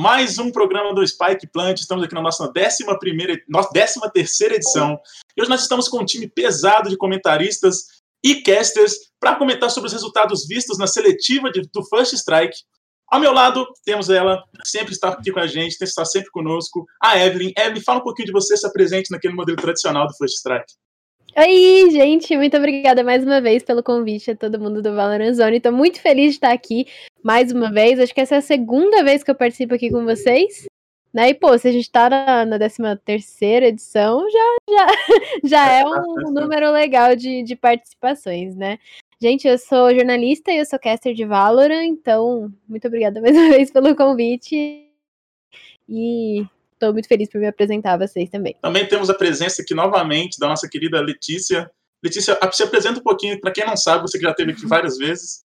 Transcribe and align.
mais 0.00 0.38
um 0.38 0.50
programa 0.50 0.94
do 0.94 1.06
Spike 1.06 1.46
Plant. 1.46 1.78
Estamos 1.78 2.02
aqui 2.02 2.14
na 2.14 2.22
nossa 2.22 2.44
11 2.44 3.42
nossa 3.46 3.68
13 3.68 4.00
terceira 4.14 4.54
edição. 4.54 4.98
E 5.36 5.42
hoje 5.42 5.50
nós 5.50 5.60
estamos 5.60 5.88
com 5.88 5.98
um 5.98 6.06
time 6.06 6.26
pesado 6.26 6.88
de 6.88 6.96
comentaristas 6.96 8.00
e 8.24 8.36
casters 8.36 8.94
para 9.20 9.36
comentar 9.36 9.70
sobre 9.70 9.88
os 9.88 9.92
resultados 9.92 10.46
vistos 10.46 10.78
na 10.78 10.86
seletiva 10.86 11.50
de, 11.50 11.68
do 11.70 11.84
First 11.84 12.14
Strike. 12.14 12.56
Ao 13.08 13.20
meu 13.20 13.32
lado, 13.32 13.66
temos 13.84 14.08
ela, 14.08 14.42
sempre 14.64 14.94
está 14.94 15.10
aqui 15.10 15.30
com 15.32 15.40
a 15.40 15.46
gente, 15.46 15.76
está 15.78 16.04
sempre 16.06 16.30
conosco, 16.30 16.86
a 17.02 17.18
Evelyn. 17.18 17.52
Evelyn, 17.58 17.82
fala 17.82 18.00
um 18.00 18.04
pouquinho 18.04 18.26
de 18.26 18.32
você, 18.32 18.56
se 18.56 18.66
apresente 18.66 19.10
naquele 19.10 19.34
modelo 19.34 19.58
tradicional 19.58 20.06
do 20.06 20.14
First 20.14 20.36
Strike. 20.36 20.72
Oi, 21.36 21.90
gente, 21.90 22.36
muito 22.36 22.56
obrigada 22.56 23.04
mais 23.04 23.22
uma 23.22 23.40
vez 23.40 23.62
pelo 23.62 23.82
convite 23.82 24.32
a 24.32 24.36
todo 24.36 24.58
mundo 24.58 24.82
do 24.82 24.94
Valorant 24.94 25.34
Zone. 25.34 25.58
Estou 25.58 25.70
muito 25.70 26.00
feliz 26.00 26.30
de 26.30 26.36
estar 26.36 26.52
aqui 26.52 26.86
mais 27.22 27.52
uma 27.52 27.70
vez. 27.72 27.98
Acho 27.98 28.14
que 28.14 28.20
essa 28.20 28.36
é 28.36 28.38
a 28.38 28.42
segunda 28.42 29.02
vez 29.02 29.22
que 29.22 29.30
eu 29.30 29.34
participo 29.34 29.74
aqui 29.74 29.90
com 29.90 30.04
vocês. 30.04 30.66
Né? 31.12 31.30
E, 31.30 31.34
pô, 31.34 31.56
se 31.58 31.66
a 31.66 31.72
gente 31.72 31.84
está 31.84 32.08
na, 32.08 32.46
na 32.46 32.58
13 32.58 33.00
terceira 33.04 33.66
edição, 33.66 34.24
já, 34.30 34.56
já, 34.68 34.86
já 35.44 35.72
é 35.72 35.84
um 35.84 36.30
número 36.30 36.70
legal 36.70 37.16
de, 37.16 37.42
de 37.42 37.56
participações, 37.56 38.54
né? 38.54 38.78
Gente, 39.20 39.46
eu 39.46 39.58
sou 39.58 39.94
jornalista 39.94 40.50
e 40.50 40.58
eu 40.58 40.64
sou 40.64 40.78
caster 40.78 41.12
de 41.12 41.26
Valorant, 41.26 41.84
então 41.84 42.50
muito 42.66 42.86
obrigada 42.86 43.20
mais 43.22 43.36
uma 43.36 43.50
vez 43.50 43.70
pelo 43.70 43.94
convite. 43.94 44.88
E 45.88 46.46
estou 46.72 46.92
muito 46.92 47.08
feliz 47.08 47.28
por 47.28 47.40
me 47.40 47.48
apresentar 47.48 47.94
a 47.94 48.06
vocês 48.06 48.30
também. 48.30 48.56
Também 48.62 48.86
temos 48.86 49.10
a 49.10 49.14
presença 49.14 49.62
aqui 49.62 49.74
novamente 49.74 50.38
da 50.38 50.46
nossa 50.48 50.68
querida 50.68 51.00
Letícia. 51.00 51.70
Letícia, 52.02 52.38
se 52.52 52.62
apresenta 52.62 53.00
um 53.00 53.02
pouquinho, 53.02 53.38
para 53.40 53.52
quem 53.52 53.66
não 53.66 53.76
sabe, 53.76 54.02
você 54.02 54.16
que 54.16 54.24
já 54.24 54.30
esteve 54.30 54.52
aqui 54.52 54.64
várias 54.64 54.96
vezes. 54.96 55.44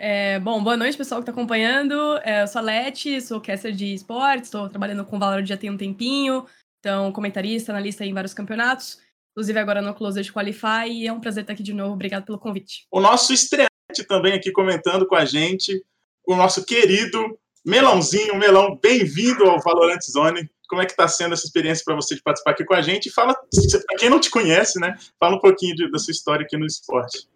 É, 0.00 0.38
bom, 0.38 0.62
boa 0.62 0.76
noite, 0.76 0.96
pessoal 0.96 1.20
que 1.20 1.28
está 1.28 1.32
acompanhando. 1.32 1.92
É, 2.18 2.42
eu 2.42 2.46
sou 2.46 2.60
a 2.60 2.62
Leti, 2.62 3.20
sou 3.20 3.40
caster 3.40 3.72
de 3.72 3.94
esportes, 3.94 4.44
estou 4.44 4.68
trabalhando 4.68 5.04
com 5.04 5.18
Valorant 5.18 5.44
já 5.44 5.56
tem 5.56 5.70
um 5.70 5.76
tempinho, 5.76 6.46
então 6.78 7.10
comentarista, 7.10 7.72
analista 7.72 8.04
em 8.04 8.14
vários 8.14 8.32
campeonatos, 8.32 9.00
inclusive 9.32 9.58
agora 9.58 9.82
no 9.82 9.92
Closet 9.92 10.32
Qualify, 10.32 10.88
e 10.88 11.08
é 11.08 11.12
um 11.12 11.18
prazer 11.18 11.42
estar 11.42 11.52
aqui 11.52 11.64
de 11.64 11.74
novo. 11.74 11.94
Obrigado 11.94 12.24
pelo 12.24 12.38
convite. 12.38 12.86
O 12.92 13.00
nosso 13.00 13.32
estreante 13.32 13.68
também 14.06 14.34
aqui 14.34 14.52
comentando 14.52 15.04
com 15.04 15.16
a 15.16 15.24
gente, 15.24 15.84
o 16.24 16.36
nosso 16.36 16.64
querido 16.64 17.36
Melãozinho, 17.66 18.36
Melão, 18.36 18.78
bem-vindo 18.80 19.46
ao 19.46 19.60
Valorant 19.60 20.00
Zone. 20.08 20.48
Como 20.68 20.80
é 20.80 20.86
que 20.86 20.92
está 20.92 21.08
sendo 21.08 21.32
essa 21.32 21.44
experiência 21.44 21.82
para 21.84 21.96
você 21.96 22.14
de 22.14 22.22
participar 22.22 22.52
aqui 22.52 22.64
com 22.64 22.74
a 22.74 22.82
gente? 22.82 23.10
Fala, 23.10 23.34
para 23.34 23.96
quem 23.98 24.08
não 24.08 24.20
te 24.20 24.30
conhece, 24.30 24.78
né? 24.78 24.94
Fala 25.18 25.34
um 25.34 25.40
pouquinho 25.40 25.74
de, 25.74 25.90
da 25.90 25.98
sua 25.98 26.12
história 26.12 26.46
aqui 26.46 26.56
no 26.56 26.66
esporte. 26.66 27.26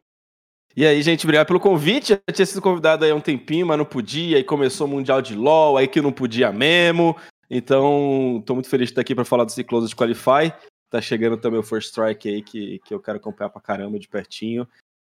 E 0.74 0.86
aí, 0.86 1.02
gente, 1.02 1.24
obrigado 1.26 1.46
pelo 1.46 1.60
convite. 1.60 2.12
Eu 2.26 2.34
tinha 2.34 2.46
sido 2.46 2.62
convidado 2.62 3.04
aí 3.04 3.10
há 3.10 3.14
um 3.14 3.20
tempinho, 3.20 3.66
mas 3.66 3.76
não 3.76 3.84
podia. 3.84 4.38
Aí 4.38 4.44
começou 4.44 4.86
o 4.86 4.90
Mundial 4.90 5.20
de 5.20 5.34
LoL, 5.34 5.76
aí 5.76 5.86
que 5.86 6.00
não 6.00 6.12
podia 6.12 6.50
mesmo. 6.50 7.16
Então, 7.50 8.38
estou 8.40 8.56
muito 8.56 8.70
feliz 8.70 8.88
de 8.88 8.92
estar 8.92 9.02
aqui 9.02 9.14
para 9.14 9.24
falar 9.24 9.44
do 9.44 9.52
Cicloso 9.52 9.86
de 9.86 9.94
Qualify. 9.94 10.52
Tá 10.88 11.00
chegando 11.00 11.36
também 11.36 11.60
o 11.60 11.62
First 11.62 11.88
Strike 11.88 12.28
aí, 12.28 12.42
que, 12.42 12.78
que 12.84 12.94
eu 12.94 13.00
quero 13.00 13.18
acompanhar 13.18 13.50
pra 13.50 13.60
caramba 13.60 13.98
de 13.98 14.08
pertinho. 14.08 14.66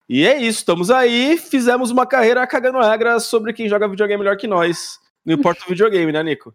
E 0.09 0.25
é 0.25 0.37
isso, 0.37 0.59
estamos 0.59 0.89
aí. 0.89 1.37
Fizemos 1.37 1.91
uma 1.91 2.05
carreira 2.05 2.45
cagando 2.47 2.79
regras 2.79 3.23
sobre 3.25 3.53
quem 3.53 3.69
joga 3.69 3.87
videogame 3.87 4.23
melhor 4.23 4.37
que 4.37 4.47
nós. 4.47 4.99
Não 5.23 5.35
importa 5.35 5.63
o 5.63 5.69
videogame, 5.69 6.11
né, 6.11 6.23
Nico? 6.23 6.53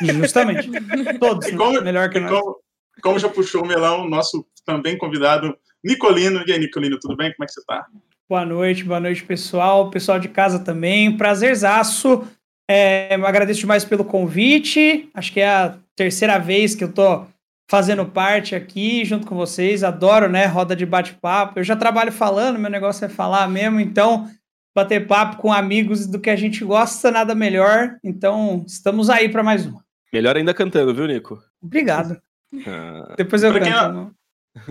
Justamente. 0.00 0.70
Todos, 1.18 1.50
como, 1.50 1.80
melhor 1.82 2.08
que 2.08 2.20
nós. 2.20 2.30
Como, 2.30 2.56
como, 3.02 3.18
já 3.18 3.28
puxou 3.28 3.62
o 3.62 3.66
melão, 3.66 4.08
nosso 4.08 4.46
também 4.64 4.96
convidado, 4.96 5.56
Nicolino. 5.84 6.42
E 6.46 6.52
aí, 6.52 6.58
Nicolino, 6.58 6.98
tudo 6.98 7.16
bem? 7.16 7.32
Como 7.34 7.44
é 7.44 7.46
que 7.46 7.52
você 7.52 7.64
tá? 7.66 7.86
Boa 8.28 8.46
noite, 8.46 8.84
boa 8.84 9.00
noite, 9.00 9.22
pessoal. 9.24 9.90
Pessoal 9.90 10.18
de 10.18 10.28
casa 10.28 10.58
também. 10.58 11.16
Prazerzaço. 11.16 12.26
É, 12.70 13.14
agradeço 13.14 13.60
demais 13.60 13.84
pelo 13.84 14.04
convite. 14.04 15.10
Acho 15.12 15.32
que 15.32 15.40
é 15.40 15.48
a 15.48 15.76
terceira 15.94 16.38
vez 16.38 16.74
que 16.74 16.84
eu 16.84 16.92
tô 16.92 17.26
fazendo 17.70 18.04
parte 18.04 18.54
aqui 18.54 19.04
junto 19.04 19.26
com 19.26 19.34
vocês. 19.34 19.82
Adoro, 19.82 20.28
né? 20.28 20.46
Roda 20.46 20.76
de 20.76 20.86
bate-papo. 20.86 21.58
Eu 21.58 21.64
já 21.64 21.76
trabalho 21.76 22.12
falando, 22.12 22.58
meu 22.58 22.70
negócio 22.70 23.04
é 23.04 23.08
falar 23.08 23.48
mesmo, 23.48 23.80
então 23.80 24.30
bater 24.74 25.06
papo 25.06 25.36
com 25.36 25.52
amigos 25.52 26.06
do 26.06 26.18
que 26.18 26.30
a 26.30 26.36
gente 26.36 26.64
gosta, 26.64 27.10
nada 27.10 27.34
melhor. 27.34 27.96
Então, 28.02 28.64
estamos 28.66 29.10
aí 29.10 29.28
para 29.28 29.42
mais 29.42 29.66
uma. 29.66 29.84
Melhor 30.12 30.36
ainda 30.36 30.54
cantando, 30.54 30.94
viu, 30.94 31.06
Nico? 31.06 31.42
Obrigado. 31.62 32.20
Ah. 32.66 33.14
Depois 33.16 33.42
eu 33.42 33.52
pra 33.52 33.60
canto. 33.60 34.14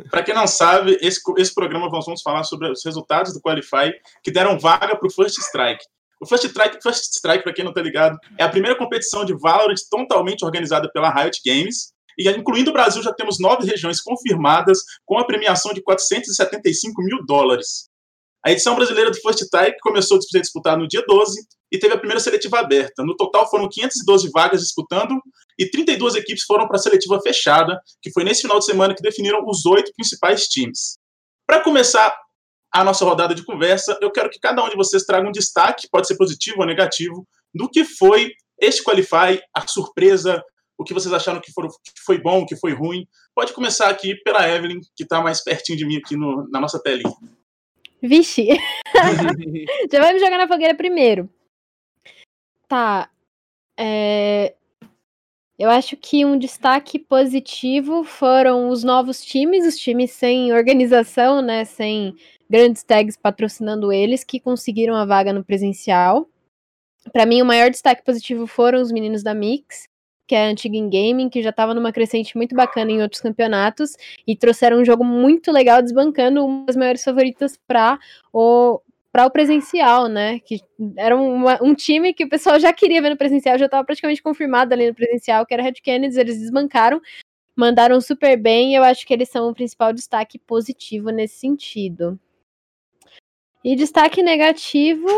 Para 0.10 0.24
quem 0.24 0.34
não 0.34 0.48
sabe, 0.48 0.98
esse, 1.02 1.20
esse 1.38 1.54
programa 1.54 1.90
nós 1.90 2.06
vamos 2.06 2.22
falar 2.22 2.44
sobre 2.44 2.70
os 2.70 2.84
resultados 2.86 3.34
do 3.34 3.42
Qualify 3.42 3.94
que 4.24 4.32
deram 4.32 4.60
vaga 4.60 4.96
para 4.96 5.08
o 5.08 5.12
First 5.12 5.38
Strike. 5.40 5.84
O 6.22 6.28
First 6.28 6.46
Strike, 6.46 6.82
First 6.84 7.16
Strike 7.16 7.44
para 7.44 7.54
quem 7.54 7.64
não 7.64 7.72
está 7.72 7.82
ligado, 7.82 8.18
é 8.38 8.44
a 8.44 8.50
primeira 8.50 8.78
competição 8.78 9.26
de 9.26 9.34
Valorant 9.34 9.80
totalmente 9.90 10.46
organizada 10.46 10.90
pela 10.92 11.12
Riot 11.12 11.42
Games. 11.44 11.94
E 12.18 12.30
incluindo 12.30 12.70
o 12.70 12.74
Brasil, 12.74 13.02
já 13.02 13.12
temos 13.12 13.40
nove 13.40 13.66
regiões 13.66 14.02
confirmadas 14.02 14.80
com 15.06 15.18
a 15.18 15.26
premiação 15.26 15.74
de 15.74 15.82
475 15.82 17.02
mil 17.02 17.26
dólares. 17.26 17.90
A 18.44 18.52
edição 18.52 18.76
brasileira 18.76 19.12
do 19.12 19.18
First 19.18 19.48
Type 19.50 19.78
começou 19.82 20.18
a 20.18 20.22
ser 20.22 20.42
disputada 20.42 20.78
no 20.78 20.88
dia 20.88 21.04
12 21.08 21.40
e 21.72 21.78
teve 21.78 21.94
a 21.94 21.98
primeira 21.98 22.20
seletiva 22.20 22.60
aberta. 22.60 23.04
No 23.04 23.16
total 23.16 23.48
foram 23.50 23.70
512 23.70 24.30
vagas 24.32 24.62
disputando 24.62 25.22
e 25.60 25.70
32 25.70 26.16
equipes 26.16 26.44
foram 26.44 26.68
para 26.68 26.78
a 26.78 26.80
seletiva 26.80 27.20
fechada, 27.22 27.80
que 28.02 28.12
foi 28.12 28.24
nesse 28.24 28.42
final 28.42 28.58
de 28.58 28.66
semana 28.66 28.96
que 28.96 29.02
definiram 29.04 29.46
os 29.46 29.66
oito 29.68 29.92
principais 29.96 30.48
times. 30.48 30.98
Para 31.46 31.62
começar 31.62 32.16
a 32.74 32.84
nossa 32.84 33.06
rodada 33.06 33.36
de 33.36 33.46
conversa, 33.46 33.98
eu 34.02 34.10
quero 34.10 34.30
que 34.30 34.40
cada 34.40 34.64
um 34.64 34.70
de 34.70 34.76
vocês 34.76 35.04
traga 35.04 35.28
um 35.28 35.32
destaque, 35.32 35.88
pode 35.92 36.08
ser 36.08 36.18
positivo 36.18 36.62
ou 36.62 36.66
negativo, 36.66 37.28
do 37.54 37.70
que 37.70 37.84
foi 37.86 38.32
este 38.60 38.84
Qualify, 38.84 39.40
a 39.54 39.68
surpresa, 39.68 40.42
o 40.78 40.84
que 40.84 40.94
vocês 40.94 41.14
acharam 41.14 41.40
que, 41.40 41.52
que 41.52 42.02
foi 42.04 42.20
bom, 42.20 42.42
o 42.42 42.46
que 42.46 42.56
foi 42.56 42.74
ruim. 42.74 43.06
Pode 43.36 43.54
começar 43.54 43.90
aqui 43.90 44.16
pela 44.24 44.50
Evelyn, 44.50 44.80
que 44.96 45.04
está 45.04 45.22
mais 45.22 45.44
pertinho 45.44 45.78
de 45.78 45.86
mim 45.86 45.98
aqui 45.98 46.16
no, 46.16 46.48
na 46.50 46.60
nossa 46.60 46.82
telinha. 46.82 47.14
Vixe! 48.02 48.48
Já 49.92 50.00
vai 50.00 50.14
me 50.14 50.20
jogar 50.20 50.38
na 50.38 50.48
fogueira 50.48 50.76
primeiro. 50.76 51.30
Tá. 52.68 53.10
É... 53.78 54.56
Eu 55.60 55.70
acho 55.70 55.96
que 55.96 56.26
um 56.26 56.40
destaque 56.40 56.98
positivo 56.98 58.04
foram 58.04 58.70
os 58.70 58.84
novos 58.84 59.24
times, 59.24 59.66
os 59.66 59.78
times 59.78 60.12
sem 60.12 60.52
organização, 60.52 61.42
né? 61.42 61.66
Sem 61.66 62.16
grandes 62.50 62.84
tags 62.84 63.16
patrocinando 63.16 63.94
eles, 63.94 64.24
que 64.24 64.40
conseguiram 64.40 64.96
a 64.96 65.06
vaga 65.06 65.32
no 65.32 65.44
presencial. 65.44 66.28
Para 67.14 67.26
mim, 67.26 67.42
o 67.42 67.46
maior 67.46 67.70
destaque 67.70 68.04
positivo 68.04 68.48
foram 68.48 68.82
os 68.82 68.92
meninos 68.92 69.22
da 69.22 69.34
Mix, 69.34 69.88
que 70.32 70.36
é 70.36 70.48
a 70.48 70.50
antiga 70.50 70.78
in 70.78 70.90
gaming, 70.90 71.28
que 71.28 71.44
já 71.44 71.50
estava 71.50 71.74
numa 71.74 71.92
crescente 71.92 72.38
muito 72.38 72.56
bacana 72.56 72.90
em 72.90 73.02
outros 73.02 73.20
campeonatos 73.20 73.98
e 74.26 74.34
trouxeram 74.34 74.80
um 74.80 74.86
jogo 74.86 75.04
muito 75.04 75.52
legal, 75.52 75.82
desbancando 75.82 76.46
uma 76.46 76.66
das 76.66 76.78
maiores 76.78 77.04
favoritas 77.04 77.60
para 77.68 78.00
o 78.32 78.80
para 79.12 79.26
o 79.26 79.30
presencial, 79.30 80.08
né? 80.08 80.40
Que 80.40 80.62
era 80.96 81.18
uma, 81.18 81.62
um 81.62 81.76
time 81.76 82.14
que 82.14 82.24
o 82.24 82.30
pessoal 82.30 82.58
já 82.62 82.72
queria 82.72 83.02
ver 83.02 83.10
no 83.10 83.18
presencial, 83.18 83.58
já 83.58 83.66
estava 83.66 83.84
praticamente 83.84 84.24
confirmado 84.24 84.74
ali 84.74 84.88
no 84.88 84.96
presencial, 84.96 85.46
que 85.46 85.54
era 85.54 85.62
Red 85.62 85.82
Kennedy, 85.84 86.18
eles 86.18 86.40
desbancaram, 86.40 87.02
mandaram 87.54 88.00
super 88.00 88.38
bem, 88.38 88.72
e 88.72 88.76
eu 88.76 88.84
acho 88.86 89.06
que 89.06 89.14
eles 89.14 89.28
são 89.28 89.50
o 89.50 89.54
principal 89.54 89.92
destaque 89.92 90.40
positivo 90.40 91.10
nesse 91.10 91.40
sentido. 91.40 92.18
E 93.66 93.76
destaque 93.76 94.24
negativo, 94.24 95.10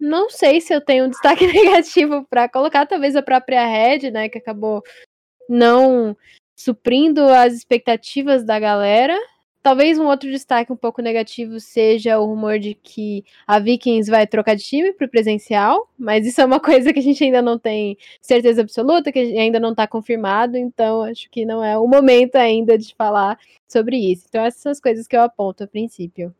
não 0.00 0.30
sei 0.30 0.60
se 0.60 0.74
eu 0.74 0.80
tenho 0.80 1.04
um 1.04 1.10
destaque 1.10 1.46
negativo 1.52 2.26
para 2.28 2.48
colocar, 2.48 2.86
talvez 2.86 3.14
a 3.14 3.22
própria 3.22 3.66
Red, 3.66 4.10
né, 4.10 4.28
que 4.28 4.38
acabou 4.38 4.82
não 5.48 6.16
suprindo 6.56 7.22
as 7.28 7.54
expectativas 7.54 8.44
da 8.44 8.58
galera. 8.58 9.18
Talvez 9.62 9.98
um 9.98 10.06
outro 10.06 10.30
destaque 10.30 10.72
um 10.72 10.76
pouco 10.76 11.02
negativo 11.02 11.60
seja 11.60 12.18
o 12.18 12.24
rumor 12.24 12.58
de 12.58 12.74
que 12.74 13.24
a 13.46 13.58
Vikings 13.58 14.10
vai 14.10 14.26
trocar 14.26 14.56
de 14.56 14.62
time 14.62 14.92
para 14.92 15.06
o 15.06 15.10
presencial, 15.10 15.86
mas 15.98 16.26
isso 16.26 16.40
é 16.40 16.46
uma 16.46 16.60
coisa 16.60 16.92
que 16.94 16.98
a 16.98 17.02
gente 17.02 17.22
ainda 17.22 17.42
não 17.42 17.58
tem 17.58 17.96
certeza 18.22 18.62
absoluta, 18.62 19.12
que 19.12 19.18
ainda 19.18 19.60
não 19.60 19.72
está 19.72 19.86
confirmado, 19.86 20.56
então 20.56 21.02
acho 21.02 21.28
que 21.30 21.44
não 21.44 21.62
é 21.62 21.78
o 21.78 21.86
momento 21.86 22.36
ainda 22.36 22.78
de 22.78 22.94
falar 22.94 23.38
sobre 23.68 23.96
isso. 23.98 24.24
Então 24.28 24.44
essas 24.44 24.62
são 24.62 24.72
as 24.72 24.80
coisas 24.80 25.06
que 25.06 25.16
eu 25.16 25.22
aponto 25.22 25.64
a 25.64 25.66
princípio. 25.66 26.34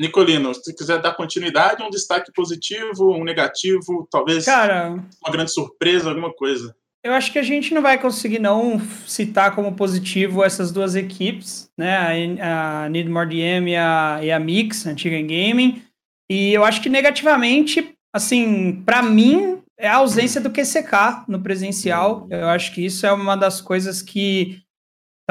Nicolino, 0.00 0.54
se 0.54 0.74
quiser 0.74 1.00
dar 1.00 1.14
continuidade, 1.14 1.82
um 1.82 1.90
destaque 1.90 2.32
positivo, 2.32 3.14
um 3.14 3.24
negativo, 3.24 4.08
talvez 4.10 4.44
Cara, 4.44 4.90
uma 4.90 5.32
grande 5.32 5.52
surpresa, 5.52 6.08
alguma 6.08 6.32
coisa. 6.32 6.74
Eu 7.04 7.12
acho 7.12 7.32
que 7.32 7.38
a 7.38 7.42
gente 7.42 7.74
não 7.74 7.82
vai 7.82 8.00
conseguir 8.00 8.38
não 8.38 8.80
citar 9.06 9.54
como 9.56 9.74
positivo 9.74 10.44
essas 10.44 10.70
duas 10.70 10.94
equipes, 10.94 11.68
né? 11.76 12.38
A, 12.40 12.88
Need 12.88 13.08
More 13.08 13.28
DM 13.28 13.72
e 13.72 13.76
a, 13.76 14.20
e 14.22 14.30
a 14.30 14.38
Mix, 14.38 14.86
antiga 14.86 15.20
gaming. 15.20 15.82
E 16.30 16.52
eu 16.52 16.64
acho 16.64 16.80
que 16.80 16.88
negativamente, 16.88 17.92
assim, 18.14 18.82
para 18.86 19.02
mim, 19.02 19.60
é 19.76 19.88
a 19.88 19.96
ausência 19.96 20.40
do 20.40 20.50
QCK 20.50 21.24
no 21.26 21.40
presencial. 21.42 22.28
Eu 22.30 22.46
acho 22.48 22.72
que 22.72 22.84
isso 22.86 23.04
é 23.04 23.12
uma 23.12 23.36
das 23.36 23.60
coisas 23.60 24.00
que 24.00 24.61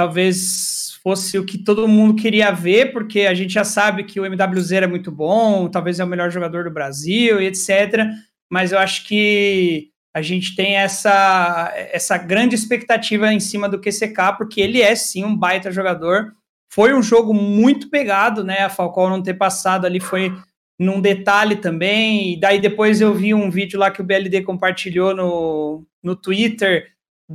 talvez 0.02 0.98
fosse 1.04 1.38
o 1.38 1.46
que 1.46 1.60
todo 1.60 1.88
mundo 1.88 2.20
queria 2.20 2.50
ver, 2.50 2.92
porque 2.92 3.22
a 3.22 3.36
gente 3.36 3.54
já 3.54 3.64
sabe 3.64 4.04
que 4.04 4.20
o 4.20 4.26
MWZ 4.26 4.72
é 4.72 4.88
muito 4.88 5.12
bom, 5.12 5.70
talvez 5.70 6.00
é 6.00 6.04
o 6.04 6.08
melhor 6.08 6.32
jogador 6.32 6.64
do 6.64 6.72
Brasil 6.72 7.40
e 7.40 7.46
etc. 7.46 8.08
mas 8.50 8.72
eu 8.72 8.80
acho 8.80 9.08
que 9.08 9.90
a 10.12 10.22
gente 10.24 10.56
tem 10.56 10.76
essa, 10.76 11.72
essa 11.76 12.18
grande 12.18 12.56
expectativa 12.56 13.32
em 13.32 13.40
cima 13.40 13.70
do 13.70 13.80
QCK, 13.80 14.36
porque 14.38 14.60
ele 14.60 14.82
é 14.82 14.96
sim 14.96 15.24
um 15.24 15.38
baita 15.38 15.72
jogador. 15.72 16.34
Foi 16.74 16.96
um 16.96 17.02
jogo 17.02 17.34
muito 17.34 17.90
pegado, 17.90 18.44
né? 18.44 18.62
A 18.62 18.70
Falcão 18.70 19.08
não 19.08 19.22
ter 19.22 19.36
passado 19.36 19.86
ali 19.86 20.00
foi 20.00 20.36
num 20.78 21.00
detalhe 21.00 21.58
também. 21.58 22.34
E 22.34 22.40
daí 22.40 22.60
depois 22.60 23.00
eu 23.00 23.14
vi 23.14 23.34
um 23.34 23.50
vídeo 23.50 23.80
lá 23.80 23.90
que 23.90 24.02
o 24.02 24.04
BLD 24.04 24.42
compartilhou 24.42 25.16
no, 25.16 25.86
no 26.04 26.14
Twitter 26.14 26.88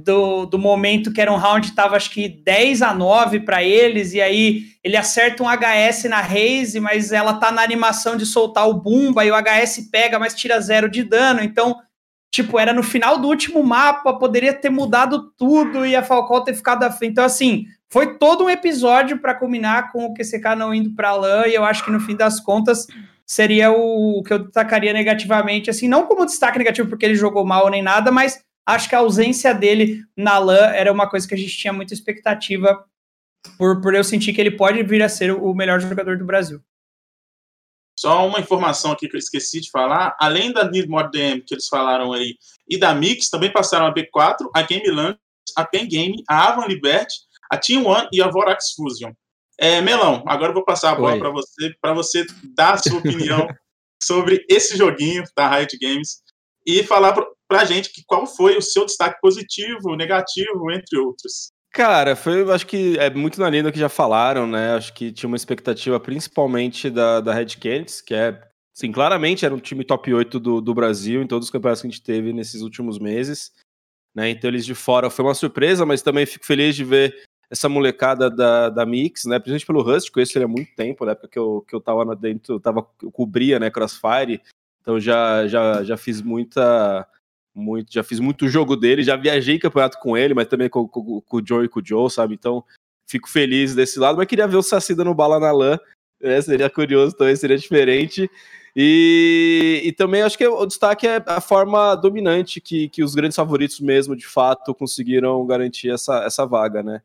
do, 0.05 0.45
do 0.47 0.59
momento 0.59 1.13
que 1.13 1.21
era 1.21 1.33
um 1.33 1.37
round, 1.37 1.73
tava 1.73 1.97
acho 1.97 2.11
que 2.11 2.29
10 2.29 2.83
a 2.83 2.93
9 2.93 3.41
para 3.41 3.63
eles, 3.63 4.13
e 4.13 4.21
aí 4.21 4.65
ele 4.85 4.97
acerta 4.97 5.43
um 5.43 5.47
HS 5.47 6.05
na 6.05 6.21
Raze, 6.21 6.79
mas 6.79 7.13
ela 7.13 7.35
tá 7.35 7.51
na 7.51 7.63
animação 7.63 8.17
de 8.17 8.27
soltar 8.27 8.69
o 8.69 8.75
Bumba, 8.75 9.25
e 9.25 9.31
o 9.31 9.35
HS 9.35 9.89
pega, 9.91 10.19
mas 10.19 10.35
tira 10.35 10.61
zero 10.61 10.91
de 10.91 11.03
dano, 11.03 11.41
então, 11.41 11.77
tipo, 12.31 12.59
era 12.59 12.73
no 12.73 12.83
final 12.83 13.19
do 13.19 13.27
último 13.27 13.63
mapa, 13.63 14.19
poderia 14.19 14.53
ter 14.53 14.71
mudado 14.71 15.33
tudo 15.39 15.87
e 15.87 15.97
a 15.97 16.03
Falcão 16.03 16.45
ter 16.45 16.55
ficado 16.55 16.83
à 16.83 16.91
frente. 16.91 17.13
Então, 17.13 17.25
assim, 17.25 17.65
foi 17.89 18.19
todo 18.19 18.45
um 18.45 18.51
episódio 18.51 19.19
para 19.19 19.35
culminar 19.35 19.91
com 19.93 20.05
o 20.05 20.13
QCK 20.13 20.55
não 20.57 20.75
indo 20.75 20.95
para 20.95 21.15
LAN, 21.15 21.47
e 21.47 21.55
eu 21.55 21.65
acho 21.65 21.85
que 21.85 21.91
no 21.91 22.01
fim 22.01 22.15
das 22.15 22.39
contas 22.39 22.87
seria 23.25 23.73
o, 23.73 24.19
o 24.19 24.23
que 24.23 24.33
eu 24.33 24.41
destacaria 24.41 24.93
negativamente, 24.93 25.71
assim, 25.71 25.89
não 25.89 26.07
como 26.07 26.27
destaque 26.27 26.59
negativo 26.59 26.89
porque 26.89 27.07
ele 27.07 27.15
jogou 27.15 27.45
mal 27.45 27.71
nem 27.71 27.83
nada, 27.83 28.13
mas 28.13 28.45
acho 28.67 28.89
que 28.89 28.95
a 28.95 28.99
ausência 28.99 29.55
dele 29.55 30.05
na 30.17 30.39
LAN 30.39 30.67
era 30.75 30.93
uma 30.93 31.09
coisa 31.09 31.27
que 31.27 31.35
a 31.35 31.39
gente 31.39 31.57
tinha 31.57 31.73
muita 31.73 31.95
expectativa 31.95 32.85
por, 33.57 33.81
por 33.81 33.95
eu 33.95 34.03
sentir 34.03 34.33
que 34.33 34.41
ele 34.41 34.51
pode 34.51 34.83
vir 34.83 35.03
a 35.03 35.09
ser 35.09 35.31
o 35.31 35.55
melhor 35.55 35.81
jogador 35.81 36.19
do 36.19 36.25
Brasil. 36.25 36.61
Só 37.99 38.27
uma 38.27 38.41
informação 38.41 38.93
aqui 38.93 39.09
que 39.09 39.17
eu 39.17 39.19
esqueci 39.19 39.61
de 39.61 39.71
falar, 39.71 40.15
além 40.21 40.53
da 40.53 40.69
Need 40.69 40.89
More 40.89 41.11
DM 41.11 41.41
que 41.41 41.55
eles 41.55 41.69
falaram 41.69 42.13
aí, 42.13 42.37
e 42.69 42.77
da 42.79 42.95
Mix, 42.95 43.31
também 43.31 43.51
passaram 43.51 43.87
a 43.87 43.95
B4, 43.95 44.51
a 44.55 44.63
Game 44.63 44.91
Land, 44.91 45.19
a 45.57 45.65
Pen 45.65 45.89
Game, 45.89 46.23
a 46.29 46.49
Avan 46.49 46.67
Liberty, 46.67 47.15
a 47.51 47.57
Team 47.57 47.87
One 47.87 48.07
e 48.13 48.21
a 48.21 48.29
Vorax 48.29 48.73
Fusion. 48.75 49.13
É, 49.59 49.81
Melão, 49.81 50.23
agora 50.27 50.51
eu 50.51 50.55
vou 50.55 50.65
passar 50.65 50.93
a 50.93 50.95
bola 50.95 51.19
para 51.19 51.31
você, 51.31 51.75
para 51.81 51.95
você 51.95 52.27
dar 52.55 52.75
a 52.75 52.79
sua 52.79 52.99
opinião 52.99 53.49
sobre 54.03 54.45
esse 54.51 54.77
joguinho 54.77 55.25
da 55.35 55.49
Riot 55.49 55.79
Games 55.79 56.23
e 56.67 56.83
falar 56.83 57.15
para 57.49 57.63
a 57.63 57.65
gente 57.65 57.93
que 57.93 58.03
qual 58.07 58.27
foi 58.27 58.57
o 58.57 58.63
seu 58.63 58.85
destaque 58.85 59.21
positivo, 59.21 59.95
negativo, 59.97 60.71
entre 60.71 60.99
outros. 60.99 61.51
Cara, 61.73 62.17
foi, 62.17 62.51
acho 62.51 62.67
que 62.67 62.99
é 62.99 63.11
muito 63.11 63.39
na 63.39 63.51
linha 63.51 63.65
do 63.65 63.73
que 63.73 63.79
já 63.79 63.89
falaram, 63.89 64.47
né? 64.47 64.75
Acho 64.75 64.95
que 64.95 65.13
tinha 65.13 65.29
uma 65.29 65.37
expectativa 65.37 66.01
principalmente 66.01 66.89
da, 66.89 67.21
da 67.21 67.35
Red 67.35 67.57
Canids, 67.61 68.01
que 68.01 68.15
é, 68.15 68.41
sim, 68.73 68.91
claramente 68.91 69.45
era 69.45 69.55
um 69.55 69.59
time 69.59 69.85
top 69.85 70.13
8 70.13 70.41
do, 70.41 70.61
do 70.61 70.75
Brasil 70.75 71.23
em 71.23 71.27
todos 71.27 71.49
os 71.49 71.51
campeonatos 71.51 71.83
que 71.83 71.89
a 71.89 71.91
gente 71.91 72.03
teve 72.03 72.33
nesses 72.33 72.63
últimos 72.63 72.99
meses. 72.99 73.53
Né? 74.15 74.31
Então 74.31 74.49
eles 74.49 74.65
de 74.65 74.75
fora 74.75 75.11
foi 75.11 75.23
uma 75.23 75.35
surpresa, 75.35 75.85
mas 75.85 76.01
também 76.01 76.25
fico 76.25 76.47
feliz 76.47 76.75
de 76.75 76.83
ver 76.83 77.15
essa 77.51 77.69
molecada 77.69 78.31
da, 78.31 78.71
da 78.71 78.87
Mix, 78.87 79.27
né? 79.27 79.39
Principalmente 79.39 79.67
pelo 79.67 79.83
Rust, 79.83 80.11
conheço 80.11 80.37
ele 80.37 80.47
há 80.47 80.49
muito 80.49 80.75
tempo, 80.75 81.05
na 81.05 81.13
época 81.13 81.29
que 81.29 81.39
eu, 81.39 81.65
que 81.69 81.75
eu 81.75 81.81
tava 81.81 82.17
dentro, 82.17 82.55
eu 82.55 82.61
tava, 82.61 82.89
eu 83.03 83.11
cobria, 83.13 83.61
né, 83.61 83.71
Crossfire, 83.71 84.41
então 84.81 84.99
já, 84.99 85.47
já, 85.47 85.85
já 85.85 85.97
fiz 85.97 86.23
muita 86.23 87.07
muito, 87.57 87.93
já 87.93 88.05
fiz 88.05 88.21
muito 88.21 88.49
jogo 88.49 88.77
dele, 88.77 89.03
já 89.03 89.17
viajei 89.17 89.59
campeonato 89.59 89.99
com 89.99 90.17
ele, 90.17 90.35
mas 90.35 90.47
também 90.47 90.69
com, 90.69 90.87
com, 90.87 91.21
com 91.23 91.37
o 91.39 91.47
Joe 91.47 91.65
e 91.65 91.69
com 91.69 91.81
o 91.81 91.85
Joe, 91.85 92.11
sabe? 92.11 92.35
Então, 92.35 92.63
fico 93.07 93.29
feliz 93.29 93.75
desse 93.75 93.99
lado, 93.99 94.19
mas 94.19 94.27
queria 94.27 94.47
ver 94.47 94.57
o 94.57 94.63
Saci 94.63 94.95
dando 94.95 95.15
bala 95.15 95.41
na 95.41 95.51
lã, 95.51 95.79
né? 96.21 96.41
seria 96.43 96.69
curioso 96.69 97.17
também, 97.17 97.35
seria 97.35 97.57
diferente. 97.57 98.31
E, 98.79 99.81
e 99.85 99.93
também 99.93 100.21
acho 100.21 100.37
que 100.37 100.47
o 100.47 100.67
destaque 100.67 101.07
é 101.07 101.23
a 101.27 101.41
forma 101.41 101.95
dominante 101.95 102.61
que, 102.61 102.91
que 102.91 103.03
os 103.03 103.15
grandes 103.15 103.37
favoritos 103.37 103.81
mesmo, 103.81 104.15
de 104.15 104.27
fato, 104.27 104.75
conseguiram 104.75 105.47
garantir 105.47 105.91
essa, 105.91 106.25
essa 106.25 106.45
vaga, 106.45 106.83
né? 106.83 107.01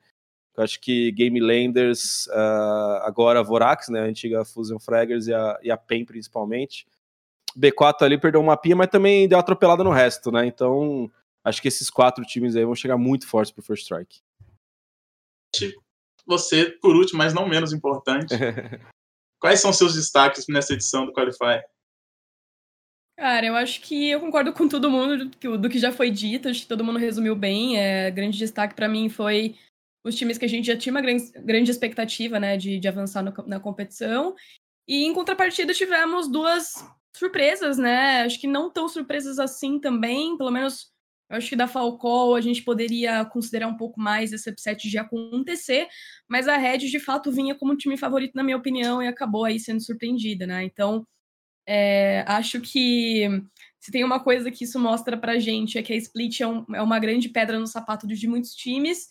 Eu 0.58 0.66
acho 0.66 0.82
que 0.82 1.14
Game 1.14 1.40
Landers, 1.40 2.28
uh, 2.28 3.04
agora 3.04 3.42
Vorax, 3.42 3.88
né, 3.88 4.02
a 4.02 4.04
antiga 4.04 4.44
Fusion 4.44 4.80
Fraggers 4.80 5.28
e 5.28 5.34
a, 5.34 5.58
e 5.64 5.72
a 5.72 5.78
PEN 5.78 6.04
principalmente, 6.04 6.86
B4 7.58 8.04
ali 8.04 8.18
perdeu 8.18 8.42
uma 8.42 8.58
pia, 8.58 8.76
mas 8.76 8.88
também 8.88 9.28
deu 9.28 9.40
atropelada 9.40 9.84
no 9.84 9.92
resto, 9.92 10.32
né? 10.32 10.46
Então, 10.46 11.12
acho 11.44 11.62
que 11.62 11.68
esses 11.68 11.90
quatro 11.90 12.24
times 12.26 12.56
aí 12.56 12.66
vão 12.66 12.76
chegar 12.76 12.98
muito 12.98 13.28
fortes 13.28 13.52
pro 13.52 13.64
First 13.64 13.84
Strike. 13.84 14.22
Você, 16.26 16.72
por 16.82 16.96
último, 16.96 17.18
mas 17.18 17.34
não 17.34 17.48
menos 17.48 17.74
importante, 17.74 18.34
quais 19.40 19.60
são 19.60 19.74
seus 19.74 19.96
destaques 19.96 20.48
nessa 20.48 20.74
edição 20.74 21.06
do 21.06 21.14
Qualify? 21.14 21.62
Cara, 23.18 23.46
eu 23.46 23.56
acho 23.56 23.82
que 23.82 24.10
eu 24.10 24.20
concordo 24.20 24.54
com 24.54 24.68
todo 24.68 24.90
mundo 24.90 25.26
do 25.26 25.38
que, 25.38 25.58
do 25.58 25.70
que 25.70 25.78
já 25.78 25.92
foi 25.92 26.10
dito, 26.10 26.48
acho 26.48 26.62
que 26.62 26.68
todo 26.68 26.84
mundo 26.84 26.98
resumiu 26.98 27.36
bem. 27.36 27.78
É, 27.78 28.10
grande 28.10 28.38
destaque 28.38 28.74
para 28.74 28.88
mim 28.88 29.10
foi 29.10 29.56
os 30.04 30.16
times 30.16 30.38
que 30.38 30.46
a 30.46 30.50
gente 30.50 30.66
já 30.66 30.78
tinha 30.78 30.92
uma 30.92 31.02
grande, 31.02 31.32
grande 31.34 31.70
expectativa, 31.70 32.40
né, 32.40 32.58
de, 32.58 32.80
de 32.80 32.88
avançar 32.88 33.22
no, 33.22 33.32
na 33.46 33.60
competição. 33.60 34.36
E 34.88 35.06
em 35.06 35.14
contrapartida 35.14 35.74
tivemos 35.74 36.28
duas 36.28 36.84
surpresas, 37.16 37.78
né? 37.78 38.22
Acho 38.24 38.40
que 38.40 38.48
não 38.48 38.70
tão 38.72 38.88
surpresas 38.88 39.40
assim 39.40 39.80
também, 39.80 40.38
pelo 40.38 40.52
menos 40.52 40.92
acho 41.30 41.50
que 41.50 41.56
da 41.56 41.68
Falcão 41.68 42.36
a 42.36 42.42
gente 42.42 42.62
poderia 42.62 43.24
considerar 43.26 43.68
um 43.68 43.78
pouco 43.78 44.00
mais 44.00 44.34
esse 44.34 44.50
upset 44.50 44.90
de 44.90 44.98
acontecer, 44.98 45.88
mas 46.28 46.48
a 46.48 46.58
Red 46.58 46.80
de 46.80 47.00
fato 47.00 47.32
vinha 47.32 47.56
como 47.56 47.78
time 47.78 47.96
favorito, 47.98 48.34
na 48.36 48.44
minha 48.44 48.58
opinião, 48.58 49.02
e 49.02 49.08
acabou 49.08 49.46
aí 49.46 49.60
sendo 49.60 49.82
surpreendida, 49.82 50.46
né? 50.46 50.64
Então, 50.64 51.08
é, 51.66 52.26
acho 52.28 52.60
que 52.60 53.28
se 53.80 53.92
tem 53.92 54.04
uma 54.04 54.20
coisa 54.20 54.52
que 54.52 54.64
isso 54.64 54.80
mostra 54.80 55.18
pra 55.18 55.40
gente 55.40 55.78
é 55.78 55.84
que 55.84 55.94
a 55.94 55.96
Split 55.96 56.42
é, 56.42 56.48
um, 56.48 56.66
é 56.74 56.82
uma 56.82 57.00
grande 57.00 57.30
pedra 57.30 57.60
no 57.60 57.68
sapato 57.68 58.06
de 58.08 58.28
muitos 58.28 58.54
times. 58.54 59.08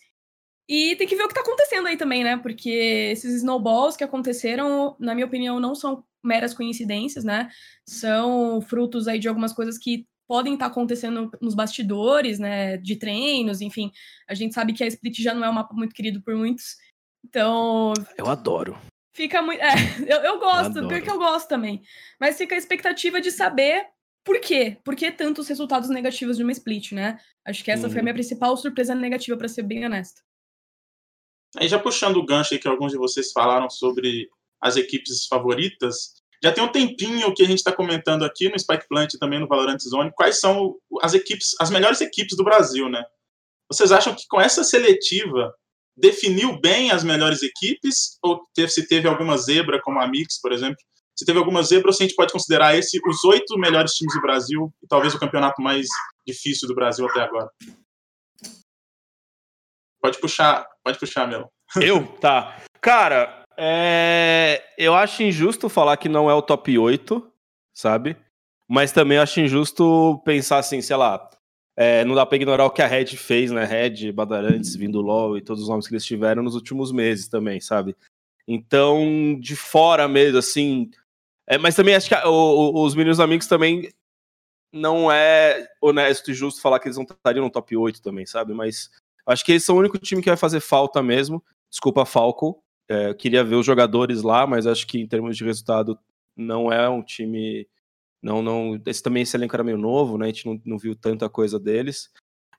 E 0.71 0.95
tem 0.95 1.05
que 1.05 1.17
ver 1.17 1.23
o 1.23 1.27
que 1.27 1.33
tá 1.33 1.41
acontecendo 1.41 1.85
aí 1.85 1.97
também, 1.97 2.23
né? 2.23 2.37
Porque 2.37 2.69
esses 3.11 3.35
snowballs 3.35 3.97
que 3.97 4.05
aconteceram, 4.05 4.95
na 4.97 5.13
minha 5.13 5.27
opinião, 5.27 5.59
não 5.59 5.75
são 5.75 6.01
meras 6.23 6.53
coincidências, 6.53 7.25
né? 7.25 7.49
São 7.85 8.61
frutos 8.61 9.05
aí 9.05 9.19
de 9.19 9.27
algumas 9.27 9.51
coisas 9.51 9.77
que 9.77 10.07
podem 10.25 10.53
estar 10.53 10.67
tá 10.67 10.71
acontecendo 10.71 11.29
nos 11.41 11.55
bastidores, 11.55 12.39
né? 12.39 12.77
De 12.77 12.95
treinos, 12.95 13.59
enfim. 13.59 13.91
A 14.29 14.33
gente 14.33 14.53
sabe 14.53 14.71
que 14.71 14.81
a 14.81 14.87
Split 14.87 15.19
já 15.19 15.33
não 15.33 15.43
é 15.43 15.49
um 15.49 15.53
mapa 15.53 15.75
muito 15.75 15.93
querido 15.93 16.21
por 16.21 16.35
muitos. 16.35 16.77
Então. 17.25 17.91
Eu 18.17 18.27
adoro. 18.27 18.79
Fica 19.13 19.41
muito. 19.41 19.61
É, 19.61 19.73
eu, 20.07 20.21
eu 20.21 20.39
gosto, 20.39 20.79
eu 20.79 20.87
porque 20.87 21.09
eu 21.09 21.17
gosto 21.17 21.49
também. 21.49 21.81
Mas 22.17 22.37
fica 22.37 22.55
a 22.55 22.57
expectativa 22.57 23.19
de 23.19 23.29
saber 23.29 23.87
por 24.23 24.39
quê? 24.39 24.77
Por 24.85 24.95
que 24.95 25.11
tantos 25.11 25.49
resultados 25.49 25.89
negativos 25.89 26.37
de 26.37 26.43
uma 26.43 26.53
split, 26.53 26.93
né? 26.93 27.19
Acho 27.43 27.61
que 27.61 27.71
essa 27.71 27.89
foi 27.89 27.99
a 27.99 28.03
minha 28.03 28.13
principal 28.13 28.55
surpresa 28.55 28.95
negativa, 28.95 29.35
para 29.35 29.49
ser 29.49 29.63
bem 29.63 29.85
honesta. 29.85 30.21
Aí 31.57 31.67
já 31.67 31.77
puxando 31.79 32.17
o 32.17 32.25
gancho 32.25 32.53
aí 32.53 32.59
que 32.59 32.67
alguns 32.67 32.91
de 32.91 32.97
vocês 32.97 33.31
falaram 33.31 33.69
sobre 33.69 34.29
as 34.61 34.77
equipes 34.77 35.25
favoritas. 35.25 36.13
Já 36.43 36.51
tem 36.51 36.63
um 36.63 36.71
tempinho 36.71 37.33
que 37.33 37.43
a 37.43 37.45
gente 37.45 37.57
está 37.57 37.71
comentando 37.71 38.23
aqui 38.23 38.49
no 38.49 38.57
Spike 38.57 38.87
Plant 38.87 39.13
e 39.13 39.19
também 39.19 39.39
no 39.39 39.47
Valorant 39.47 39.79
Zone 39.79 40.11
quais 40.15 40.39
são 40.39 40.75
as 41.01 41.13
equipes, 41.13 41.49
as 41.59 41.69
melhores 41.69 42.01
equipes 42.01 42.35
do 42.35 42.43
Brasil, 42.43 42.89
né? 42.89 43.03
Vocês 43.69 43.91
acham 43.91 44.15
que 44.15 44.25
com 44.27 44.39
essa 44.39 44.63
seletiva 44.63 45.53
definiu 45.95 46.59
bem 46.59 46.91
as 46.91 47.03
melhores 47.03 47.43
equipes 47.43 48.17
ou 48.23 48.41
se 48.67 48.87
teve 48.87 49.07
alguma 49.07 49.37
zebra 49.37 49.79
como 49.81 49.99
a 49.99 50.07
Mix, 50.07 50.39
por 50.41 50.51
exemplo? 50.51 50.77
Se 51.15 51.25
teve 51.25 51.37
alguma 51.37 51.61
zebra, 51.61 51.89
ou 51.89 51.93
se 51.93 52.03
a 52.03 52.07
gente 52.07 52.15
pode 52.15 52.31
considerar 52.31 52.75
esse 52.75 52.99
os 53.05 53.23
oito 53.25 53.57
melhores 53.57 53.93
times 53.93 54.13
do 54.15 54.21
Brasil 54.21 54.73
e 54.81 54.87
talvez 54.87 55.13
o 55.13 55.19
campeonato 55.19 55.61
mais 55.61 55.87
difícil 56.25 56.67
do 56.67 56.73
Brasil 56.73 57.05
até 57.05 57.21
agora? 57.21 57.49
Pode 60.01 60.19
puxar, 60.19 60.67
pode 60.83 60.99
puxar, 60.99 61.27
Melo. 61.27 61.49
Eu? 61.81 62.05
Tá. 62.17 62.57
Cara, 62.81 63.43
é, 63.57 64.63
eu 64.77 64.95
acho 64.95 65.21
injusto 65.21 65.69
falar 65.69 65.95
que 65.97 66.09
não 66.09 66.29
é 66.29 66.33
o 66.33 66.41
top 66.41 66.77
8, 66.77 67.31
sabe? 67.73 68.17
Mas 68.67 68.91
também 68.91 69.17
acho 69.17 69.39
injusto 69.39 70.19
pensar 70.25 70.57
assim, 70.57 70.81
sei 70.81 70.95
lá, 70.95 71.29
é, 71.75 72.03
não 72.05 72.15
dá 72.15 72.25
pra 72.25 72.35
ignorar 72.35 72.65
o 72.65 72.71
que 72.71 72.81
a 72.81 72.87
Red 72.87 73.07
fez, 73.17 73.51
né? 73.51 73.65
Red, 73.65 74.11
Badarantes, 74.11 74.75
Vindo 74.75 75.01
LOL 75.01 75.37
e 75.37 75.41
todos 75.41 75.63
os 75.63 75.69
nomes 75.69 75.87
que 75.87 75.93
eles 75.93 76.05
tiveram 76.05 76.41
nos 76.41 76.55
últimos 76.55 76.91
meses 76.91 77.27
também, 77.27 77.61
sabe? 77.61 77.95
Então, 78.47 79.37
de 79.39 79.55
fora 79.55 80.07
mesmo, 80.07 80.37
assim. 80.37 80.89
É, 81.47 81.57
mas 81.57 81.75
também 81.75 81.95
acho 81.95 82.09
que 82.09 82.15
o, 82.15 82.29
o, 82.29 82.83
os 82.83 82.95
meninos 82.95 83.19
amigos 83.19 83.47
também 83.47 83.89
não 84.73 85.11
é 85.11 85.67
honesto 85.81 86.31
e 86.31 86.33
justo 86.33 86.61
falar 86.61 86.79
que 86.79 86.87
eles 86.87 86.97
não 86.97 87.03
estariam 87.03 87.45
no 87.45 87.51
top 87.51 87.75
8 87.75 88.01
também, 88.01 88.25
sabe? 88.25 88.53
Mas 88.53 88.89
acho 89.25 89.45
que 89.45 89.51
eles 89.53 89.63
são 89.63 89.75
o 89.75 89.79
único 89.79 89.97
time 89.97 90.21
que 90.21 90.29
vai 90.29 90.37
fazer 90.37 90.59
falta 90.59 91.01
mesmo. 91.01 91.43
Desculpa, 91.69 92.05
Falco, 92.05 92.61
é, 92.89 93.13
queria 93.13 93.43
ver 93.43 93.55
os 93.55 93.65
jogadores 93.65 94.21
lá, 94.21 94.45
mas 94.45 94.67
acho 94.67 94.85
que 94.85 94.99
em 94.99 95.07
termos 95.07 95.37
de 95.37 95.45
resultado 95.45 95.97
não 96.35 96.71
é 96.71 96.89
um 96.89 97.01
time. 97.01 97.67
Não, 98.21 98.41
não. 98.41 98.79
Esse 98.85 99.01
também 99.01 99.23
esse 99.23 99.35
elenco 99.35 99.55
era 99.55 99.63
meio 99.63 99.77
novo, 99.77 100.17
né? 100.17 100.25
A 100.25 100.29
gente 100.29 100.45
não, 100.45 100.61
não 100.65 100.77
viu 100.77 100.95
tanta 100.95 101.29
coisa 101.29 101.59
deles. 101.59 102.09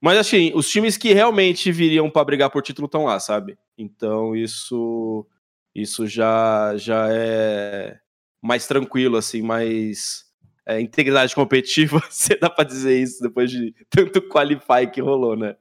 Mas 0.00 0.18
assim, 0.18 0.50
os 0.54 0.68
times 0.68 0.96
que 0.96 1.12
realmente 1.12 1.70
viriam 1.70 2.10
para 2.10 2.24
brigar 2.24 2.50
por 2.50 2.62
título 2.62 2.86
estão 2.86 3.04
lá, 3.04 3.20
sabe? 3.20 3.56
Então 3.78 4.34
isso 4.34 5.26
isso 5.74 6.06
já 6.06 6.76
já 6.76 7.08
é 7.10 8.00
mais 8.42 8.66
tranquilo 8.66 9.16
assim, 9.16 9.42
mais 9.42 10.24
é, 10.66 10.80
integridade 10.80 11.34
competitiva, 11.34 12.02
se 12.10 12.36
dá 12.36 12.50
pra 12.50 12.64
dizer 12.64 13.00
isso 13.00 13.22
depois 13.22 13.50
de 13.50 13.74
tanto 13.88 14.20
qualify 14.28 14.90
que 14.92 15.00
rolou, 15.00 15.36
né? 15.36 15.56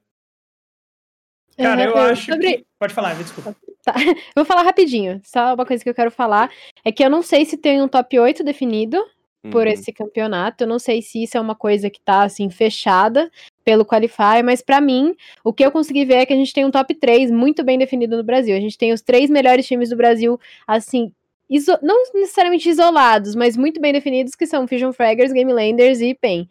Cara, 1.56 1.84
eu 1.84 1.96
acho. 1.96 2.32
sobre- 2.32 2.56
que- 2.58 2.64
Pode 2.78 2.94
falar, 2.94 3.14
desculpa. 3.14 3.54
Tá. 3.84 3.94
Vou 4.34 4.44
falar 4.44 4.62
rapidinho. 4.62 5.20
Só 5.24 5.54
uma 5.54 5.66
coisa 5.66 5.82
que 5.82 5.90
eu 5.90 5.94
quero 5.94 6.10
falar 6.10 6.50
é 6.84 6.90
que 6.92 7.04
eu 7.04 7.10
não 7.10 7.22
sei 7.22 7.44
se 7.44 7.56
tem 7.56 7.82
um 7.82 7.88
top 7.88 8.18
8 8.18 8.42
definido 8.44 9.02
por 9.50 9.66
Uhum. 9.66 9.72
esse 9.72 9.92
campeonato. 9.92 10.62
Eu 10.64 10.68
não 10.68 10.78
sei 10.78 11.02
se 11.02 11.22
isso 11.22 11.36
é 11.36 11.40
uma 11.40 11.54
coisa 11.54 11.90
que 11.90 12.00
tá 12.00 12.22
assim 12.22 12.48
fechada 12.48 13.30
pelo 13.64 13.84
Qualify, 13.84 14.42
mas 14.44 14.62
pra 14.62 14.80
mim, 14.80 15.14
o 15.44 15.52
que 15.52 15.64
eu 15.64 15.70
consegui 15.72 16.04
ver 16.04 16.14
é 16.14 16.26
que 16.26 16.32
a 16.32 16.36
gente 16.36 16.52
tem 16.52 16.64
um 16.64 16.70
top 16.70 16.94
3 16.94 17.30
muito 17.30 17.64
bem 17.64 17.76
definido 17.78 18.16
no 18.16 18.22
Brasil. 18.22 18.56
A 18.56 18.60
gente 18.60 18.78
tem 18.78 18.92
os 18.92 19.00
três 19.02 19.28
melhores 19.30 19.66
times 19.66 19.90
do 19.90 19.96
Brasil, 19.96 20.38
assim, 20.66 21.12
iso- 21.50 21.78
não 21.82 22.02
necessariamente 22.14 22.68
isolados, 22.68 23.34
mas 23.34 23.56
muito 23.56 23.80
bem 23.80 23.92
definidos, 23.92 24.34
que 24.36 24.46
são 24.46 24.66
Fusion 24.68 24.92
Fraggers, 24.92 25.32
Game 25.32 25.52
Landers 25.52 26.00
e 26.00 26.14
PEN. 26.14 26.48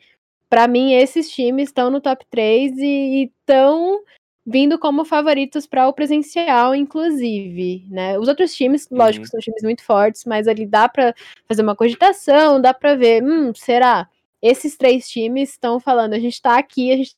Pra 0.50 0.68
mim, 0.68 0.94
esses 0.94 1.30
times 1.30 1.70
estão 1.70 1.90
no 1.90 2.02
top 2.02 2.26
3 2.30 2.74
e 2.78 3.30
estão 3.40 4.02
vindo 4.46 4.80
como 4.80 5.06
favoritos 5.06 5.68
para 5.68 5.88
o 5.88 5.94
presencial, 5.94 6.74
inclusive, 6.74 7.86
né? 7.90 8.18
Os 8.18 8.28
outros 8.28 8.54
times, 8.56 8.88
lógico, 8.92 9.26
Uhum. 9.26 9.30
são 9.30 9.40
times 9.40 9.64
muito 9.64 9.84
fortes, 9.84 10.26
mas 10.26 10.48
ali 10.48 10.66
dá 10.66 10.90
para 10.90 11.14
fazer 11.48 11.62
uma 11.62 11.76
cogitação, 11.76 12.60
dá 12.60 12.74
para 12.74 12.96
ver, 12.96 13.24
hum, 13.24 13.54
será? 13.54 14.10
Esses 14.42 14.76
três 14.76 15.08
times 15.08 15.52
estão 15.52 15.80
falando, 15.80 16.14
a 16.14 16.20
gente 16.20 16.42
tá 16.42 16.58
aqui, 16.58 16.92
a 16.92 16.98
gente 16.98 17.16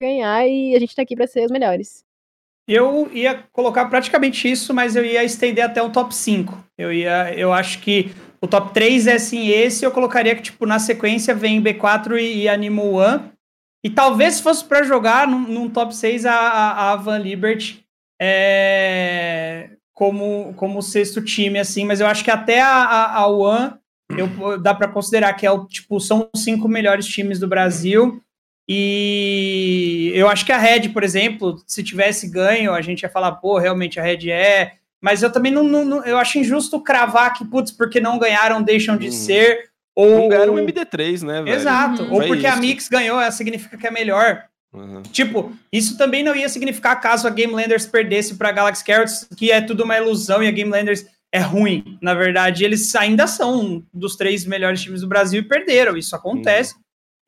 ganhar 0.00 0.46
e 0.46 0.74
a 0.74 0.80
gente 0.80 0.94
tá 0.94 1.02
aqui 1.02 1.14
para 1.16 1.26
ser 1.26 1.44
os 1.44 1.50
melhores. 1.50 2.04
Eu 2.68 3.10
ia 3.12 3.42
colocar 3.52 3.86
praticamente 3.86 4.48
isso, 4.50 4.72
mas 4.72 4.94
eu 4.94 5.04
ia 5.04 5.24
estender 5.24 5.64
até 5.64 5.82
o 5.82 5.90
top 5.90 6.14
5. 6.14 6.56
Eu 6.78 6.92
ia, 6.92 7.34
eu 7.34 7.52
acho 7.52 7.80
que 7.80 8.12
o 8.40 8.46
top 8.46 8.72
3 8.72 9.06
é 9.08 9.18
sim 9.18 9.48
esse, 9.48 9.84
eu 9.84 9.90
colocaria 9.90 10.34
que 10.36 10.42
tipo 10.42 10.64
na 10.64 10.78
sequência 10.78 11.34
vem 11.34 11.60
B4 11.60 12.16
e, 12.18 12.42
e 12.42 12.48
Animal 12.48 12.92
One. 12.94 13.31
E 13.84 13.90
talvez 13.90 14.34
se 14.34 14.42
fosse 14.42 14.64
para 14.64 14.82
jogar 14.84 15.26
num, 15.26 15.40
num 15.40 15.68
top 15.68 15.94
6 15.94 16.24
a, 16.24 16.92
a, 16.92 16.96
Van 16.96 17.18
Liberty 17.18 17.84
é, 18.20 19.70
como 19.92 20.54
como 20.56 20.80
sexto 20.82 21.20
time 21.20 21.58
assim, 21.58 21.84
mas 21.84 22.00
eu 22.00 22.06
acho 22.06 22.22
que 22.22 22.30
até 22.30 22.60
a, 22.60 22.68
a, 22.68 23.16
a 23.18 23.26
One 23.26 23.74
eu, 24.16 24.58
dá 24.58 24.72
para 24.74 24.86
considerar 24.88 25.32
que 25.32 25.44
é 25.46 25.50
o 25.50 25.66
tipo 25.66 25.98
são 25.98 26.28
os 26.32 26.44
cinco 26.44 26.68
melhores 26.68 27.06
times 27.06 27.38
do 27.38 27.48
Brasil. 27.48 28.22
E 28.68 30.12
eu 30.14 30.28
acho 30.28 30.46
que 30.46 30.52
a 30.52 30.58
Red, 30.58 30.90
por 30.90 31.02
exemplo, 31.02 31.56
se 31.66 31.82
tivesse 31.82 32.28
ganho, 32.28 32.72
a 32.72 32.80
gente 32.80 33.02
ia 33.02 33.08
falar, 33.08 33.32
pô, 33.32 33.58
realmente 33.58 33.98
a 33.98 34.02
Red 34.02 34.30
é. 34.30 34.74
Mas 35.00 35.22
eu 35.22 35.32
também 35.32 35.50
não, 35.50 35.64
não- 35.64 36.04
eu 36.04 36.16
acho 36.16 36.38
injusto 36.38 36.80
cravar 36.80 37.34
que, 37.34 37.44
putz, 37.44 37.72
porque 37.72 38.00
não 38.00 38.18
ganharam, 38.18 38.62
deixam 38.62 38.96
de 38.96 39.06
Uhum. 39.06 39.12
ser. 39.12 39.70
Ou, 39.94 40.20
Não 40.20 40.28
ganharam 40.28 40.54
um 40.54 40.58
MD3, 40.58 41.22
né, 41.22 41.42
velho? 41.42 41.56
Exato. 41.56 42.02
Uhum. 42.02 42.12
Ou 42.12 42.18
Foi 42.18 42.28
porque 42.28 42.46
a. 42.46 42.56
Mix 42.56 42.88
ganhou, 42.88 43.20
ela 43.20 43.30
significa 43.30 43.76
que 43.76 43.86
é 43.86 43.90
melhor. 43.90 44.44
Uhum. 44.72 45.02
Tipo, 45.02 45.52
isso 45.70 45.98
também 45.98 46.22
não 46.22 46.34
ia 46.34 46.48
significar 46.48 46.98
caso 47.00 47.26
a 47.26 47.30
Game 47.30 47.52
Landers 47.52 47.86
perdesse 47.86 48.36
para 48.36 48.52
Galaxy 48.52 48.82
Carrots, 48.82 49.28
que 49.36 49.50
é 49.50 49.60
tudo 49.60 49.84
uma 49.84 49.96
ilusão 49.96 50.42
e 50.42 50.48
a 50.48 50.50
Game 50.50 50.70
Landers 50.70 51.04
é 51.30 51.40
ruim. 51.40 51.98
Na 52.00 52.14
verdade, 52.14 52.64
eles 52.64 52.94
ainda 52.94 53.26
são 53.26 53.82
dos 53.92 54.16
três 54.16 54.46
melhores 54.46 54.80
times 54.82 55.02
do 55.02 55.08
Brasil 55.08 55.40
e 55.40 55.48
perderam. 55.48 55.96
Isso 55.96 56.16
acontece. 56.16 56.74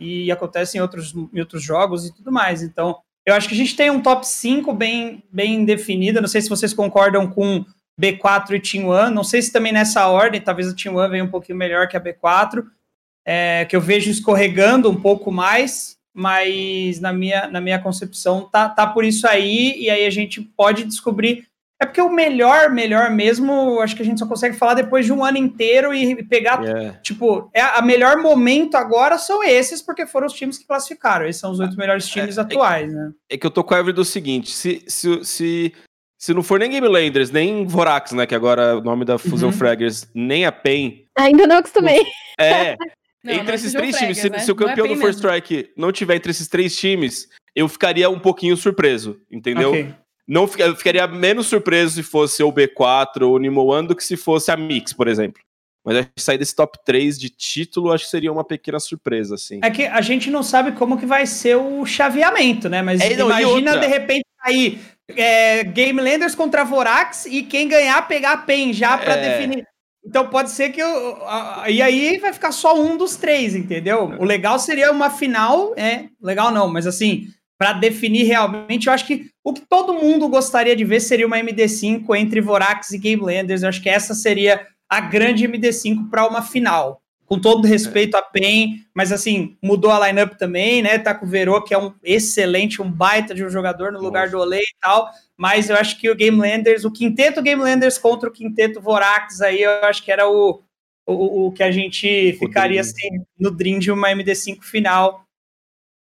E 0.00 0.30
acontece 0.32 0.76
em 0.76 0.80
outros, 0.80 1.14
em 1.14 1.40
outros 1.40 1.62
jogos 1.62 2.06
e 2.06 2.14
tudo 2.14 2.32
mais. 2.32 2.62
Então, 2.62 2.96
eu 3.26 3.34
acho 3.34 3.48
que 3.48 3.54
a 3.54 3.56
gente 3.56 3.76
tem 3.76 3.90
um 3.90 4.02
top 4.02 4.26
5 4.26 4.72
bem, 4.72 5.22
bem 5.30 5.64
definido. 5.64 6.20
Não 6.20 6.28
sei 6.28 6.40
se 6.40 6.48
vocês 6.48 6.74
concordam 6.74 7.30
com 7.30 7.64
B4 8.00 8.52
e 8.52 8.60
Team 8.60 8.88
One. 8.88 9.14
Não 9.14 9.24
sei 9.24 9.40
se 9.42 9.52
também 9.52 9.72
nessa 9.72 10.06
ordem, 10.08 10.40
talvez 10.40 10.68
a 10.68 10.74
Team 10.74 10.96
One 10.96 11.10
venha 11.10 11.24
um 11.24 11.30
pouquinho 11.30 11.58
melhor 11.58 11.88
que 11.88 11.96
a 11.96 12.00
B4. 12.00 12.64
é, 13.26 13.64
que 13.64 13.74
eu 13.74 13.80
vejo 13.80 14.10
escorregando 14.10 14.90
um 14.90 15.00
pouco 15.00 15.32
mais, 15.32 15.96
mas 16.14 17.00
na 17.00 17.10
minha, 17.12 17.48
na 17.48 17.60
minha 17.60 17.78
concepção 17.78 18.48
tá, 18.50 18.68
tá 18.68 18.86
por 18.86 19.02
isso 19.04 19.26
aí, 19.26 19.74
e 19.78 19.88
aí 19.88 20.04
a 20.04 20.10
gente 20.10 20.42
pode 20.42 20.84
descobrir. 20.84 21.46
É 21.80 21.86
porque 21.86 22.00
o 22.00 22.08
melhor, 22.12 22.70
melhor 22.70 23.10
mesmo, 23.10 23.80
acho 23.80 23.96
que 23.96 24.02
a 24.02 24.04
gente 24.04 24.20
só 24.20 24.26
consegue 24.26 24.56
falar 24.56 24.74
depois 24.74 25.04
de 25.06 25.12
um 25.12 25.24
ano 25.24 25.38
inteiro 25.38 25.92
e 25.92 26.22
pegar 26.22 26.62
É. 26.64 26.92
Tipo, 27.02 27.50
é 27.52 27.60
a 27.62 27.82
melhor 27.82 28.18
momento 28.18 28.76
agora 28.76 29.18
são 29.18 29.42
esses, 29.42 29.82
porque 29.82 30.06
foram 30.06 30.26
os 30.26 30.32
times 30.34 30.56
que 30.56 30.66
classificaram. 30.66 31.26
Esses 31.26 31.40
são 31.40 31.50
os 31.50 31.58
oito 31.60 31.76
melhores 31.76 32.06
times 32.06 32.38
é- 32.38 32.40
atuais, 32.42 32.92
né? 32.92 33.10
É 33.28 33.36
que 33.36 33.46
eu 33.46 33.50
tô 33.50 33.64
com 33.64 33.74
a 33.74 33.78
Evelyn 33.78 33.94
do 33.94 34.04
seguinte: 34.04 34.50
se, 34.52 34.84
se, 34.86 35.24
se, 35.24 35.72
se 36.24 36.32
não 36.32 36.42
for 36.42 36.58
nem 36.58 36.70
Game 36.70 36.88
Landers, 36.88 37.30
nem 37.30 37.66
Vorax, 37.66 38.12
né? 38.12 38.26
Que 38.26 38.34
agora 38.34 38.62
é 38.62 38.74
o 38.76 38.80
nome 38.80 39.04
da 39.04 39.18
Fusion 39.18 39.48
Uhum. 39.48 39.52
Fraggers, 39.52 40.08
nem 40.14 40.46
a 40.46 40.50
PEN. 40.50 41.04
Ainda 41.18 41.46
não 41.46 41.58
acostumei. 41.58 42.00
É, 42.40 42.78
Não, 43.22 43.34
entre 43.34 43.44
não 43.44 43.54
esses 43.54 43.72
Fusion 43.72 43.80
três 43.80 43.96
times, 43.98 44.16
se, 44.16 44.22
Fraggers, 44.22 44.44
se 44.46 44.50
o 44.50 44.54
né? 44.54 44.62
É 44.62 44.68
campeão 44.68 44.86
PEN 44.86 44.94
do 44.94 45.00
First. 45.02 45.18
Strike 45.18 45.70
não 45.76 45.92
tiver 45.92 46.16
entre 46.16 46.30
esses 46.30 46.48
três 46.48 46.74
times, 46.74 47.28
eu 47.54 47.68
ficaria 47.68 48.08
um 48.08 48.18
pouquinho 48.18 48.56
surpreso, 48.56 49.20
entendeu? 49.30 49.68
Ok. 49.68 49.94
Não 50.26 50.48
eu 50.56 50.74
ficaria 50.74 51.06
menos 51.06 51.46
surpreso 51.46 51.96
se 51.96 52.02
fosse 52.02 52.42
o 52.42 52.50
B4 52.50 53.20
ou 53.20 53.34
o 53.34 53.38
Nimo 53.38 53.62
One 53.62 53.86
do 53.88 53.94
que 53.94 54.02
se 54.02 54.16
fosse 54.16 54.50
a 54.50 54.56
Mix, 54.56 54.94
por 54.94 55.08
exemplo. 55.08 55.42
Mas 55.84 55.98
acho 55.98 56.08
que 56.16 56.22
sair 56.22 56.38
desse 56.38 56.56
top 56.56 56.78
3 56.86 57.20
de 57.20 57.28
título, 57.28 57.92
acho 57.92 58.04
que 58.04 58.10
seria 58.10 58.32
uma 58.32 58.42
pequena 58.44 58.80
surpresa, 58.80 59.34
assim. 59.34 59.60
É 59.62 59.68
que 59.70 59.84
a 59.84 60.00
gente 60.00 60.30
não 60.30 60.42
sabe 60.42 60.72
como 60.72 60.98
que 60.98 61.04
vai 61.04 61.26
ser 61.26 61.56
o 61.56 61.84
chaveamento, 61.84 62.70
né? 62.70 62.80
Mas 62.80 63.02
É, 63.02 63.14
não, 63.14 63.26
imagina, 63.26 63.76
de 63.76 63.86
repente, 63.86 64.24
aí 64.42 64.80
é, 65.10 65.64
Game 65.64 66.00
Landers 66.00 66.34
contra 66.34 66.64
Vorax 66.64 67.26
e 67.26 67.42
quem 67.42 67.68
ganhar 67.68 68.06
pegar 68.08 68.32
a 68.32 68.36
PEN 68.38 68.72
já 68.72 68.96
pra 68.98 69.14
É. 69.16 69.36
definir. 69.38 69.66
Então 70.06 70.28
pode 70.28 70.50
ser 70.50 70.70
que. 70.70 70.82
a- 70.82 71.64
e 71.68 71.80
aí 71.80 72.18
vai 72.18 72.32
ficar 72.32 72.52
só 72.52 72.78
um 72.78 72.96
dos 72.96 73.16
três, 73.16 73.54
entendeu? 73.54 74.12
É. 74.12 74.16
O 74.16 74.24
legal 74.24 74.58
seria 74.58 74.90
uma 74.92 75.08
final. 75.10 75.72
É, 75.76 76.06
legal 76.20 76.50
não, 76.50 76.68
mas 76.68 76.86
assim, 76.86 77.28
pra 77.58 77.72
definir 77.72 78.24
realmente, 78.24 78.86
eu 78.86 78.92
acho 78.92 79.06
que 79.06 79.26
o 79.42 79.52
que 79.52 79.62
todo 79.68 79.94
mundo 79.94 80.28
gostaria 80.28 80.76
de 80.76 80.84
ver 80.84 81.00
seria 81.00 81.26
uma 81.26 81.38
MD5 81.38 82.14
entre 82.16 82.40
Vorax 82.40 82.92
e 82.92 82.98
Game 82.98 83.22
Landers. 83.22 83.62
Eu 83.62 83.68
acho 83.70 83.82
que 83.82 83.88
essa 83.88 84.14
seria 84.14 84.66
a 84.90 85.00
grande 85.00 85.44
MD5 85.48 86.10
para 86.10 86.26
uma 86.28 86.42
final. 86.42 87.00
Com 87.26 87.40
todo 87.40 87.66
respeito 87.66 88.16
a 88.16 88.22
PEN, 88.22 88.84
mas 88.92 89.10
assim, 89.10 89.56
mudou 89.62 89.90
a 89.90 90.06
lineup 90.06 90.34
também, 90.34 90.82
né? 90.82 90.98
Tá 90.98 91.14
com 91.14 91.24
o 91.24 91.28
Verô, 91.28 91.62
que 91.62 91.72
é 91.72 91.78
um 91.78 91.92
excelente, 92.02 92.82
um 92.82 92.90
baita 92.90 93.34
de 93.34 93.44
um 93.44 93.48
jogador 93.48 93.90
no 93.90 94.00
lugar 94.00 94.28
do 94.28 94.38
Olê 94.38 94.60
e 94.60 94.76
tal. 94.80 95.10
Mas 95.36 95.70
eu 95.70 95.76
acho 95.76 95.98
que 95.98 96.10
o 96.10 96.14
Game 96.14 96.38
Landers, 96.38 96.84
o 96.84 96.90
quinteto 96.90 97.42
Game 97.42 97.62
Landers 97.62 97.96
contra 97.96 98.28
o 98.28 98.32
quinteto 98.32 98.80
Vorax, 98.80 99.40
aí 99.40 99.62
eu 99.62 99.70
acho 99.84 100.02
que 100.02 100.12
era 100.12 100.28
o, 100.28 100.62
o, 101.06 101.46
o 101.46 101.52
que 101.52 101.62
a 101.62 101.70
gente 101.70 102.34
ficaria 102.38 102.80
assim, 102.80 103.24
no 103.38 103.50
Dream 103.50 103.78
de 103.78 103.90
uma 103.90 104.10
MD5 104.10 104.62
final. 104.62 105.24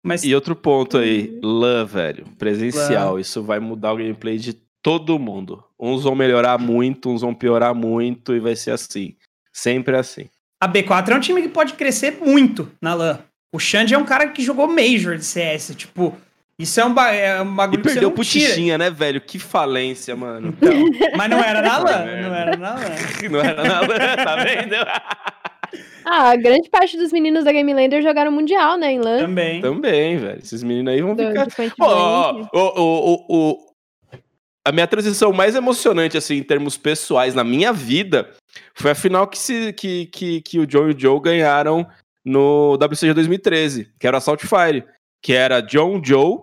Mas 0.03 0.23
E 0.23 0.35
outro 0.35 0.55
ponto 0.55 0.97
aí, 0.97 1.39
LAN, 1.41 1.85
velho, 1.85 2.25
presencial. 2.37 3.17
Isso 3.17 3.41
vai 3.41 3.59
mudar 3.59 3.93
o 3.93 3.97
gameplay 3.97 4.37
de 4.37 4.53
todo 4.81 5.17
mundo. 5.17 5.63
Uns 5.79 6.03
vão 6.03 6.13
melhorar 6.13 6.59
muito, 6.59 7.09
uns 7.09 7.21
vão 7.21 7.33
piorar 7.33 7.73
muito, 7.73 8.35
e 8.35 8.39
vai 8.39 8.55
ser 8.55 8.71
assim. 8.71 9.15
Sempre 9.51 9.95
assim. 9.95 10.29
A 10.63 10.67
B4 10.67 11.09
é 11.09 11.15
um 11.15 11.19
time 11.19 11.41
que 11.41 11.49
pode 11.49 11.73
crescer 11.73 12.17
muito 12.21 12.71
na 12.81 12.93
LAN. 12.93 13.19
O 13.53 13.59
Xande 13.59 13.93
é 13.93 13.97
um 13.97 14.05
cara 14.05 14.27
que 14.27 14.41
jogou 14.43 14.67
Major 14.67 15.15
de 15.17 15.25
CS, 15.25 15.73
tipo, 15.75 16.15
isso 16.57 16.79
é 16.79 16.85
um, 16.85 16.93
ba 16.93 17.11
é 17.11 17.41
um 17.41 17.51
E 17.51 17.55
bagulho 17.55 17.81
que 17.81 17.87
você 17.89 17.93
perdeu 17.95 18.09
não 18.09 18.15
pro. 18.15 18.23
Tichinha, 18.25 18.77
né, 18.77 18.89
velho? 18.89 19.21
Que 19.21 19.37
falência, 19.37 20.15
mano. 20.15 20.49
Então, 20.57 20.73
mas 21.17 21.29
não 21.29 21.39
era 21.39 21.61
na 21.61 21.77
LAN, 21.77 22.05
não 22.05 22.35
era 22.35 22.57
na 22.57 22.73
LAN. 22.75 22.95
Não 23.29 23.39
era 23.39 23.63
nada, 23.63 24.17
tá 24.17 24.35
vendo? 24.37 24.75
Ah, 26.05 26.29
a 26.31 26.35
grande 26.35 26.69
parte 26.69 26.97
dos 26.97 27.11
meninos 27.11 27.45
da 27.45 27.51
Game 27.51 27.73
Lander 27.73 28.01
jogaram 28.03 28.31
Mundial, 28.31 28.77
né, 28.77 28.91
em 28.91 28.99
LAN. 28.99 29.19
Também. 29.19 29.61
Também, 29.61 30.17
velho. 30.17 30.39
Esses 30.39 30.61
meninos 30.61 30.93
aí 30.93 31.01
vão 31.01 31.15
do- 31.15 31.23
ficar. 31.25 31.47
ó, 31.79 32.47
o, 32.53 33.25
o- 33.29 33.57
a 34.65 34.71
minha 34.71 34.87
transição 34.87 35.31
mais 35.33 35.55
emocionante, 35.55 36.17
assim, 36.17 36.35
em 36.37 36.43
termos 36.43 36.77
pessoais, 36.77 37.33
na 37.35 37.43
minha 37.43 37.71
vida, 37.73 38.29
foi 38.73 38.91
a 38.91 38.95
final 38.95 39.27
que, 39.27 39.37
se, 39.37 39.73
que, 39.73 40.05
que, 40.07 40.41
que 40.41 40.59
o 40.59 40.67
John 40.67 40.89
e 40.89 40.93
o 40.93 40.99
Joe 40.99 41.19
ganharam 41.19 41.87
no 42.23 42.77
WCG 42.77 43.13
2013, 43.13 43.91
que 43.99 44.07
era 44.07 44.15
o 44.15 44.19
Assault 44.19 44.45
Fire, 44.45 44.85
que 45.21 45.33
era 45.33 45.61
John, 45.61 46.01
Joe, 46.03 46.39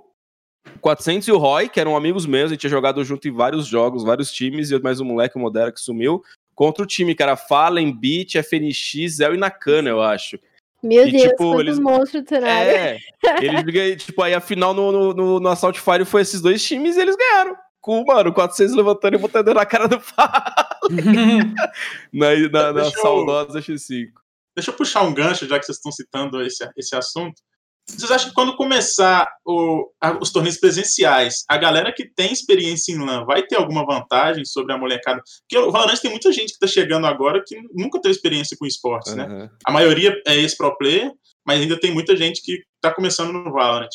400 0.81 1.29
e 1.29 1.33
o 1.33 1.39
Roy, 1.39 1.69
que 1.69 1.81
eram 1.81 1.97
amigos 1.97 2.27
meus, 2.27 2.47
a 2.47 2.55
gente 2.55 2.61
tinha 2.61 2.71
jogado 2.71 3.03
junto 3.05 3.27
em 3.29 3.33
vários 3.33 3.67
jogos, 3.67 4.05
vários 4.05 4.31
times, 4.31 4.71
e 4.71 4.79
mais 4.81 5.01
um 5.01 5.05
moleque, 5.05 5.37
o 5.37 5.41
Modera, 5.41 5.73
que 5.73 5.81
sumiu, 5.81 6.23
contra 6.55 6.83
o 6.83 6.87
time 6.87 7.15
que 7.15 7.23
era 7.23 7.37
Fallen, 7.37 7.93
Beat, 7.93 8.35
FNX, 8.35 9.17
Zell 9.17 9.35
e 9.35 9.39
Nakana, 9.39 9.89
eu 9.89 10.03
acho. 10.03 10.39
Meu 10.83 11.07
e, 11.07 11.13
Deus, 11.13 11.23
tipo, 11.25 11.61
eles- 11.61 11.79
monstros 11.79 12.23
do 12.23 12.29
cenário. 12.29 12.71
É, 12.71 12.99
eles 13.43 14.03
tipo, 14.05 14.23
aí 14.23 14.35
a 14.35 14.41
final 14.41 14.73
no, 14.73 14.91
no, 14.91 15.15
no, 15.15 15.41
no 15.41 15.49
Assault 15.49 15.79
Fire 15.81 16.05
foi 16.05 16.23
esses 16.23 16.41
dois 16.41 16.63
times 16.65 16.97
e 16.97 17.01
eles 17.01 17.17
ganharam. 17.17 17.57
Com, 17.81 18.05
mano, 18.05 18.33
400 18.33 18.75
levantando 18.75 19.15
e 19.15 19.19
botando 19.19 19.55
na 19.55 19.65
cara 19.65 19.89
do 19.89 19.99
Fallen. 20.01 21.55
na, 22.13 22.37
na, 22.51 22.73
na 22.73 22.83
Deixa 22.83 22.99
eu- 22.99 23.03
saudosa 23.03 23.61
X5. 23.61 24.09
Deixa 24.55 24.71
eu 24.71 24.75
puxar 24.75 25.03
um 25.03 25.15
gancho, 25.15 25.47
já 25.47 25.59
que 25.59 25.65
vocês 25.65 25.79
estão 25.79 25.93
citando 25.93 26.43
esse, 26.43 26.69
esse 26.77 26.95
assunto. 26.95 27.41
Vocês 27.89 28.11
acham 28.11 28.29
que 28.29 28.35
quando 28.35 28.57
começar 28.57 29.29
o, 29.45 29.91
a, 30.01 30.17
os 30.19 30.31
torneios 30.31 30.59
presenciais, 30.59 31.45
a 31.49 31.57
galera 31.57 31.93
que 31.93 32.05
tem 32.05 32.33
experiência 32.33 32.93
em 32.93 32.99
LAN 32.99 33.25
vai 33.25 33.43
ter 33.43 33.57
alguma 33.57 33.85
vantagem 33.85 34.45
sobre 34.45 34.73
a 34.73 34.79
molecada? 34.79 35.23
Porque 35.41 35.59
o 35.59 35.73
Valorant 35.73 35.99
tem 35.99 36.11
muita 36.11 36.33
gente 36.33 36.49
que 36.49 36.65
está 36.65 36.67
chegando 36.67 37.07
agora 37.07 37.43
que 37.45 37.57
nunca 37.73 38.01
teve 38.01 38.15
experiência 38.15 38.57
com 38.59 38.67
esportes, 38.67 39.13
uhum. 39.13 39.19
né? 39.19 39.51
A 39.65 39.73
maioria 39.73 40.21
é 40.27 40.37
ex-pro 40.37 40.77
player, 40.77 41.11
mas 41.45 41.61
ainda 41.61 41.79
tem 41.79 41.93
muita 41.93 42.17
gente 42.17 42.43
que 42.43 42.63
está 42.77 42.95
começando 42.95 43.33
no 43.33 43.53
Valorant. 43.53 43.89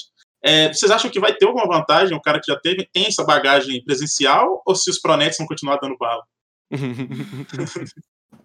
É, 0.45 0.71
vocês 0.71 0.91
acham 0.91 1.09
que 1.09 1.19
vai 1.19 1.33
ter 1.33 1.47
alguma 1.47 1.65
vantagem 1.65 2.15
o 2.15 2.21
cara 2.21 2.39
que 2.39 2.51
já 2.51 2.59
teve, 2.59 2.87
tem 2.93 3.07
essa 3.07 3.23
bagagem 3.23 3.83
presencial 3.83 4.61
ou 4.63 4.75
se 4.75 4.91
os 4.91 4.99
pronets 4.99 5.39
vão 5.39 5.47
continuar 5.47 5.77
dando 5.77 5.97
bala? 5.97 6.23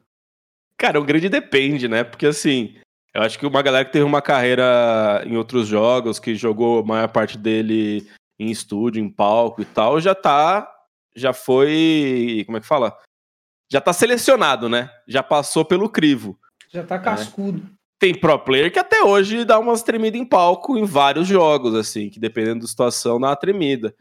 cara, 0.78 0.98
o 0.98 1.04
grande 1.04 1.28
depende, 1.28 1.88
né? 1.88 2.02
Porque 2.02 2.26
assim, 2.26 2.74
eu 3.12 3.20
acho 3.20 3.38
que 3.38 3.44
uma 3.44 3.60
galera 3.60 3.84
que 3.84 3.92
teve 3.92 4.04
uma 4.04 4.22
carreira 4.22 5.22
em 5.26 5.36
outros 5.36 5.68
jogos, 5.68 6.18
que 6.18 6.34
jogou 6.34 6.80
a 6.80 6.86
maior 6.86 7.08
parte 7.08 7.36
dele 7.36 8.08
em 8.38 8.50
estúdio, 8.50 9.02
em 9.02 9.10
palco 9.10 9.60
e 9.60 9.66
tal, 9.66 10.00
já 10.00 10.14
tá. 10.14 10.74
Já 11.14 11.34
foi. 11.34 12.44
Como 12.46 12.56
é 12.56 12.60
que 12.60 12.66
fala? 12.66 12.96
Já 13.70 13.80
tá 13.80 13.92
selecionado, 13.92 14.70
né? 14.70 14.88
Já 15.06 15.22
passou 15.22 15.66
pelo 15.66 15.90
crivo. 15.90 16.38
Já 16.72 16.82
tá 16.82 16.98
cascudo. 16.98 17.58
Né? 17.58 17.70
Tem 18.00 18.14
pro 18.14 18.38
player 18.38 18.72
que 18.72 18.78
até 18.78 19.04
hoje 19.04 19.44
dá 19.44 19.58
umas 19.58 19.82
tremidas 19.82 20.18
em 20.18 20.24
palco 20.24 20.76
em 20.76 20.84
vários 20.84 21.28
jogos, 21.28 21.74
assim, 21.74 22.08
que 22.08 22.18
dependendo 22.18 22.60
da 22.60 22.66
situação 22.66 23.20
dá 23.20 23.28
uma 23.28 23.36
tremida. 23.36 23.94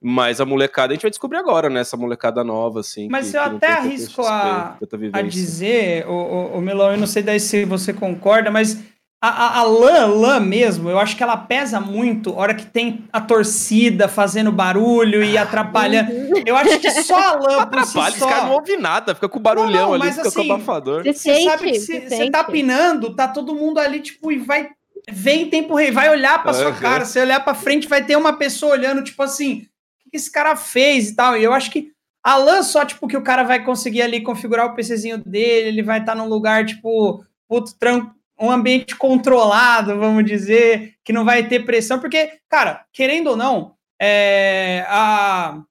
Mas 0.00 0.40
a 0.40 0.44
molecada 0.44 0.92
a 0.92 0.94
gente 0.94 1.02
vai 1.02 1.10
descobrir 1.10 1.36
agora, 1.36 1.68
né? 1.68 1.80
Essa 1.80 1.96
molecada 1.96 2.42
nova, 2.42 2.80
assim. 2.80 3.08
Mas 3.10 3.30
que, 3.30 3.36
eu 3.36 3.42
que 3.42 3.48
até 3.48 3.66
arrisco 3.68 4.22
a, 4.22 4.76
a 5.12 5.22
dizer, 5.22 6.08
o, 6.08 6.12
o, 6.12 6.58
o 6.58 6.60
Melão, 6.62 6.90
eu 6.90 6.98
não 6.98 7.06
sei 7.06 7.22
daí 7.22 7.38
se 7.38 7.64
você 7.64 7.92
concorda, 7.92 8.50
mas 8.50 8.82
a, 9.22 9.28
a, 9.28 9.58
a 9.60 9.62
lã, 9.62 10.06
lã 10.06 10.40
mesmo, 10.40 10.90
eu 10.90 10.98
acho 10.98 11.16
que 11.16 11.22
ela 11.22 11.36
pesa 11.36 11.80
muito 11.80 12.30
a 12.30 12.34
hora 12.34 12.54
que 12.54 12.66
tem 12.66 13.04
a 13.12 13.20
torcida 13.20 14.08
fazendo 14.08 14.50
barulho 14.50 15.22
e 15.22 15.38
atrapalhando. 15.38 16.10
Eu 16.44 16.56
acho 16.56 16.78
que 16.80 16.90
só 17.02 17.14
a 17.14 17.32
lã 17.34 17.60
atrapalha, 17.60 17.86
si 17.86 17.92
só... 17.92 18.08
esse 18.08 18.18
cara 18.18 18.46
não 18.46 18.54
ouve 18.54 18.76
nada, 18.76 19.14
fica 19.14 19.28
com 19.28 19.38
barulhão 19.38 19.92
não, 19.92 19.98
não, 19.98 20.02
ali, 20.02 20.12
fica 20.12 20.26
assim, 20.26 20.48
com 20.48 20.54
abafador. 20.54 21.04
Você, 21.04 21.14
você 21.14 21.44
sabe 21.44 21.70
que 21.70 21.78
se 21.78 22.08
você 22.08 22.30
tá 22.30 22.42
pinando, 22.42 23.14
tá 23.14 23.28
todo 23.28 23.54
mundo 23.54 23.78
ali, 23.78 24.00
tipo, 24.00 24.32
e 24.32 24.38
vai. 24.38 24.70
Vem 25.10 25.42
em 25.42 25.50
tempo 25.50 25.74
rei, 25.74 25.90
vai 25.90 26.10
olhar 26.10 26.42
pra 26.42 26.52
sua 26.52 26.72
cara. 26.72 27.04
Se 27.04 27.18
olhar 27.18 27.40
pra 27.40 27.54
frente, 27.54 27.88
vai 27.88 28.04
ter 28.04 28.16
uma 28.16 28.34
pessoa 28.34 28.72
olhando, 28.72 29.02
tipo 29.02 29.22
assim 29.22 29.66
que 30.12 30.18
esse 30.18 30.30
cara 30.30 30.54
fez 30.54 31.08
e 31.08 31.16
tal. 31.16 31.36
E 31.36 31.42
eu 31.42 31.52
acho 31.52 31.70
que 31.70 31.90
a 32.22 32.36
LAN 32.36 32.62
só, 32.62 32.84
tipo, 32.84 33.08
que 33.08 33.16
o 33.16 33.22
cara 33.22 33.42
vai 33.42 33.64
conseguir 33.64 34.02
ali 34.02 34.20
configurar 34.20 34.66
o 34.66 34.74
PCzinho 34.74 35.18
dele, 35.18 35.68
ele 35.68 35.82
vai 35.82 36.00
estar 36.00 36.12
tá 36.12 36.18
num 36.18 36.28
lugar, 36.28 36.66
tipo, 36.66 37.24
puto, 37.48 37.74
um 38.42 38.50
ambiente 38.50 38.96
controlado, 38.96 39.98
vamos 39.98 40.24
dizer, 40.24 40.94
que 41.04 41.12
não 41.12 41.24
vai 41.24 41.46
ter 41.46 41.64
pressão, 41.64 41.98
porque, 41.98 42.38
cara, 42.48 42.84
querendo 42.92 43.28
ou 43.28 43.36
não, 43.36 43.74
é, 44.00 44.84
a, 44.88 45.62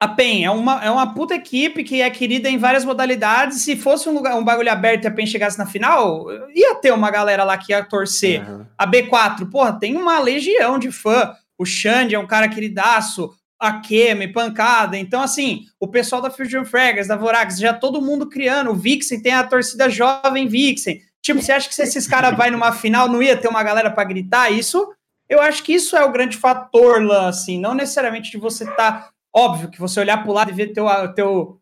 a 0.00 0.08
PEN 0.08 0.46
é 0.46 0.50
uma, 0.50 0.82
é 0.82 0.90
uma 0.90 1.12
puta 1.12 1.34
equipe 1.34 1.84
que 1.84 2.00
é 2.00 2.08
querida 2.08 2.48
em 2.48 2.56
várias 2.56 2.86
modalidades. 2.86 3.60
Se 3.62 3.76
fosse 3.76 4.08
um, 4.08 4.14
lugar, 4.14 4.34
um 4.34 4.42
bagulho 4.42 4.72
aberto 4.72 5.04
e 5.04 5.08
a 5.08 5.10
PEN 5.10 5.26
chegasse 5.26 5.58
na 5.58 5.66
final, 5.66 6.26
ia 6.54 6.74
ter 6.76 6.90
uma 6.90 7.10
galera 7.10 7.44
lá 7.44 7.58
que 7.58 7.72
ia 7.72 7.84
torcer. 7.84 8.48
Uhum. 8.48 8.64
A 8.78 8.90
B4, 8.90 9.50
porra, 9.50 9.78
tem 9.78 9.96
uma 9.96 10.18
legião 10.18 10.78
de 10.78 10.90
fã. 10.90 11.34
O 11.58 11.66
Xande 11.66 12.14
é 12.14 12.18
um 12.18 12.26
cara 12.26 12.48
queridaço 12.48 13.30
a 13.60 13.78
Kemi, 13.78 14.32
pancada. 14.32 14.96
Então, 14.96 15.20
assim, 15.20 15.66
o 15.78 15.86
pessoal 15.86 16.22
da 16.22 16.30
Fusion 16.30 16.64
Fraggers, 16.64 17.08
da 17.08 17.16
Vorax, 17.16 17.58
já 17.58 17.74
todo 17.74 18.00
mundo 18.00 18.26
criando. 18.26 18.70
O 18.70 18.74
Vixen 18.74 19.20
tem 19.20 19.34
a 19.34 19.44
torcida 19.44 19.90
jovem 19.90 20.48
Vixen. 20.48 21.02
Tipo, 21.22 21.42
você 21.42 21.52
acha 21.52 21.68
que 21.68 21.74
se 21.74 21.82
esses 21.82 22.06
caras 22.06 22.36
vai 22.36 22.50
numa 22.50 22.72
final 22.72 23.08
não 23.08 23.22
ia 23.22 23.36
ter 23.36 23.48
uma 23.48 23.62
galera 23.62 23.90
para 23.90 24.04
gritar? 24.04 24.50
Isso, 24.50 24.92
eu 25.28 25.40
acho 25.40 25.62
que 25.62 25.72
isso 25.72 25.96
é 25.96 26.04
o 26.04 26.12
grande 26.12 26.36
fator 26.36 27.02
lá, 27.02 27.28
assim. 27.28 27.60
Não 27.60 27.74
necessariamente 27.74 28.30
de 28.30 28.38
você 28.38 28.64
estar. 28.64 28.92
Tá, 28.92 29.10
óbvio 29.34 29.70
que 29.70 29.78
você 29.78 30.00
olhar 30.00 30.22
pro 30.22 30.32
lado 30.32 30.50
e 30.50 30.54
ver 30.54 30.72
teu, 30.72 30.86
teu 31.14 31.60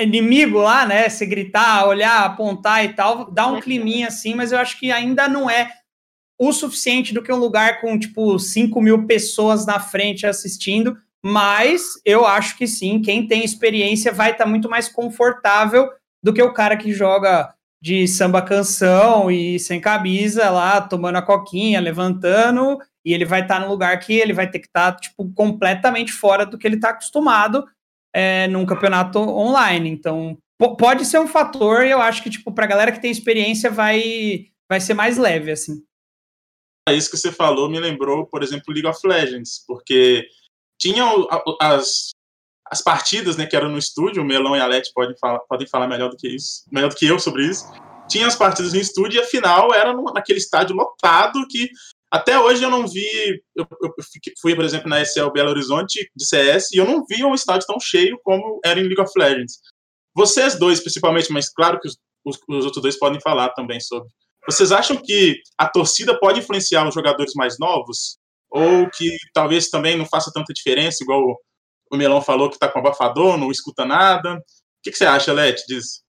inimigo 0.00 0.58
lá, 0.58 0.84
né? 0.84 1.08
Se 1.08 1.24
gritar, 1.24 1.86
olhar, 1.86 2.24
apontar 2.24 2.84
e 2.84 2.92
tal, 2.92 3.30
dá 3.30 3.46
um 3.46 3.60
climinha 3.60 4.08
assim, 4.08 4.34
mas 4.34 4.52
eu 4.52 4.58
acho 4.58 4.78
que 4.78 4.90
ainda 4.90 5.28
não 5.28 5.48
é 5.48 5.72
o 6.38 6.52
suficiente 6.52 7.14
do 7.14 7.22
que 7.22 7.32
um 7.32 7.36
lugar 7.36 7.80
com, 7.80 7.98
tipo, 7.98 8.38
5 8.38 8.80
mil 8.80 9.06
pessoas 9.06 9.64
na 9.66 9.80
frente 9.80 10.26
assistindo 10.26 10.96
mas 11.24 12.00
eu 12.04 12.24
acho 12.26 12.56
que 12.56 12.66
sim, 12.66 13.00
quem 13.02 13.26
tem 13.26 13.44
experiência 13.44 14.12
vai 14.12 14.30
estar 14.32 14.44
tá 14.44 14.50
muito 14.50 14.68
mais 14.68 14.88
confortável 14.88 15.90
do 16.22 16.32
que 16.32 16.42
o 16.42 16.52
cara 16.52 16.76
que 16.76 16.92
joga 16.92 17.54
de 17.80 18.08
samba 18.08 18.42
canção 18.42 19.30
e 19.30 19.58
sem 19.58 19.80
camisa 19.80 20.50
lá, 20.50 20.80
tomando 20.80 21.16
a 21.16 21.22
coquinha, 21.22 21.80
levantando, 21.80 22.78
e 23.04 23.14
ele 23.14 23.24
vai 23.24 23.42
estar 23.42 23.60
tá 23.60 23.60
no 23.60 23.70
lugar 23.70 23.98
que 24.00 24.14
ele 24.14 24.32
vai 24.32 24.50
ter 24.50 24.58
que 24.58 24.66
estar 24.66 24.92
tá, 24.92 24.98
tipo 24.98 25.32
completamente 25.32 26.12
fora 26.12 26.44
do 26.44 26.58
que 26.58 26.66
ele 26.66 26.76
está 26.76 26.90
acostumado 26.90 27.64
é, 28.12 28.48
num 28.48 28.66
campeonato 28.66 29.18
online. 29.18 29.88
Então, 29.88 30.36
pode 30.78 31.04
ser 31.04 31.20
um 31.20 31.28
fator, 31.28 31.84
e 31.84 31.90
eu 31.90 32.00
acho 32.00 32.22
que 32.22 32.30
tipo 32.30 32.52
para 32.52 32.66
galera 32.66 32.92
que 32.92 33.00
tem 33.00 33.10
experiência 33.10 33.70
vai 33.70 34.46
vai 34.68 34.80
ser 34.80 34.94
mais 34.94 35.16
leve 35.16 35.50
assim. 35.50 35.82
Isso 36.90 37.10
que 37.10 37.16
você 37.16 37.30
falou 37.30 37.70
me 37.70 37.78
lembrou, 37.78 38.26
por 38.26 38.42
exemplo, 38.42 38.72
League 38.72 38.86
of 38.86 39.06
Legends, 39.06 39.62
porque 39.66 40.26
tinham 40.78 41.26
as, 41.60 42.10
as 42.70 42.82
partidas, 42.82 43.36
né, 43.36 43.46
que 43.46 43.56
eram 43.56 43.68
no 43.68 43.78
estúdio, 43.78 44.22
o 44.22 44.26
Melão 44.26 44.56
e 44.56 44.60
a 44.60 44.66
Leti 44.66 44.90
podem 44.94 45.16
falar, 45.18 45.40
podem 45.40 45.66
falar 45.66 45.88
melhor 45.88 46.10
do 46.10 46.16
que 46.16 46.28
isso, 46.28 46.64
melhor 46.70 46.88
do 46.88 46.96
que 46.96 47.06
eu 47.06 47.18
sobre 47.18 47.46
isso. 47.46 47.64
Tinha 48.08 48.26
as 48.26 48.36
partidas 48.36 48.72
no 48.72 48.80
estúdio 48.80 49.18
e 49.18 49.22
a 49.22 49.26
final 49.26 49.74
era 49.74 49.92
no, 49.92 50.04
naquele 50.04 50.38
estádio 50.38 50.74
lotado 50.74 51.46
que 51.48 51.70
até 52.10 52.38
hoje 52.38 52.62
eu 52.62 52.70
não 52.70 52.86
vi. 52.86 53.42
Eu, 53.54 53.66
eu 53.82 53.94
fui, 54.40 54.54
por 54.54 54.64
exemplo, 54.64 54.88
na 54.88 55.04
SL 55.04 55.30
Belo 55.30 55.50
Horizonte 55.50 56.10
de 56.16 56.26
CS 56.26 56.72
e 56.72 56.78
eu 56.78 56.86
não 56.86 57.04
vi 57.06 57.22
um 57.24 57.34
estádio 57.34 57.66
tão 57.66 57.78
cheio 57.78 58.18
como 58.24 58.60
era 58.64 58.80
em 58.80 58.84
League 58.84 59.00
of 59.00 59.12
Legends. 59.16 59.60
Vocês 60.14 60.58
dois, 60.58 60.80
principalmente, 60.80 61.30
mas 61.30 61.52
claro 61.52 61.78
que 61.78 61.88
os, 61.88 61.98
os, 62.24 62.38
os 62.48 62.64
outros 62.64 62.82
dois 62.82 62.98
podem 62.98 63.20
falar 63.20 63.50
também 63.50 63.78
sobre. 63.80 64.08
Vocês 64.46 64.72
acham 64.72 64.96
que 64.96 65.40
a 65.58 65.68
torcida 65.68 66.18
pode 66.18 66.40
influenciar 66.40 66.88
os 66.88 66.94
jogadores 66.94 67.34
mais 67.34 67.58
novos? 67.58 68.18
ou 68.50 68.88
que 68.90 69.16
talvez 69.32 69.68
também 69.68 69.96
não 69.96 70.06
faça 70.06 70.30
tanta 70.32 70.52
diferença, 70.52 71.02
igual 71.02 71.38
o 71.90 71.96
Melão 71.96 72.20
falou 72.20 72.48
que 72.48 72.56
está 72.56 72.68
com 72.68 72.78
abafador, 72.78 73.36
não 73.36 73.50
escuta 73.50 73.84
nada. 73.84 74.36
O 74.36 74.42
que, 74.82 74.90
que 74.90 74.98
você 74.98 75.06
acha, 75.06 75.32
Leti, 75.32 75.66
disso? 75.66 76.02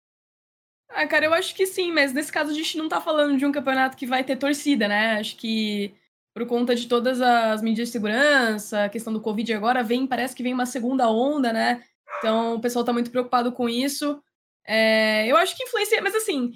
Ah, 0.89 1.07
cara, 1.07 1.25
eu 1.25 1.33
acho 1.33 1.53
que 1.53 1.65
sim, 1.65 1.91
mas 1.91 2.13
nesse 2.13 2.31
caso 2.31 2.51
a 2.51 2.53
gente 2.53 2.77
não 2.77 2.89
tá 2.89 2.99
falando 2.99 3.37
de 3.37 3.45
um 3.45 3.51
campeonato 3.51 3.95
que 3.95 4.07
vai 4.07 4.23
ter 4.23 4.37
torcida, 4.37 4.87
né? 4.87 5.19
Acho 5.19 5.35
que 5.35 5.93
por 6.33 6.45
conta 6.47 6.75
de 6.75 6.87
todas 6.87 7.21
as 7.21 7.61
medidas 7.61 7.89
de 7.89 7.91
segurança, 7.91 8.85
a 8.85 8.89
questão 8.89 9.11
do 9.13 9.21
Covid 9.21 9.53
agora, 9.53 9.83
vem, 9.83 10.07
parece 10.07 10.35
que 10.35 10.43
vem 10.43 10.53
uma 10.53 10.65
segunda 10.65 11.09
onda, 11.09 11.53
né? 11.53 11.83
Então 12.17 12.55
o 12.55 12.61
pessoal 12.61 12.85
tá 12.85 12.93
muito 12.93 13.11
preocupado 13.11 13.51
com 13.51 13.69
isso. 13.69 14.21
É, 14.65 15.27
eu 15.27 15.37
acho 15.37 15.55
que 15.55 15.63
influencia, 15.63 16.01
mas 16.01 16.15
assim, 16.15 16.51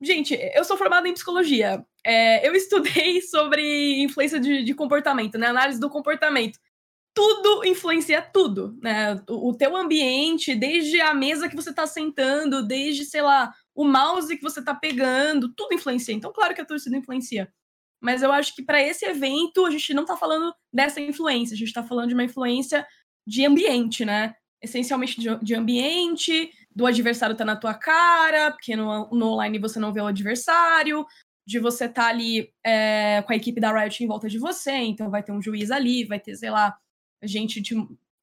gente, 0.00 0.38
eu 0.54 0.64
sou 0.64 0.76
formada 0.76 1.08
em 1.08 1.14
psicologia. 1.14 1.84
É, 2.04 2.46
eu 2.46 2.54
estudei 2.56 3.20
sobre 3.22 4.02
influência 4.02 4.38
de, 4.40 4.62
de, 4.62 4.74
comportamento, 4.74 5.38
né? 5.38 5.48
Análise 5.48 5.80
do 5.80 5.90
comportamento. 5.90 6.58
Tudo 7.14 7.64
influencia 7.64 8.20
tudo, 8.20 8.76
né? 8.82 9.14
O, 9.28 9.50
o 9.50 9.56
teu 9.56 9.76
ambiente, 9.76 10.54
desde 10.54 11.00
a 11.00 11.14
mesa 11.14 11.48
que 11.48 11.56
você 11.56 11.70
está 11.70 11.86
sentando, 11.86 12.66
desde, 12.66 13.04
sei 13.04 13.22
lá, 13.22 13.52
o 13.74 13.84
mouse 13.84 14.36
que 14.36 14.42
você 14.42 14.60
está 14.60 14.74
pegando, 14.74 15.52
tudo 15.54 15.74
influencia. 15.74 16.14
Então, 16.14 16.32
claro 16.32 16.54
que 16.54 16.60
a 16.60 16.64
torcida 16.66 16.96
influencia. 16.96 17.52
Mas 18.00 18.22
eu 18.22 18.32
acho 18.32 18.54
que 18.54 18.62
para 18.62 18.82
esse 18.82 19.06
evento 19.06 19.64
a 19.64 19.70
gente 19.70 19.94
não 19.94 20.02
está 20.02 20.16
falando 20.16 20.54
dessa 20.72 21.00
influência, 21.00 21.54
a 21.54 21.56
gente 21.56 21.68
está 21.68 21.82
falando 21.82 22.08
de 22.08 22.14
uma 22.14 22.24
influência 22.24 22.86
de 23.26 23.46
ambiente, 23.46 24.04
né? 24.04 24.34
Essencialmente 24.60 25.20
de, 25.20 25.36
de 25.42 25.54
ambiente, 25.54 26.50
do 26.74 26.86
adversário 26.86 27.36
tá 27.36 27.44
na 27.44 27.56
tua 27.56 27.74
cara, 27.74 28.50
porque 28.50 28.76
no, 28.76 29.08
no 29.10 29.32
online 29.32 29.58
você 29.58 29.78
não 29.78 29.92
vê 29.92 30.00
o 30.00 30.06
adversário, 30.06 31.06
de 31.46 31.58
você 31.58 31.84
estar 31.84 32.04
tá 32.04 32.08
ali 32.08 32.52
é, 32.64 33.22
com 33.22 33.32
a 33.32 33.36
equipe 33.36 33.60
da 33.60 33.72
Riot 33.72 34.02
em 34.02 34.06
volta 34.06 34.28
de 34.28 34.38
você, 34.38 34.72
então 34.72 35.10
vai 35.10 35.22
ter 35.22 35.32
um 35.32 35.42
juiz 35.42 35.70
ali, 35.70 36.04
vai 36.04 36.18
ter, 36.18 36.34
sei 36.36 36.50
lá, 36.50 36.76
gente. 37.26 37.62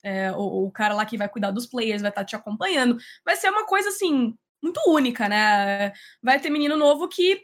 É, 0.04 0.32
o, 0.32 0.66
o, 0.66 0.72
cara 0.72 0.96
lá 0.96 1.06
que 1.06 1.18
vai 1.18 1.30
cuidar 1.30 1.52
dos 1.52 1.68
players 1.68 2.02
vai 2.02 2.10
estar 2.10 2.22
tá 2.22 2.26
te 2.26 2.36
acompanhando. 2.36 2.98
Vai 3.24 3.36
ser 3.36 3.50
uma 3.50 3.66
coisa 3.66 3.90
assim, 3.90 4.36
muito 4.62 4.82
única, 4.88 5.30
né? 5.30 5.94
Vai 6.22 6.40
ter 6.40 6.50
menino 6.50 6.76
novo 6.76 7.08
que 7.08 7.44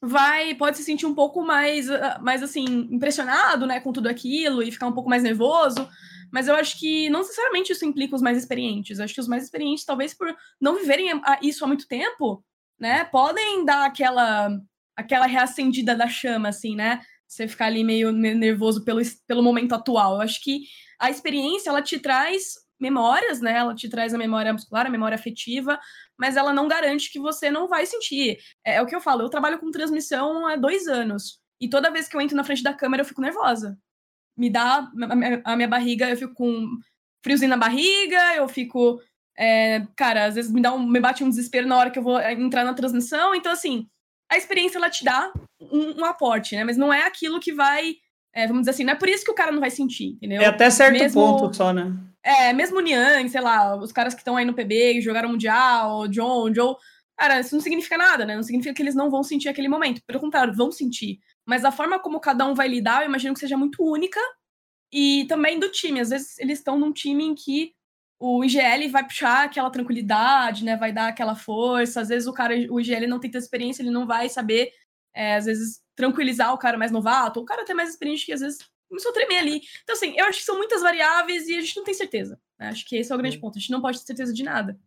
vai 0.00 0.54
pode 0.54 0.76
se 0.76 0.84
sentir 0.84 1.06
um 1.06 1.14
pouco 1.14 1.42
mais, 1.42 1.90
ah, 1.90 2.18
mais 2.22 2.42
assim, 2.42 2.64
impressionado, 2.90 3.66
né, 3.66 3.80
com 3.80 3.92
tudo 3.92 4.08
aquilo 4.08 4.62
e 4.62 4.70
ficar 4.70 4.86
um 4.86 4.92
pouco 4.92 5.08
mais 5.08 5.22
nervoso. 5.22 5.88
Mas 6.32 6.48
eu 6.48 6.54
acho 6.54 6.78
que 6.78 7.08
não 7.10 7.20
necessariamente 7.20 7.72
isso 7.72 7.84
implica 7.84 8.14
os 8.14 8.22
mais 8.22 8.36
experientes. 8.36 8.98
Eu 8.98 9.04
acho 9.04 9.14
que 9.14 9.20
os 9.20 9.28
mais 9.28 9.44
experientes, 9.44 9.84
talvez 9.84 10.12
por 10.14 10.34
não 10.60 10.76
viverem 10.76 11.08
isso 11.42 11.64
há 11.64 11.68
muito 11.68 11.86
tempo, 11.88 12.44
né, 12.78 13.04
podem 13.04 13.64
dar 13.64 13.86
aquela 13.86 14.50
aquela 14.96 15.26
reacendida 15.26 15.96
da 15.96 16.08
chama, 16.08 16.48
assim, 16.48 16.76
né? 16.76 17.00
Você 17.26 17.48
ficar 17.48 17.66
ali 17.66 17.82
meio 17.82 18.12
nervoso 18.12 18.84
pelo, 18.84 19.00
pelo 19.26 19.42
momento 19.42 19.74
atual. 19.74 20.14
Eu 20.14 20.20
acho 20.20 20.40
que 20.40 20.62
a 21.00 21.10
experiência, 21.10 21.70
ela 21.70 21.82
te 21.82 21.98
traz 21.98 22.54
memórias, 22.80 23.40
né? 23.40 23.56
Ela 23.56 23.74
te 23.74 23.88
traz 23.88 24.12
a 24.12 24.18
memória 24.18 24.52
muscular, 24.52 24.86
a 24.86 24.90
memória 24.90 25.14
afetiva, 25.14 25.78
mas 26.18 26.36
ela 26.36 26.52
não 26.52 26.68
garante 26.68 27.10
que 27.10 27.18
você 27.18 27.50
não 27.50 27.68
vai 27.68 27.86
sentir. 27.86 28.38
É, 28.64 28.76
é 28.76 28.82
o 28.82 28.86
que 28.86 28.94
eu 28.94 29.00
falo, 29.00 29.22
eu 29.22 29.30
trabalho 29.30 29.58
com 29.58 29.70
transmissão 29.70 30.46
há 30.46 30.56
dois 30.56 30.86
anos. 30.86 31.40
E 31.60 31.68
toda 31.68 31.90
vez 31.90 32.08
que 32.08 32.16
eu 32.16 32.20
entro 32.20 32.36
na 32.36 32.44
frente 32.44 32.62
da 32.62 32.74
câmera, 32.74 33.02
eu 33.02 33.06
fico 33.06 33.20
nervosa. 33.20 33.78
Me 34.36 34.50
dá 34.50 34.90
a 35.44 35.56
minha 35.56 35.68
barriga, 35.68 36.10
eu 36.10 36.16
fico 36.16 36.34
com 36.34 36.68
friozinho 37.22 37.50
na 37.50 37.56
barriga, 37.56 38.34
eu 38.36 38.48
fico. 38.48 39.00
É, 39.36 39.86
cara, 39.96 40.26
às 40.26 40.34
vezes 40.34 40.52
me, 40.52 40.60
dá 40.60 40.72
um, 40.72 40.86
me 40.86 41.00
bate 41.00 41.24
um 41.24 41.28
desespero 41.28 41.66
na 41.66 41.76
hora 41.76 41.90
que 41.90 41.98
eu 41.98 42.02
vou 42.02 42.20
entrar 42.20 42.64
na 42.64 42.74
transmissão. 42.74 43.34
Então, 43.34 43.52
assim, 43.52 43.88
a 44.30 44.36
experiência 44.36 44.78
ela 44.78 44.90
te 44.90 45.04
dá 45.04 45.32
um, 45.60 46.00
um 46.00 46.04
aporte, 46.04 46.54
né? 46.56 46.64
Mas 46.64 46.76
não 46.76 46.92
é 46.92 47.02
aquilo 47.02 47.40
que 47.40 47.52
vai. 47.52 47.94
É, 48.34 48.46
vamos 48.46 48.62
dizer 48.62 48.72
assim, 48.72 48.84
não 48.84 48.94
é 48.94 48.96
por 48.96 49.08
isso 49.08 49.24
que 49.24 49.30
o 49.30 49.34
cara 49.34 49.52
não 49.52 49.60
vai 49.60 49.70
sentir, 49.70 50.14
entendeu? 50.16 50.42
É 50.42 50.46
até 50.46 50.68
certo 50.68 50.98
mesmo, 50.98 51.20
ponto 51.20 51.54
só, 51.54 51.72
né? 51.72 51.94
É, 52.24 52.52
mesmo 52.52 52.78
o 52.78 52.80
Niang, 52.80 53.28
sei 53.28 53.40
lá, 53.40 53.76
os 53.76 53.92
caras 53.92 54.14
que 54.14 54.20
estão 54.20 54.36
aí 54.36 54.44
no 54.44 54.54
PB, 54.54 55.00
jogaram 55.02 55.28
Mundial, 55.28 56.00
o 56.00 56.08
John, 56.08 56.50
o 56.50 56.54
Joe. 56.54 56.74
Cara, 57.16 57.38
isso 57.38 57.54
não 57.54 57.62
significa 57.62 57.96
nada, 57.96 58.24
né? 58.24 58.34
Não 58.34 58.42
significa 58.42 58.74
que 58.74 58.82
eles 58.82 58.94
não 58.94 59.10
vão 59.10 59.22
sentir 59.22 59.48
aquele 59.48 59.68
momento. 59.68 60.02
Pelo 60.06 60.18
contrário, 60.18 60.54
vão 60.54 60.72
sentir. 60.72 61.20
Mas 61.46 61.64
a 61.64 61.70
forma 61.70 61.98
como 61.98 62.18
cada 62.18 62.46
um 62.46 62.54
vai 62.54 62.66
lidar, 62.66 63.02
eu 63.02 63.08
imagino 63.08 63.34
que 63.34 63.40
seja 63.40 63.56
muito 63.56 63.84
única. 63.84 64.18
E 64.90 65.26
também 65.28 65.60
do 65.60 65.70
time. 65.70 66.00
Às 66.00 66.10
vezes 66.10 66.38
eles 66.38 66.58
estão 66.58 66.78
num 66.78 66.92
time 66.92 67.24
em 67.24 67.34
que 67.34 67.72
o 68.18 68.42
IGL 68.42 68.88
vai 68.90 69.04
puxar 69.04 69.44
aquela 69.44 69.70
tranquilidade, 69.70 70.64
né? 70.64 70.76
Vai 70.76 70.92
dar 70.92 71.08
aquela 71.08 71.36
força. 71.36 72.00
Às 72.00 72.08
vezes 72.08 72.26
o 72.26 72.32
cara, 72.32 72.54
o 72.70 72.80
IGL 72.80 73.06
não 73.06 73.20
tem 73.20 73.30
tanta 73.30 73.44
experiência, 73.44 73.82
ele 73.82 73.90
não 73.90 74.06
vai 74.06 74.28
saber, 74.30 74.72
é, 75.14 75.36
às 75.36 75.44
vezes, 75.44 75.83
tranquilizar 75.94 76.52
o 76.52 76.58
cara 76.58 76.78
mais 76.78 76.90
novato, 76.90 77.38
ou 77.38 77.44
o 77.44 77.46
cara 77.46 77.62
até 77.62 77.74
mais 77.74 77.90
experiente 77.90 78.26
que 78.26 78.32
às 78.32 78.40
vezes 78.40 78.58
começou 78.88 79.10
a 79.10 79.14
tremer 79.14 79.38
ali. 79.38 79.62
Então, 79.82 79.94
assim, 79.94 80.14
eu 80.16 80.26
acho 80.26 80.38
que 80.38 80.44
são 80.44 80.56
muitas 80.56 80.82
variáveis 80.82 81.48
e 81.48 81.56
a 81.56 81.60
gente 81.60 81.76
não 81.76 81.84
tem 81.84 81.94
certeza. 81.94 82.38
Né? 82.58 82.68
Acho 82.68 82.84
que 82.86 82.96
esse 82.96 83.12
é 83.12 83.14
o 83.14 83.18
grande 83.18 83.38
ponto. 83.38 83.56
A 83.56 83.60
gente 83.60 83.70
não 83.70 83.80
pode 83.80 83.98
ter 84.00 84.06
certeza 84.06 84.32
de 84.32 84.42
nada. 84.42 84.78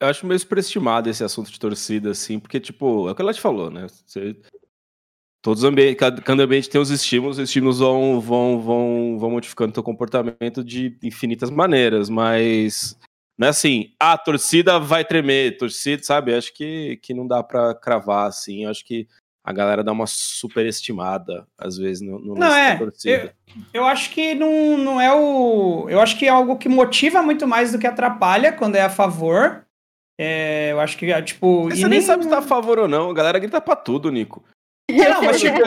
Eu 0.00 0.08
acho 0.08 0.26
meio 0.26 0.38
superestimado 0.38 1.08
esse 1.08 1.24
assunto 1.24 1.50
de 1.50 1.58
torcida, 1.58 2.10
assim, 2.10 2.38
porque, 2.38 2.60
tipo, 2.60 3.08
é 3.08 3.12
o 3.12 3.14
que 3.14 3.22
ela 3.22 3.32
te 3.32 3.40
falou, 3.40 3.70
né? 3.70 3.86
Você, 3.88 4.36
todos 5.40 5.62
os 5.62 5.68
ambientes, 5.68 5.96
cada 5.96 6.42
ambiente 6.42 6.68
tem 6.68 6.80
os 6.80 6.90
estímulos, 6.90 7.38
os 7.38 7.44
estímulos 7.44 7.78
vão, 7.78 8.20
vão, 8.20 8.60
vão, 8.60 9.18
vão 9.18 9.30
modificando 9.30 9.70
o 9.70 9.72
teu 9.72 9.82
comportamento 9.82 10.62
de 10.62 10.98
infinitas 11.02 11.48
maneiras, 11.48 12.10
mas 12.10 12.98
não 13.38 13.46
é 13.46 13.50
assim, 13.50 13.94
ah, 13.98 14.12
a 14.12 14.18
torcida 14.18 14.78
vai 14.78 15.04
tremer, 15.04 15.56
torcida, 15.56 16.02
sabe? 16.02 16.34
Acho 16.34 16.52
que, 16.52 16.98
que 16.98 17.14
não 17.14 17.26
dá 17.26 17.42
para 17.42 17.74
cravar, 17.74 18.28
assim, 18.28 18.66
acho 18.66 18.84
que 18.84 19.08
a 19.46 19.52
galera 19.52 19.84
dá 19.84 19.92
uma 19.92 20.08
superestimada, 20.08 21.46
às 21.56 21.78
vezes, 21.78 22.02
no, 22.02 22.18
no 22.18 22.34
não, 22.34 22.52
é, 22.52 22.76
eu, 23.04 23.30
eu, 23.72 23.84
acho 23.86 24.10
que 24.10 24.34
não, 24.34 24.76
não 24.76 25.00
é 25.00 25.14
o... 25.14 25.86
Eu 25.88 26.00
acho 26.00 26.18
que 26.18 26.26
é 26.26 26.28
algo 26.28 26.58
que 26.58 26.68
motiva 26.68 27.22
muito 27.22 27.46
mais 27.46 27.70
do 27.70 27.78
que 27.78 27.86
atrapalha 27.86 28.52
quando 28.52 28.74
é 28.74 28.82
a 28.82 28.90
favor, 28.90 29.64
é, 30.18 30.72
eu 30.72 30.80
acho 30.80 30.96
que, 30.96 31.12
é, 31.12 31.22
tipo. 31.22 31.64
Você 31.64 31.82
nem, 31.82 31.90
nem 31.90 32.00
sabe 32.00 32.24
se 32.24 32.30
tá 32.30 32.38
a 32.38 32.42
favor 32.42 32.78
ou 32.78 32.88
não. 32.88 33.10
A 33.10 33.14
galera 33.14 33.38
grita 33.38 33.60
pra 33.60 33.76
tudo, 33.76 34.10
Nico. 34.10 34.42
Não, 34.88 35.22
mas 35.24 35.40
tipo, 35.40 35.58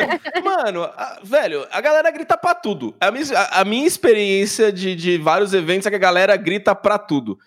mano, 0.41 0.83
a, 0.83 1.19
velho, 1.21 1.67
a 1.69 1.81
galera 1.81 2.09
grita 2.09 2.37
pra 2.37 2.55
tudo. 2.55 2.95
A 3.01 3.11
minha, 3.11 3.25
a, 3.37 3.61
a 3.61 3.65
minha 3.65 3.85
experiência 3.85 4.71
de, 4.71 4.95
de 4.95 5.17
vários 5.17 5.53
eventos 5.53 5.85
é 5.85 5.89
que 5.89 5.95
a 5.97 5.99
galera 5.99 6.37
grita 6.37 6.73
pra 6.73 6.97
tudo. 6.97 7.37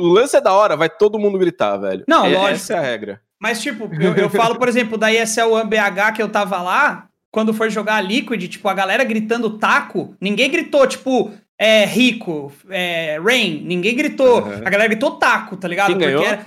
O 0.00 0.08
lance 0.08 0.36
é 0.36 0.40
da 0.40 0.52
hora, 0.52 0.76
vai 0.76 0.90
todo 0.90 1.18
mundo 1.18 1.38
gritar, 1.38 1.76
velho. 1.76 2.04
Não, 2.08 2.26
é, 2.26 2.30
lógico. 2.30 2.54
Essa 2.54 2.74
é 2.74 2.78
a 2.78 2.82
regra. 2.82 3.22
Mas, 3.40 3.60
tipo, 3.60 3.88
eu, 4.00 4.14
eu 4.14 4.30
falo, 4.30 4.58
por 4.58 4.68
exemplo, 4.68 4.96
da 4.96 5.12
ESL 5.12 5.52
One 5.52 5.68
BH 5.68 6.14
que 6.14 6.22
eu 6.22 6.28
tava 6.28 6.62
lá, 6.62 7.08
quando 7.30 7.52
foi 7.52 7.68
jogar 7.68 7.96
a 7.96 8.00
Liquid, 8.00 8.48
tipo, 8.48 8.68
a 8.68 8.74
galera 8.74 9.04
gritando 9.04 9.58
taco, 9.58 10.16
ninguém 10.20 10.50
gritou, 10.50 10.86
tipo, 10.86 11.32
é, 11.58 11.84
Rico, 11.84 12.52
é, 12.70 13.18
Rain, 13.22 13.62
ninguém 13.64 13.94
gritou. 13.96 14.42
Uhum. 14.42 14.56
A 14.64 14.70
galera 14.70 14.88
gritou 14.88 15.12
taco, 15.18 15.56
tá 15.56 15.68
ligado? 15.68 15.88
Quem 15.88 15.96
Porque 15.96 16.06
ganhou? 16.06 16.24
Era... 16.24 16.46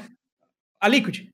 A 0.81 0.87
Liquid. 0.87 1.27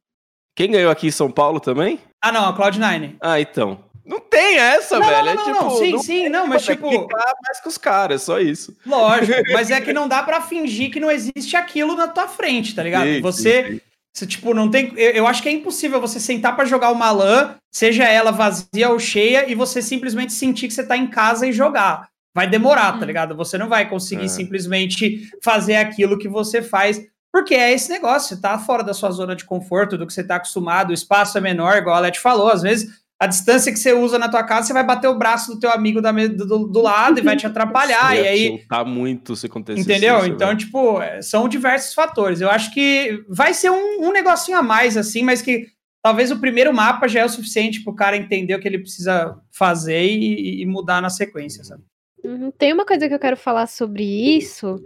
Quem 0.56 0.72
ganhou 0.72 0.92
aqui 0.92 1.08
em 1.08 1.12
São 1.12 1.32
Paulo 1.32 1.60
também? 1.60 2.00
Ah, 2.22 2.32
não, 2.32 2.48
a 2.48 2.58
Cloud9. 2.58 3.16
Ah, 3.22 3.40
então. 3.40 3.84
Não 4.06 4.20
tem 4.20 4.58
essa, 4.58 5.00
não, 5.00 5.08
velho. 5.08 5.26
Não, 5.26 5.36
não, 5.36 5.42
é, 5.42 5.46
tipo, 5.46 5.64
não, 5.64 5.78
sim, 5.78 6.00
sim, 6.00 6.30
não, 6.30 6.46
mas 6.46 6.64
tipo. 6.66 6.90
Ficar 6.90 7.34
mais 7.46 7.62
que 7.62 7.68
os 7.70 7.78
caras, 7.78 8.22
só 8.22 8.40
isso. 8.40 8.76
Lógico, 8.86 9.42
mas 9.54 9.72
é 9.72 9.80
que 9.80 9.92
não 9.94 10.08
dá 10.08 10.22
para 10.22 10.42
fingir 10.42 10.92
que 10.92 11.00
não 11.00 11.10
existe 11.10 11.56
aquilo 11.56 11.96
na 11.96 12.08
tua 12.08 12.28
frente, 12.28 12.76
tá 12.76 12.84
ligado? 12.84 13.06
Sim, 13.06 13.22
você. 13.22 13.64
Sim, 13.64 13.74
sim. 13.74 13.82
Você, 14.14 14.28
tipo, 14.28 14.54
não 14.54 14.70
tem. 14.70 14.94
Eu, 14.96 15.12
eu, 15.12 15.28
acho 15.28 15.42
que 15.42 15.50
é 15.50 15.52
impossível 15.52 16.00
você 16.00 16.20
sentar 16.20 16.56
para 16.56 16.66
jogar 16.66 16.92
uma 16.92 17.10
LAN, 17.12 17.56
seja 17.72 18.04
ela 18.04 18.32
vazia 18.32 18.90
ou 18.90 19.00
cheia, 19.00 19.50
e 19.50 19.56
você 19.56 19.82
simplesmente 19.82 20.34
sentir 20.34 20.68
que 20.68 20.74
você 20.74 20.86
tá 20.86 20.96
em 20.96 21.08
casa 21.08 21.48
e 21.48 21.52
jogar 21.52 22.08
vai 22.34 22.48
demorar, 22.50 22.94
tá 22.94 23.00
uhum. 23.00 23.06
ligado? 23.06 23.36
Você 23.36 23.58
não 23.58 23.70
vai 23.70 23.88
conseguir 23.88 24.26
é. 24.26 24.30
simplesmente 24.30 25.30
fazer 25.42 25.76
aquilo 25.76 26.18
que 26.18 26.28
você 26.28 26.62
faz, 26.62 27.02
porque 27.32 27.54
é 27.54 27.72
esse 27.72 27.90
negócio, 27.90 28.36
você 28.36 28.42
tá 28.42 28.58
fora 28.58 28.84
da 28.84 28.94
sua 28.94 29.12
zona 29.12 29.36
de 29.36 29.46
conforto, 29.46 29.98
do 29.98 30.08
que 30.08 30.14
você 30.14 30.24
tá 30.24 30.38
acostumado, 30.38 30.90
o 30.90 30.94
espaço 30.94 31.38
é 31.38 31.42
menor, 31.42 31.78
igual 31.78 31.96
a 31.96 32.00
Let 32.00 32.20
falou, 32.20 32.50
às 32.50 32.64
vezes 32.64 33.03
a 33.24 33.28
distância 33.28 33.72
que 33.72 33.80
você 33.80 33.94
usa 33.94 34.20
na 34.20 34.28
tua 34.28 34.44
casa, 34.44 34.68
você 34.68 34.74
vai 34.74 34.86
bater 34.86 35.08
o 35.08 35.18
braço 35.18 35.54
do 35.54 35.60
teu 35.60 35.72
amigo 35.72 36.02
da, 36.02 36.12
do, 36.12 36.68
do 36.68 36.82
lado 36.82 37.20
e 37.20 37.24
vai 37.24 37.38
te 37.38 37.48
atrapalhar, 37.48 38.18
e 38.18 38.28
aí... 38.28 38.66
Tá 38.68 38.84
muito 38.84 39.34
se 39.34 39.46
acontecer 39.46 39.80
Entendeu? 39.80 40.18
Isso, 40.18 40.28
então, 40.28 40.50
velho. 40.50 40.60
tipo, 40.60 41.00
são 41.22 41.48
diversos 41.48 41.94
fatores. 41.94 42.42
Eu 42.42 42.50
acho 42.50 42.74
que 42.74 43.24
vai 43.30 43.54
ser 43.54 43.70
um, 43.70 44.08
um 44.08 44.12
negocinho 44.12 44.58
a 44.58 44.62
mais, 44.62 44.98
assim, 44.98 45.24
mas 45.24 45.42
que 45.42 45.68
talvez 46.04 46.32
o 46.32 46.40
primeiro 46.40 46.74
mapa 46.74 47.08
já 47.08 47.22
é 47.22 47.26
o 47.26 47.30
suficiente 47.30 47.82
para 47.82 47.94
o 47.94 47.96
cara 47.96 48.18
entender 48.18 48.56
o 48.56 48.60
que 48.60 48.68
ele 48.68 48.80
precisa 48.80 49.40
fazer 49.50 50.04
e, 50.04 50.62
e 50.62 50.66
mudar 50.66 51.02
na 51.02 51.10
sequência, 51.10 51.64
sabe? 51.64 51.82
Uhum. 52.26 52.52
Tem 52.52 52.74
uma 52.74 52.86
coisa 52.86 53.08
que 53.08 53.14
eu 53.16 53.20
quero 53.20 53.38
falar 53.38 53.68
sobre 53.68 54.04
isso. 54.04 54.84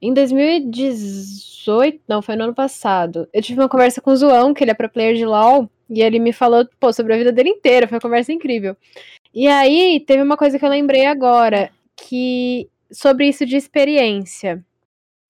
Em 0.00 0.14
2018, 0.14 2.00
não, 2.06 2.22
foi 2.22 2.36
no 2.36 2.44
ano 2.44 2.54
passado, 2.54 3.28
eu 3.32 3.42
tive 3.42 3.60
uma 3.60 3.68
conversa 3.68 4.00
com 4.00 4.12
o 4.12 4.16
Zoão, 4.16 4.54
que 4.54 4.62
ele 4.62 4.70
é 4.70 4.74
pro 4.74 4.88
player 4.88 5.16
de 5.16 5.26
LoL, 5.26 5.68
e 5.90 6.00
ele 6.00 6.20
me 6.20 6.32
falou, 6.32 6.66
pô, 6.78 6.92
sobre 6.92 7.12
a 7.12 7.18
vida 7.18 7.32
dele 7.32 7.50
inteira, 7.50 7.88
foi 7.88 7.96
uma 7.96 8.00
conversa 8.00 8.32
incrível. 8.32 8.76
E 9.34 9.48
aí, 9.48 10.00
teve 10.06 10.22
uma 10.22 10.36
coisa 10.36 10.58
que 10.58 10.64
eu 10.64 10.70
lembrei 10.70 11.04
agora, 11.06 11.70
que 11.96 12.68
sobre 12.92 13.28
isso 13.28 13.44
de 13.44 13.56
experiência. 13.56 14.64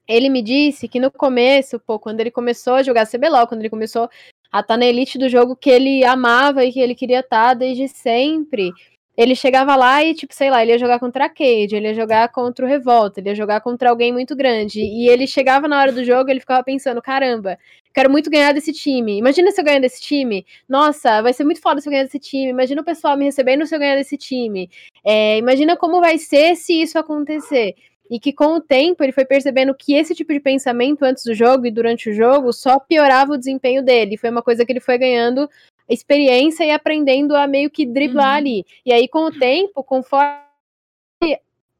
Ele 0.07 0.29
me 0.29 0.43
disse 0.43 0.89
que 0.89 1.01
no 1.01 1.11
começo, 1.11 1.81
pô, 1.81 1.99
quando 1.99 2.21
ele 2.21 2.31
começou 2.31 2.75
a 2.75 2.83
jogar 2.83 3.07
CBLOL, 3.07 3.47
quando 3.47 3.61
ele 3.61 3.71
começou 3.71 4.05
a 4.53 4.61
estar 4.61 4.75
tá 4.75 4.77
na 4.77 4.87
elite 4.87 5.19
do 5.19 5.29
jogo 5.29 5.57
que 5.57 5.71
ele 5.71 6.05
amava 6.05 6.65
e 6.65 6.73
que 6.73 6.81
ele 6.81 6.95
queria 6.95 7.21
estar 7.21 7.49
tá 7.49 7.55
desde 7.55 7.89
sempre, 7.89 8.73
ele 9.21 9.35
chegava 9.35 9.77
lá 9.77 10.03
e, 10.03 10.15
tipo, 10.15 10.35
sei 10.35 10.49
lá, 10.49 10.63
ele 10.63 10.73
ia 10.73 10.79
jogar 10.79 10.99
contra 10.99 11.27
a 11.27 11.29
Cade, 11.29 11.77
ele 11.77 11.89
ia 11.89 11.95
jogar 11.95 12.29
contra 12.31 12.65
o 12.65 12.69
Revolta, 12.69 13.21
ele 13.21 13.29
ia 13.29 13.35
jogar 13.35 13.61
contra 13.61 13.91
alguém 13.91 14.11
muito 14.11 14.35
grande. 14.35 14.81
E 14.81 15.11
ele 15.11 15.27
chegava 15.27 15.69
na 15.69 15.79
hora 15.79 15.93
do 15.93 16.03
jogo, 16.03 16.31
ele 16.31 16.41
ficava 16.41 16.65
pensando, 16.65 17.03
caramba, 17.03 17.59
quero 17.93 18.09
muito 18.09 18.31
ganhar 18.31 18.55
desse 18.55 18.73
time. 18.73 19.19
Imagina 19.19 19.51
se 19.51 19.61
eu 19.61 19.65
ganhar 19.65 19.79
desse 19.79 20.01
time. 20.01 20.47
Nossa, 20.67 21.21
vai 21.21 21.35
ser 21.35 21.45
muito 21.45 21.61
foda 21.61 21.83
se 21.83 21.89
eu 21.89 21.91
ganhar 21.91 22.05
desse 22.05 22.19
time. 22.19 22.49
Imagina 22.49 22.81
o 22.81 22.85
pessoal 22.85 23.15
me 23.15 23.27
recebendo 23.27 23.67
se 23.67 23.75
eu 23.75 23.79
ganhar 23.79 23.97
desse 23.97 24.17
time. 24.17 24.71
É, 25.05 25.37
imagina 25.37 25.77
como 25.77 26.01
vai 26.01 26.17
ser 26.17 26.57
se 26.57 26.81
isso 26.81 26.99
acontecer. 26.99 27.75
E 28.11 28.19
que 28.19 28.33
com 28.33 28.55
o 28.55 28.61
tempo 28.61 29.05
ele 29.05 29.13
foi 29.13 29.27
percebendo 29.27 29.75
que 29.75 29.93
esse 29.93 30.15
tipo 30.15 30.33
de 30.33 30.41
pensamento 30.41 31.05
antes 31.05 31.25
do 31.25 31.35
jogo 31.35 31.67
e 31.67 31.71
durante 31.71 32.09
o 32.09 32.15
jogo 32.15 32.55
só 32.55 32.79
piorava 32.81 33.35
o 33.35 33.39
desempenho 33.39 33.85
dele. 33.85 34.17
Foi 34.17 34.31
uma 34.31 34.43
coisa 34.43 34.65
que 34.65 34.73
ele 34.73 34.81
foi 34.81 34.97
ganhando 34.97 35.47
experiência 35.91 36.65
e 36.65 36.71
aprendendo 36.71 37.37
a 37.37 37.47
meio 37.47 37.69
que 37.69 37.85
driblar 37.85 38.31
uhum. 38.31 38.37
ali. 38.37 38.67
E 38.87 38.93
aí, 38.93 39.09
com 39.09 39.25
o 39.25 39.33
tempo, 39.39 39.83
conforme 39.83 40.39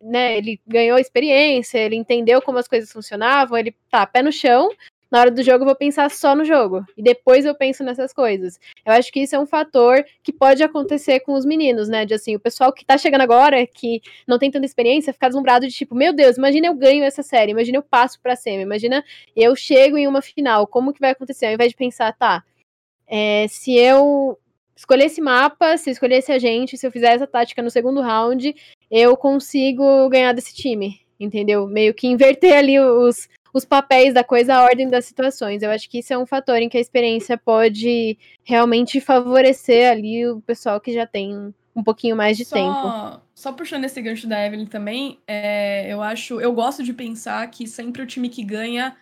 né, 0.01 0.37
ele 0.37 0.61
ganhou 0.67 0.99
experiência, 0.99 1.79
ele 1.79 1.97
entendeu 1.97 2.41
como 2.43 2.59
as 2.59 2.67
coisas 2.67 2.91
funcionavam, 2.91 3.57
ele 3.57 3.75
tá 3.91 4.07
pé 4.07 4.23
no 4.23 4.33
chão. 4.33 4.71
Na 5.11 5.19
hora 5.19 5.31
do 5.31 5.43
jogo, 5.43 5.63
eu 5.63 5.67
vou 5.67 5.75
pensar 5.75 6.09
só 6.09 6.37
no 6.37 6.45
jogo. 6.45 6.85
E 6.97 7.03
depois 7.03 7.45
eu 7.45 7.53
penso 7.53 7.83
nessas 7.83 8.13
coisas. 8.13 8.61
Eu 8.87 8.93
acho 8.93 9.11
que 9.13 9.21
isso 9.21 9.35
é 9.35 9.39
um 9.41 9.47
fator 9.47 10.05
que 10.23 10.33
pode 10.33 10.63
acontecer 10.63 11.19
com 11.21 11.33
os 11.33 11.45
meninos, 11.45 11.89
né? 11.89 12.07
De 12.07 12.15
assim, 12.15 12.37
o 12.37 12.41
pessoal 12.41 12.73
que 12.73 12.85
tá 12.85 12.97
chegando 12.97 13.23
agora, 13.23 13.67
que 13.67 14.01
não 14.25 14.39
tem 14.39 14.53
tanta 14.53 14.65
experiência, 14.65 15.13
ficar 15.13 15.27
deslumbrado 15.27 15.67
de 15.67 15.73
tipo, 15.73 15.97
meu 15.97 16.13
Deus, 16.13 16.37
imagina 16.37 16.69
eu 16.69 16.75
ganho 16.75 17.03
essa 17.03 17.25
série, 17.25 17.51
imagina 17.51 17.79
eu 17.79 17.83
passo 17.83 18.21
pra 18.21 18.37
cima, 18.37 18.63
imagina 18.63 19.05
eu 19.35 19.57
chego 19.57 19.99
em 19.99 20.07
uma 20.07 20.23
final, 20.23 20.65
como 20.65 20.93
que 20.93 21.01
vai 21.01 21.11
acontecer? 21.11 21.47
Ao 21.47 21.55
invés 21.55 21.73
de 21.73 21.77
pensar, 21.77 22.13
tá, 22.13 22.45
é, 23.11 23.47
se 23.49 23.75
eu 23.75 24.39
escolher 24.77 25.07
esse 25.07 25.21
mapa, 25.21 25.77
se 25.77 25.91
eu 25.91 25.93
escolhesse 25.93 26.33
a 26.33 26.39
gente, 26.39 26.79
se 26.79 26.87
eu 26.87 26.93
fizer 26.93 27.15
essa 27.15 27.27
tática 27.27 27.61
no 27.61 27.71
segundo 27.71 28.01
round, 28.01 28.55
eu 28.91 29.17
consigo 29.17 30.09
ganhar 30.09 30.33
desse 30.33 30.55
time, 30.55 31.01
entendeu? 31.19 31.67
Meio 31.67 31.93
que 31.93 32.07
inverter 32.07 32.57
ali 32.57 32.79
os, 32.79 33.29
os 33.53 33.65
papéis 33.65 34.15
da 34.15 34.25
coisa, 34.25 34.55
a 34.55 34.63
ordem 34.63 34.89
das 34.89 35.05
situações. 35.05 35.63
Eu 35.63 35.71
acho 35.71 35.91
que 35.91 35.99
isso 35.99 36.13
é 36.13 36.19
um 36.19 36.25
fator 36.25 36.57
em 36.57 36.69
que 36.69 36.79
a 36.79 36.81
experiência 36.81 37.37
pode 37.37 38.17
realmente 38.45 39.01
favorecer 39.01 39.91
ali 39.91 40.27
o 40.27 40.41
pessoal 40.41 40.81
que 40.81 40.93
já 40.93 41.07
tem 41.07 41.53
um 41.75 41.83
pouquinho 41.83 42.17
mais 42.17 42.37
de 42.37 42.45
só, 42.45 42.55
tempo. 42.55 43.23
Só 43.35 43.53
puxando 43.53 43.85
esse 43.85 44.01
gancho 44.01 44.27
da 44.27 44.45
Evelyn 44.47 44.67
também, 44.67 45.19
é, 45.27 45.93
eu 45.93 46.01
acho, 46.01 46.41
eu 46.41 46.53
gosto 46.53 46.83
de 46.83 46.93
pensar 46.93 47.49
que 47.51 47.67
sempre 47.67 48.03
o 48.03 48.07
time 48.07 48.29
que 48.29 48.45
ganha 48.45 48.97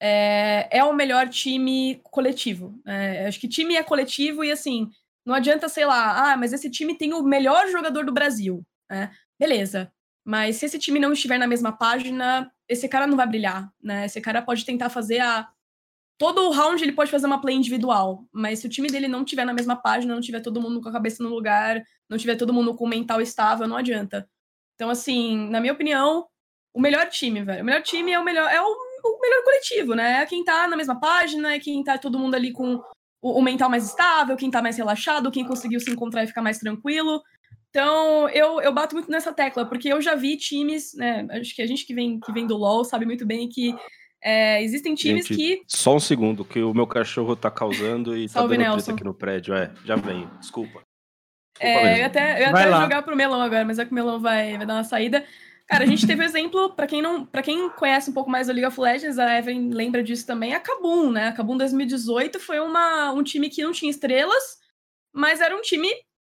é, 0.00 0.68
é 0.78 0.84
o 0.84 0.92
melhor 0.92 1.28
time 1.28 2.00
coletivo. 2.04 2.80
É, 2.86 3.26
acho 3.26 3.40
que 3.40 3.48
time 3.48 3.76
é 3.76 3.82
coletivo 3.82 4.44
e 4.44 4.50
assim, 4.50 4.90
não 5.24 5.34
adianta, 5.34 5.68
sei 5.68 5.86
lá, 5.86 6.32
ah, 6.32 6.36
mas 6.36 6.52
esse 6.52 6.70
time 6.70 6.96
tem 6.96 7.12
o 7.14 7.22
melhor 7.22 7.68
jogador 7.68 8.04
do 8.04 8.12
Brasil. 8.12 8.64
Né? 8.90 9.10
Beleza. 9.38 9.92
Mas 10.24 10.56
se 10.56 10.66
esse 10.66 10.78
time 10.78 10.98
não 10.98 11.12
estiver 11.12 11.38
na 11.38 11.46
mesma 11.46 11.72
página, 11.72 12.50
esse 12.68 12.88
cara 12.88 13.06
não 13.06 13.16
vai 13.16 13.26
brilhar, 13.26 13.70
né? 13.80 14.06
Esse 14.06 14.20
cara 14.20 14.42
pode 14.42 14.64
tentar 14.64 14.90
fazer 14.90 15.20
a, 15.20 15.48
todo 16.18 16.50
round 16.50 16.82
ele 16.82 16.92
pode 16.92 17.10
fazer 17.10 17.26
uma 17.26 17.40
play 17.40 17.54
individual, 17.54 18.24
mas 18.32 18.60
se 18.60 18.66
o 18.66 18.70
time 18.70 18.88
dele 18.88 19.08
não 19.08 19.24
tiver 19.24 19.44
na 19.44 19.52
mesma 19.52 19.76
página, 19.76 20.14
não 20.14 20.20
tiver 20.20 20.40
todo 20.40 20.60
mundo 20.60 20.80
com 20.80 20.88
a 20.88 20.92
cabeça 20.92 21.22
no 21.22 21.28
lugar, 21.28 21.82
não 22.08 22.18
tiver 22.18 22.36
todo 22.36 22.52
mundo 22.52 22.74
com 22.74 22.84
o 22.84 22.88
mental 22.88 23.20
estável, 23.20 23.68
não 23.68 23.76
adianta. 23.76 24.28
Então, 24.74 24.90
assim, 24.90 25.48
na 25.48 25.60
minha 25.60 25.72
opinião, 25.72 26.26
o 26.74 26.80
melhor 26.80 27.08
time, 27.08 27.42
velho. 27.42 27.62
O 27.62 27.64
melhor 27.64 27.82
time 27.82 28.12
é 28.12 28.18
o 28.18 28.24
melhor, 28.24 28.50
é 28.50 28.60
o, 28.60 28.76
o 29.14 29.20
melhor 29.20 29.42
coletivo, 29.44 29.94
né? 29.94 30.22
É 30.22 30.26
quem 30.26 30.44
tá 30.44 30.66
na 30.68 30.76
mesma 30.76 30.98
página, 30.98 31.54
é 31.54 31.58
quem 31.58 31.82
tá 31.84 31.98
todo 31.98 32.18
mundo 32.18 32.34
ali 32.34 32.52
com 32.52 32.80
o, 33.22 33.38
o, 33.38 33.42
mental 33.42 33.70
mais 33.70 33.86
estável, 33.86 34.36
quem 34.36 34.50
tá 34.50 34.62
mais 34.62 34.76
relaxado, 34.76 35.30
quem 35.30 35.46
conseguiu 35.46 35.80
se 35.80 35.90
encontrar 35.90 36.24
e 36.24 36.26
ficar 36.26 36.42
mais 36.42 36.58
tranquilo. 36.58 37.22
Então, 37.70 38.28
eu, 38.30 38.60
eu 38.60 38.72
bato 38.72 38.94
muito 38.94 39.10
nessa 39.10 39.32
tecla, 39.32 39.66
porque 39.66 39.88
eu 39.88 40.00
já 40.00 40.14
vi 40.14 40.36
times, 40.36 40.94
né? 40.94 41.26
Acho 41.30 41.54
que 41.54 41.62
a 41.62 41.66
gente 41.66 41.84
que 41.86 41.94
vem, 41.94 42.18
que 42.20 42.32
vem 42.32 42.46
do 42.46 42.56
LoL 42.56 42.84
sabe 42.84 43.04
muito 43.04 43.26
bem 43.26 43.48
que 43.48 43.74
é, 44.22 44.62
existem 44.62 44.94
times 44.94 45.26
Gente, 45.26 45.36
que. 45.36 45.62
Só 45.68 45.94
um 45.94 46.00
segundo, 46.00 46.44
que 46.44 46.60
o 46.60 46.74
meu 46.74 46.86
cachorro 46.86 47.36
tá 47.36 47.50
causando 47.50 48.16
e 48.16 48.28
Salve, 48.28 48.56
tá 48.56 48.62
dando 48.62 48.72
Nelson. 48.72 48.92
aqui 48.92 49.04
no 49.04 49.14
prédio. 49.14 49.54
É, 49.54 49.70
já 49.84 49.94
venho. 49.96 50.28
Desculpa. 50.40 50.82
Desculpa 51.60 51.86
É, 51.86 52.00
eu 52.00 52.06
até, 52.06 52.36
eu 52.36 52.40
ia 52.40 52.50
até 52.50 52.66
lá. 52.66 52.80
jogar 52.82 53.02
pro 53.02 53.16
Melão 53.16 53.40
agora, 53.40 53.64
mas 53.64 53.78
é 53.78 53.84
que 53.84 53.92
o 53.92 53.94
Melão 53.94 54.20
vai, 54.20 54.56
vai 54.56 54.66
dar 54.66 54.74
uma 54.74 54.84
saída. 54.84 55.24
Cara, 55.68 55.82
a 55.82 55.86
gente 55.86 56.06
teve 56.06 56.24
exemplo, 56.24 56.74
pra 56.74 56.86
quem 56.86 57.02
não, 57.02 57.26
para 57.26 57.42
quem 57.42 57.68
conhece 57.70 58.08
um 58.08 58.12
pouco 58.12 58.30
mais 58.30 58.46
do 58.46 58.52
League 58.52 58.66
of 58.66 58.80
Legends, 58.80 59.18
a 59.18 59.36
Evelyn 59.38 59.70
lembra 59.70 60.02
disso 60.02 60.24
também, 60.24 60.54
a 60.54 60.60
Kabum, 60.60 61.10
né? 61.10 61.28
A 61.28 61.32
Kabum 61.32 61.56
2018 61.56 62.38
foi 62.38 62.60
uma, 62.60 63.10
um 63.10 63.22
time 63.22 63.50
que 63.50 63.64
não 63.64 63.72
tinha 63.72 63.90
estrelas, 63.90 64.58
mas 65.12 65.40
era 65.40 65.56
um 65.56 65.60
time 65.60 65.88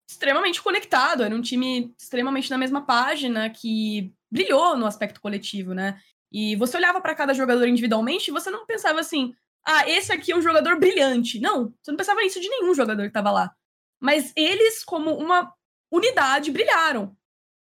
extremamente 0.08 0.62
conectado, 0.62 1.24
era 1.24 1.36
um 1.36 1.42
time 1.42 1.94
extremamente 2.00 2.52
na 2.52 2.60
mesma 2.60 2.86
página, 2.86 3.50
que 3.50 4.14
brilhou 4.32 4.78
no 4.78 4.86
aspecto 4.86 5.20
coletivo, 5.20 5.74
né? 5.74 6.00
E 6.32 6.56
você 6.56 6.78
olhava 6.78 7.02
pra 7.02 7.16
cada 7.16 7.34
jogador 7.34 7.68
individualmente 7.68 8.30
e 8.30 8.34
você 8.34 8.52
não 8.52 8.66
pensava 8.68 9.00
assim, 9.00 9.34
ah, 9.66 9.88
esse 9.90 10.12
aqui 10.12 10.32
é 10.32 10.36
um 10.36 10.42
jogador 10.42 10.78
brilhante. 10.80 11.40
Não, 11.40 11.74
você 11.82 11.92
não 11.92 11.98
pensava 11.98 12.22
nisso 12.22 12.40
de 12.40 12.50
nenhum 12.50 12.74
jogador 12.76 13.04
que 13.04 13.14
tava 13.14 13.32
lá. 13.32 13.52
Mas 14.00 14.34
eles, 14.36 14.84
como 14.84 15.16
uma 15.16 15.54
unidade, 15.92 16.52
brilharam. 16.52 17.16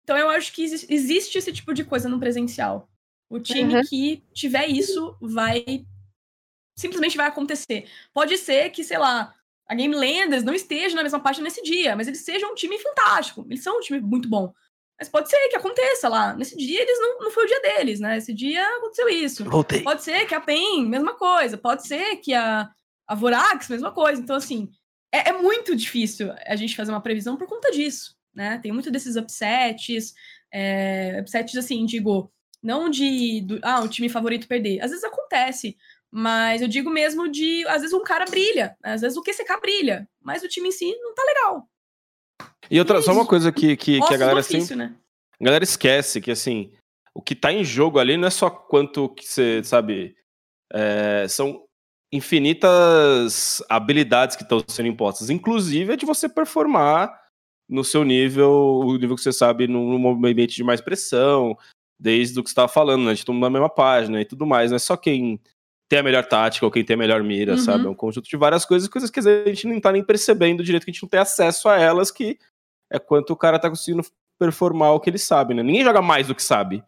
Então 0.04 0.16
eu 0.16 0.28
acho 0.30 0.52
que 0.52 0.62
exi- 0.64 0.86
existe 0.88 1.38
esse 1.38 1.52
tipo 1.52 1.72
de 1.72 1.84
coisa 1.84 2.08
no 2.08 2.18
presencial. 2.18 2.88
O 3.30 3.38
time 3.40 3.76
Uhum. 3.76 3.82
que 3.88 4.22
tiver 4.34 4.66
isso 4.68 5.16
vai. 5.20 5.64
Simplesmente 6.76 7.16
vai 7.16 7.26
acontecer. 7.26 7.88
Pode 8.12 8.36
ser 8.38 8.70
que, 8.70 8.82
sei 8.82 8.98
lá, 8.98 9.34
a 9.68 9.74
Game 9.74 9.94
Landers 9.94 10.42
não 10.42 10.54
esteja 10.54 10.96
na 10.96 11.02
mesma 11.02 11.20
página 11.20 11.44
nesse 11.44 11.62
dia, 11.62 11.94
mas 11.94 12.08
eles 12.08 12.24
sejam 12.24 12.50
um 12.52 12.54
time 12.54 12.78
fantástico. 12.78 13.46
Eles 13.48 13.62
são 13.62 13.78
um 13.78 13.80
time 13.80 14.00
muito 14.00 14.28
bom. 14.28 14.52
Mas 14.98 15.08
pode 15.08 15.28
ser 15.28 15.48
que 15.48 15.56
aconteça 15.56 16.08
lá. 16.08 16.34
Nesse 16.34 16.56
dia 16.56 16.80
eles 16.80 16.98
não, 16.98 17.18
não 17.20 17.30
foi 17.30 17.44
o 17.44 17.46
dia 17.46 17.60
deles, 17.60 18.00
né? 18.00 18.16
Esse 18.18 18.32
dia 18.32 18.64
aconteceu 18.76 19.08
isso. 19.08 19.44
Voltei. 19.44 19.82
Pode 19.82 20.02
ser 20.02 20.26
que 20.26 20.34
a 20.34 20.40
PEN, 20.40 20.86
mesma 20.88 21.14
coisa. 21.14 21.56
Pode 21.58 21.86
ser 21.86 22.16
que 22.16 22.32
a, 22.34 22.70
a 23.06 23.14
Vorax, 23.14 23.68
mesma 23.68 23.90
coisa. 23.92 24.20
Então, 24.20 24.36
assim, 24.36 24.70
é, 25.12 25.30
é 25.30 25.32
muito 25.32 25.74
difícil 25.76 26.32
a 26.46 26.56
gente 26.56 26.76
fazer 26.76 26.90
uma 26.92 27.00
previsão 27.02 27.36
por 27.36 27.46
conta 27.48 27.70
disso, 27.70 28.14
né? 28.34 28.58
Tem 28.62 28.72
muito 28.72 28.90
desses 28.90 29.16
upsets, 29.16 30.14
é, 30.52 31.18
upsets, 31.20 31.56
assim, 31.56 31.84
digo, 31.86 32.30
não 32.62 32.88
de, 32.88 33.40
do, 33.42 33.60
ah, 33.62 33.80
o 33.80 33.88
time 33.88 34.08
favorito 34.08 34.48
perder. 34.48 34.80
Às 34.80 34.90
vezes 34.90 35.04
acontece, 35.04 35.76
mas 36.10 36.62
eu 36.62 36.68
digo 36.68 36.90
mesmo 36.90 37.28
de, 37.28 37.66
às 37.66 37.80
vezes 37.80 37.92
um 37.92 38.04
cara 38.04 38.24
brilha, 38.26 38.76
às 38.82 39.00
vezes 39.00 39.16
o 39.16 39.22
QCK 39.22 39.60
brilha, 39.60 40.08
mas 40.20 40.42
o 40.42 40.48
time 40.48 40.68
em 40.68 40.72
si 40.72 40.94
não 41.00 41.14
tá 41.14 41.22
legal. 41.24 41.68
E 42.70 42.78
outra, 42.78 43.02
só 43.02 43.12
uma 43.12 43.26
coisa 43.26 43.50
que, 43.50 43.76
que, 43.76 44.00
que 44.00 44.14
a 44.14 44.16
galera 44.16 44.40
ofício, 44.40 44.76
né? 44.76 44.94
A 45.40 45.44
galera 45.44 45.64
esquece 45.64 46.20
que, 46.20 46.30
assim, 46.30 46.72
o 47.14 47.20
que 47.20 47.34
tá 47.34 47.52
em 47.52 47.64
jogo 47.64 47.98
ali 47.98 48.16
não 48.16 48.28
é 48.28 48.30
só 48.30 48.48
quanto 48.48 49.08
que 49.08 49.26
você, 49.26 49.62
sabe, 49.64 50.14
é, 50.72 51.26
são 51.28 51.64
infinitas 52.12 53.62
habilidades 53.68 54.36
que 54.36 54.42
estão 54.42 54.62
sendo 54.68 54.88
impostas, 54.88 55.30
inclusive 55.30 55.94
a 55.94 55.96
de 55.96 56.04
você 56.04 56.28
performar 56.28 57.21
no 57.68 57.84
seu 57.84 58.04
nível, 58.04 58.50
o 58.84 58.92
nível 58.98 59.16
que 59.16 59.22
você 59.22 59.32
sabe, 59.32 59.66
num 59.66 60.08
ambiente 60.26 60.54
de 60.56 60.64
mais 60.64 60.80
pressão, 60.80 61.56
desde 61.98 62.38
o 62.38 62.42
que 62.42 62.48
você 62.50 62.52
estava 62.52 62.68
falando, 62.68 63.04
né, 63.04 63.14
de 63.14 63.24
todo 63.24 63.34
mundo 63.34 63.44
na 63.44 63.50
mesma 63.50 63.68
página 63.70 64.20
e 64.20 64.24
tudo 64.24 64.44
mais, 64.46 64.70
não 64.70 64.76
é 64.76 64.78
só 64.78 64.96
quem 64.96 65.40
tem 65.88 65.98
a 66.00 66.02
melhor 66.02 66.24
tática 66.26 66.64
ou 66.66 66.72
quem 66.72 66.84
tem 66.84 66.94
a 66.94 66.98
melhor 66.98 67.22
mira, 67.22 67.52
Uhum. 67.52 67.58
sabe, 67.58 67.86
é 67.86 67.88
um 67.88 67.94
conjunto 67.94 68.28
de 68.28 68.36
várias 68.36 68.64
coisas, 68.64 68.88
coisas 68.88 69.10
que 69.10 69.20
a 69.20 69.44
gente 69.46 69.66
não 69.66 69.80
tá 69.80 69.92
nem 69.92 70.02
percebendo 70.02 70.62
direito, 70.64 70.84
que 70.84 70.90
a 70.90 70.92
gente 70.94 71.02
não 71.02 71.08
tem 71.08 71.20
acesso 71.20 71.68
a 71.68 71.78
elas, 71.78 72.10
que 72.10 72.38
é 72.90 72.98
quanto 72.98 73.30
o 73.32 73.36
cara 73.36 73.58
tá 73.58 73.68
conseguindo 73.70 74.02
performar 74.38 74.92
o 74.92 75.00
que 75.00 75.08
ele 75.10 75.18
sabe, 75.18 75.54
né? 75.54 75.62
Ninguém 75.62 75.84
joga 75.84 76.02
mais 76.02 76.26
do 76.26 76.34
que 76.34 76.42
sabe, 76.42 76.82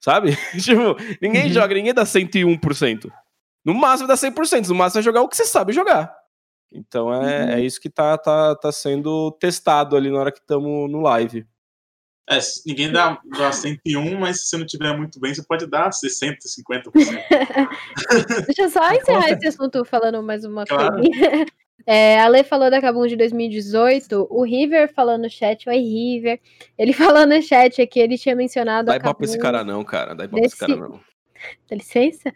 sabe? 0.00 0.30
tipo, 0.62 0.96
ninguém 1.20 1.46
Uhum. 1.48 1.52
joga, 1.52 1.74
ninguém 1.74 1.92
dá 1.94 2.04
101%. 2.04 3.10
No 3.64 3.74
máximo 3.74 4.06
dá 4.08 4.16
100%, 4.16 4.68
no 4.68 4.74
máximo 4.74 5.00
é 5.00 5.02
jogar 5.02 5.22
o 5.22 5.28
que 5.28 5.36
você 5.36 5.44
sabe 5.44 5.72
jogar. 5.72 6.14
Então 6.72 7.12
é, 7.12 7.18
Uhum. 7.44 7.50
é 7.50 7.60
isso 7.60 7.80
que 7.80 7.90
tá, 7.90 8.16
tá, 8.16 8.54
tá 8.56 8.72
sendo 8.72 9.30
testado 9.32 9.96
ali 9.96 10.10
na 10.10 10.18
hora 10.18 10.32
que 10.32 10.38
estamos 10.40 10.90
no 10.90 11.00
live. 11.02 11.46
É, 12.30 12.38
ninguém 12.64 12.90
dá, 12.90 13.20
dá 13.36 13.50
101, 13.52 14.18
mas 14.18 14.40
se 14.40 14.46
você 14.46 14.56
não 14.56 14.64
tiver 14.64 14.96
muito 14.96 15.18
bem, 15.20 15.34
você 15.34 15.42
pode 15.42 15.66
dar 15.66 15.92
60, 15.92 16.38
50%. 16.48 16.92
Deixa 18.46 18.62
eu 18.62 18.70
só 18.70 18.90
encerrar 18.92 19.30
esse 19.32 19.48
assunto 19.48 19.84
falando 19.84 20.22
mais 20.22 20.44
uma 20.44 20.64
Claro. 20.64 20.94
coisinha. 20.94 21.46
É, 21.84 22.20
a 22.20 22.28
Lê 22.28 22.44
falou 22.44 22.70
da 22.70 22.80
Kabum 22.80 23.08
de 23.08 23.16
2018, 23.16 24.28
o 24.30 24.44
River 24.44 24.94
falou 24.94 25.18
no 25.18 25.28
chat, 25.28 25.68
oi 25.68 25.78
River, 25.78 26.40
ele 26.78 26.92
falou 27.18 27.26
no 27.26 27.42
chat 27.42 27.82
aqui, 27.82 27.98
ele 27.98 28.16
tinha 28.16 28.36
mencionado 28.36 28.86
Dá 28.86 28.94
a 28.94 29.00
pra 29.14 29.24
esse 29.24 29.36
cara 29.36 29.64
não, 29.64 29.82
cara. 29.82 30.14
Dá 30.14 30.22
ibope 30.22 30.42
pra 30.42 30.46
esse 30.46 30.56
desse- 30.56 30.76
cara 30.76 30.88
não. 30.88 31.00
Dá 31.68 31.74
licença? 31.74 32.32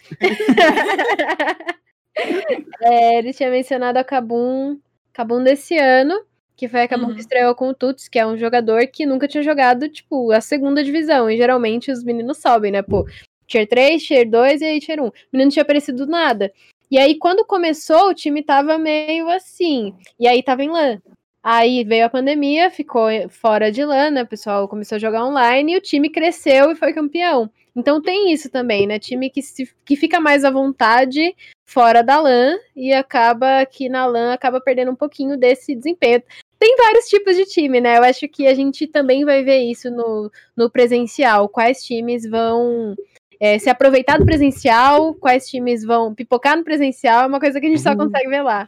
É, 2.80 3.18
ele 3.18 3.32
tinha 3.32 3.50
mencionado 3.50 3.98
a 3.98 4.04
Kabum, 4.04 4.78
Kabum 5.12 5.42
desse 5.42 5.76
ano, 5.76 6.14
que 6.56 6.68
foi 6.68 6.82
a 6.82 6.88
Kabum 6.88 7.08
Uhum. 7.08 7.14
que 7.14 7.20
estreou 7.20 7.54
com 7.54 7.68
o 7.68 7.74
Tuts, 7.74 8.08
que 8.08 8.18
é 8.18 8.26
um 8.26 8.36
jogador 8.36 8.86
que 8.86 9.04
nunca 9.04 9.28
tinha 9.28 9.42
jogado, 9.42 9.88
tipo, 9.88 10.30
a 10.32 10.40
segunda 10.40 10.82
divisão. 10.82 11.30
E 11.30 11.36
geralmente 11.36 11.90
os 11.90 12.02
meninos 12.02 12.38
sobem, 12.38 12.72
né? 12.72 12.82
Pô, 12.82 13.06
Tier 13.46 13.66
3, 13.68 14.02
Tier 14.02 14.28
2 14.28 14.60
e 14.60 14.64
aí 14.64 14.80
Tier 14.80 15.00
1. 15.00 15.06
O 15.06 15.12
menino 15.32 15.46
não 15.46 15.50
tinha 15.50 15.62
aparecido 15.62 16.06
do 16.06 16.10
nada. 16.10 16.52
E 16.90 16.98
aí, 16.98 17.16
quando 17.16 17.44
começou, 17.44 18.10
o 18.10 18.14
time 18.14 18.42
tava 18.42 18.78
meio 18.78 19.28
assim. 19.28 19.94
E 20.18 20.26
aí 20.26 20.42
tava 20.42 20.62
em 20.62 20.70
LAN. 20.70 21.00
Aí 21.42 21.84
veio 21.84 22.06
a 22.06 22.10
pandemia, 22.10 22.70
ficou 22.70 23.08
fora 23.28 23.70
de 23.70 23.84
LAN, 23.84 24.10
né? 24.10 24.22
O 24.22 24.26
pessoal 24.26 24.66
começou 24.68 24.96
a 24.96 24.98
jogar 24.98 25.24
online 25.24 25.74
e 25.74 25.76
o 25.76 25.80
time 25.80 26.10
cresceu 26.10 26.72
e 26.72 26.76
foi 26.76 26.92
campeão. 26.92 27.50
Então 27.74 28.00
tem 28.00 28.32
isso 28.32 28.50
também, 28.50 28.86
né? 28.86 28.98
Time 28.98 29.30
que, 29.30 29.42
se, 29.42 29.68
que 29.84 29.94
fica 29.94 30.18
mais 30.18 30.44
à 30.44 30.50
vontade 30.50 31.36
fora 31.66 32.02
da 32.02 32.20
LAN 32.20 32.56
e 32.74 32.92
acaba 32.92 33.66
que 33.66 33.88
na 33.88 34.06
LAN 34.06 34.32
acaba 34.32 34.60
perdendo 34.60 34.92
um 34.92 34.96
pouquinho 34.96 35.36
desse 35.36 35.74
desempenho. 35.74 36.22
Tem 36.58 36.74
vários 36.76 37.06
tipos 37.06 37.36
de 37.36 37.44
time, 37.44 37.80
né? 37.80 37.98
Eu 37.98 38.04
acho 38.04 38.26
que 38.28 38.46
a 38.46 38.54
gente 38.54 38.86
também 38.86 39.24
vai 39.24 39.42
ver 39.42 39.58
isso 39.58 39.90
no, 39.90 40.30
no 40.56 40.70
presencial. 40.70 41.48
Quais 41.48 41.84
times 41.84 42.24
vão 42.24 42.96
é, 43.38 43.58
se 43.58 43.68
aproveitar 43.68 44.18
do 44.18 44.24
presencial, 44.24 45.14
quais 45.14 45.48
times 45.48 45.84
vão 45.84 46.14
pipocar 46.14 46.56
no 46.56 46.64
presencial, 46.64 47.24
é 47.24 47.26
uma 47.26 47.40
coisa 47.40 47.60
que 47.60 47.66
a 47.66 47.68
gente 47.68 47.82
só 47.82 47.90
Uhum. 47.90 47.98
consegue 47.98 48.28
ver 48.28 48.42
lá. 48.42 48.66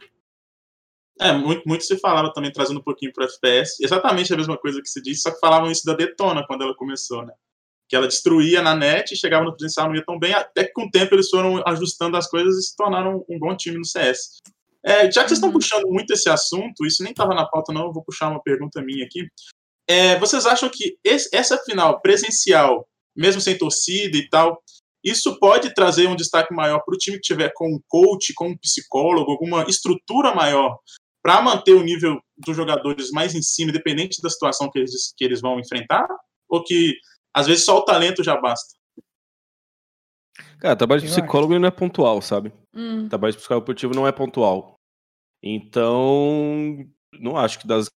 É, 1.19 1.33
muito, 1.33 1.67
muito 1.67 1.83
se 1.83 1.97
falava 1.97 2.31
também, 2.31 2.51
trazendo 2.51 2.79
um 2.79 2.83
pouquinho 2.83 3.11
pro 3.11 3.25
FPS, 3.25 3.83
exatamente 3.83 4.33
a 4.33 4.37
mesma 4.37 4.57
coisa 4.57 4.81
que 4.81 4.87
se 4.87 5.01
disse, 5.01 5.21
só 5.21 5.31
que 5.31 5.39
falavam 5.39 5.69
isso 5.69 5.85
da 5.85 5.93
Detona 5.93 6.45
quando 6.47 6.63
ela 6.63 6.75
começou, 6.75 7.25
né? 7.25 7.33
Que 7.89 7.95
ela 7.95 8.07
destruía 8.07 8.61
na 8.61 8.75
net, 8.75 9.15
chegava 9.15 9.43
no 9.43 9.51
presencial, 9.51 9.87
não 9.87 9.95
ia 9.95 10.05
tão 10.05 10.19
bem, 10.19 10.33
até 10.33 10.63
que 10.63 10.73
com 10.73 10.83
o 10.85 10.91
tempo 10.91 11.15
eles 11.15 11.29
foram 11.29 11.61
ajustando 11.67 12.15
as 12.15 12.29
coisas 12.29 12.55
e 12.57 12.61
se 12.67 12.75
tornaram 12.75 13.25
um 13.27 13.39
bom 13.39 13.55
time 13.57 13.77
no 13.77 13.85
CS. 13.85 14.37
É, 14.83 15.11
já 15.11 15.23
que 15.23 15.29
vocês 15.29 15.31
estão 15.33 15.49
Uhum. 15.49 15.53
puxando 15.53 15.87
muito 15.87 16.13
esse 16.13 16.29
assunto, 16.29 16.85
isso 16.85 17.03
nem 17.03 17.11
estava 17.11 17.33
na 17.33 17.45
pauta 17.45 17.73
não, 17.73 17.87
eu 17.87 17.91
vou 17.93 18.03
puxar 18.03 18.29
uma 18.29 18.41
pergunta 18.41 18.81
minha 18.81 19.03
aqui. 19.05 19.27
É, 19.89 20.17
vocês 20.19 20.45
acham 20.45 20.69
que 20.69 20.97
esse- 21.03 21.29
essa 21.35 21.57
final 21.57 21.99
presencial, 21.99 22.87
mesmo 23.15 23.41
sem 23.41 23.57
torcida 23.57 24.15
e 24.15 24.29
tal, 24.29 24.61
isso 25.03 25.39
pode 25.39 25.73
trazer 25.73 26.07
um 26.07 26.15
destaque 26.15 26.53
maior 26.53 26.79
para 26.85 26.93
o 26.93 26.97
time 26.97 27.17
que 27.17 27.23
tiver 27.23 27.51
com 27.55 27.67
um 27.73 27.79
coach, 27.87 28.33
com 28.35 28.49
um 28.49 28.57
psicólogo, 28.57 29.31
alguma 29.31 29.63
estrutura 29.63 30.33
maior 30.35 30.77
para 31.23 31.41
manter 31.41 31.73
o 31.73 31.83
nível 31.83 32.19
dos 32.37 32.55
jogadores 32.55 33.09
mais 33.11 33.33
em 33.35 33.41
cima, 33.41 33.71
independente 33.71 34.21
da 34.21 34.29
situação 34.29 34.69
que 34.71 34.79
eles, 34.79 35.13
que 35.17 35.23
eles 35.25 35.41
vão 35.41 35.59
enfrentar? 35.59 36.07
Ou 36.47 36.63
que 36.63 36.95
às 37.33 37.47
vezes 37.47 37.65
só 37.65 37.77
o 37.77 37.85
talento 37.85 38.23
já 38.23 38.39
basta? 38.39 38.77
Cara, 40.59 40.75
trabalho 40.75 41.01
de 41.01 41.07
psicólogo 41.07 41.57
não 41.57 41.67
é 41.67 41.71
pontual, 41.71 42.21
sabe? 42.21 42.51
Hum. 42.73 43.07
Trabalho 43.07 43.31
de 43.31 43.37
psicólogo 43.37 43.63
esportivo 43.63 43.95
não 43.95 44.07
é 44.07 44.11
pontual. 44.11 44.75
Então, 45.41 46.85
não 47.17 47.37
acho 47.37 47.59
que 47.59 47.67
das 47.67 47.89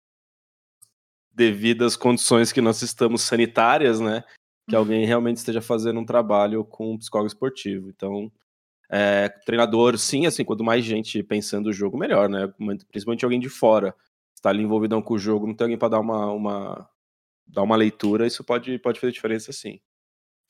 devidas 1.33 1.95
condições 1.95 2.51
que 2.51 2.61
nós 2.61 2.81
estamos 2.81 3.21
sanitárias, 3.23 3.99
né? 3.99 4.23
Que 4.69 4.75
alguém 4.75 5.05
realmente 5.05 5.37
esteja 5.37 5.61
fazendo 5.61 5.99
um 5.99 6.05
trabalho 6.05 6.63
com 6.63 6.93
um 6.93 6.97
psicólogo 6.97 7.27
esportivo. 7.27 7.89
Então, 7.89 8.31
é, 8.89 9.29
treinador, 9.45 9.97
sim, 9.97 10.25
assim, 10.25 10.45
quanto 10.45 10.63
mais 10.63 10.83
gente 10.85 11.23
pensando 11.23 11.67
o 11.67 11.73
jogo, 11.73 11.97
melhor, 11.97 12.29
né? 12.29 12.53
Principalmente 12.91 13.25
alguém 13.25 13.39
de 13.39 13.49
fora. 13.49 13.95
Está 14.35 14.49
ali 14.49 14.61
envolvidão 14.61 15.01
com 15.01 15.15
o 15.15 15.19
jogo, 15.19 15.47
não 15.47 15.53
tem 15.53 15.65
alguém 15.65 15.77
para 15.77 15.89
dar 15.89 15.99
uma, 15.99 16.31
uma, 16.31 16.89
dar 17.51 17.63
uma 17.63 17.75
leitura, 17.75 18.25
isso 18.25 18.43
pode, 18.43 18.77
pode 18.79 18.99
fazer 18.99 19.11
diferença, 19.11 19.51
sim. 19.51 19.79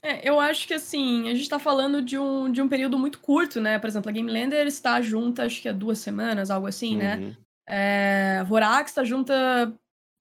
É, 0.03 0.27
eu 0.27 0.39
acho 0.39 0.67
que 0.67 0.73
assim, 0.73 1.29
a 1.29 1.35
gente 1.35 1.47
tá 1.47 1.59
falando 1.59 2.01
de 2.01 2.17
um, 2.17 2.51
de 2.51 2.61
um 2.61 2.67
período 2.67 2.97
muito 2.97 3.19
curto, 3.19 3.61
né? 3.61 3.77
Por 3.77 3.87
exemplo, 3.87 4.09
a 4.09 4.11
Game 4.11 4.31
Lander 4.31 4.65
está 4.65 4.99
junta, 5.01 5.43
acho 5.43 5.61
que 5.61 5.69
há 5.69 5.73
duas 5.73 5.99
semanas, 5.99 6.49
algo 6.49 6.67
assim, 6.67 6.97
né? 6.97 7.17
Uhum. 7.17 7.35
É, 7.67 8.37
a 8.39 8.43
Vorax 8.43 8.91
está 8.91 9.03
junta 9.03 9.71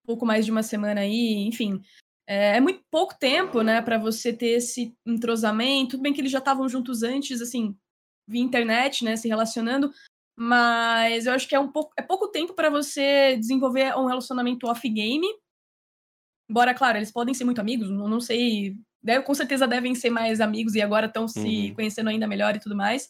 pouco 0.07 0.27
mais 0.27 0.45
de 0.45 0.51
uma 0.51 0.63
semana 0.63 1.01
aí, 1.01 1.47
enfim. 1.47 1.81
É, 2.27 2.57
é 2.57 2.61
muito 2.61 2.83
pouco 2.91 3.17
tempo, 3.19 3.63
né, 3.63 3.81
para 3.81 3.99
você 3.99 4.33
ter 4.33 4.51
esse 4.51 4.95
entrosamento. 5.07 5.93
Tudo 5.93 6.03
bem 6.03 6.13
que 6.13 6.21
eles 6.21 6.33
já 6.33 6.39
estavam 6.39 6.69
juntos 6.69 7.03
antes, 7.03 7.41
assim, 7.41 7.77
via 8.27 8.43
internet, 8.43 9.05
né, 9.05 9.17
se 9.17 9.29
relacionando, 9.29 9.91
mas 10.37 11.27
eu 11.27 11.33
acho 11.33 11.49
que 11.49 11.55
é 11.55 11.61
um 11.61 11.71
pouco 11.71 11.93
é 11.97 12.03
pouco 12.03 12.29
tempo 12.29 12.55
para 12.55 12.71
você 12.71 13.37
desenvolver 13.37 13.97
um 13.97 14.07
relacionamento 14.07 14.67
off-game. 14.67 15.27
Embora, 16.51 16.75
claro, 16.75 16.99
eles 16.99 17.13
podem 17.13 17.35
ser 17.35 17.45
muito 17.45 17.61
amigos, 17.61 17.89
não, 17.91 18.09
não 18.09 18.21
sei. 18.21 18.77
Deve, 19.03 19.25
com 19.25 19.35
certeza 19.35 19.69
devem 19.69 19.95
ser 19.95 20.11
mais 20.11 20.41
amigos 20.41 20.75
e 20.75 20.83
agora 20.83 21.07
estão 21.07 21.29
se 21.29 21.69
Uhum. 21.69 21.75
conhecendo 21.77 22.11
ainda 22.11 22.27
melhor 22.27 22.57
e 22.57 22.61
tudo 22.61 22.77
mais. 22.77 23.09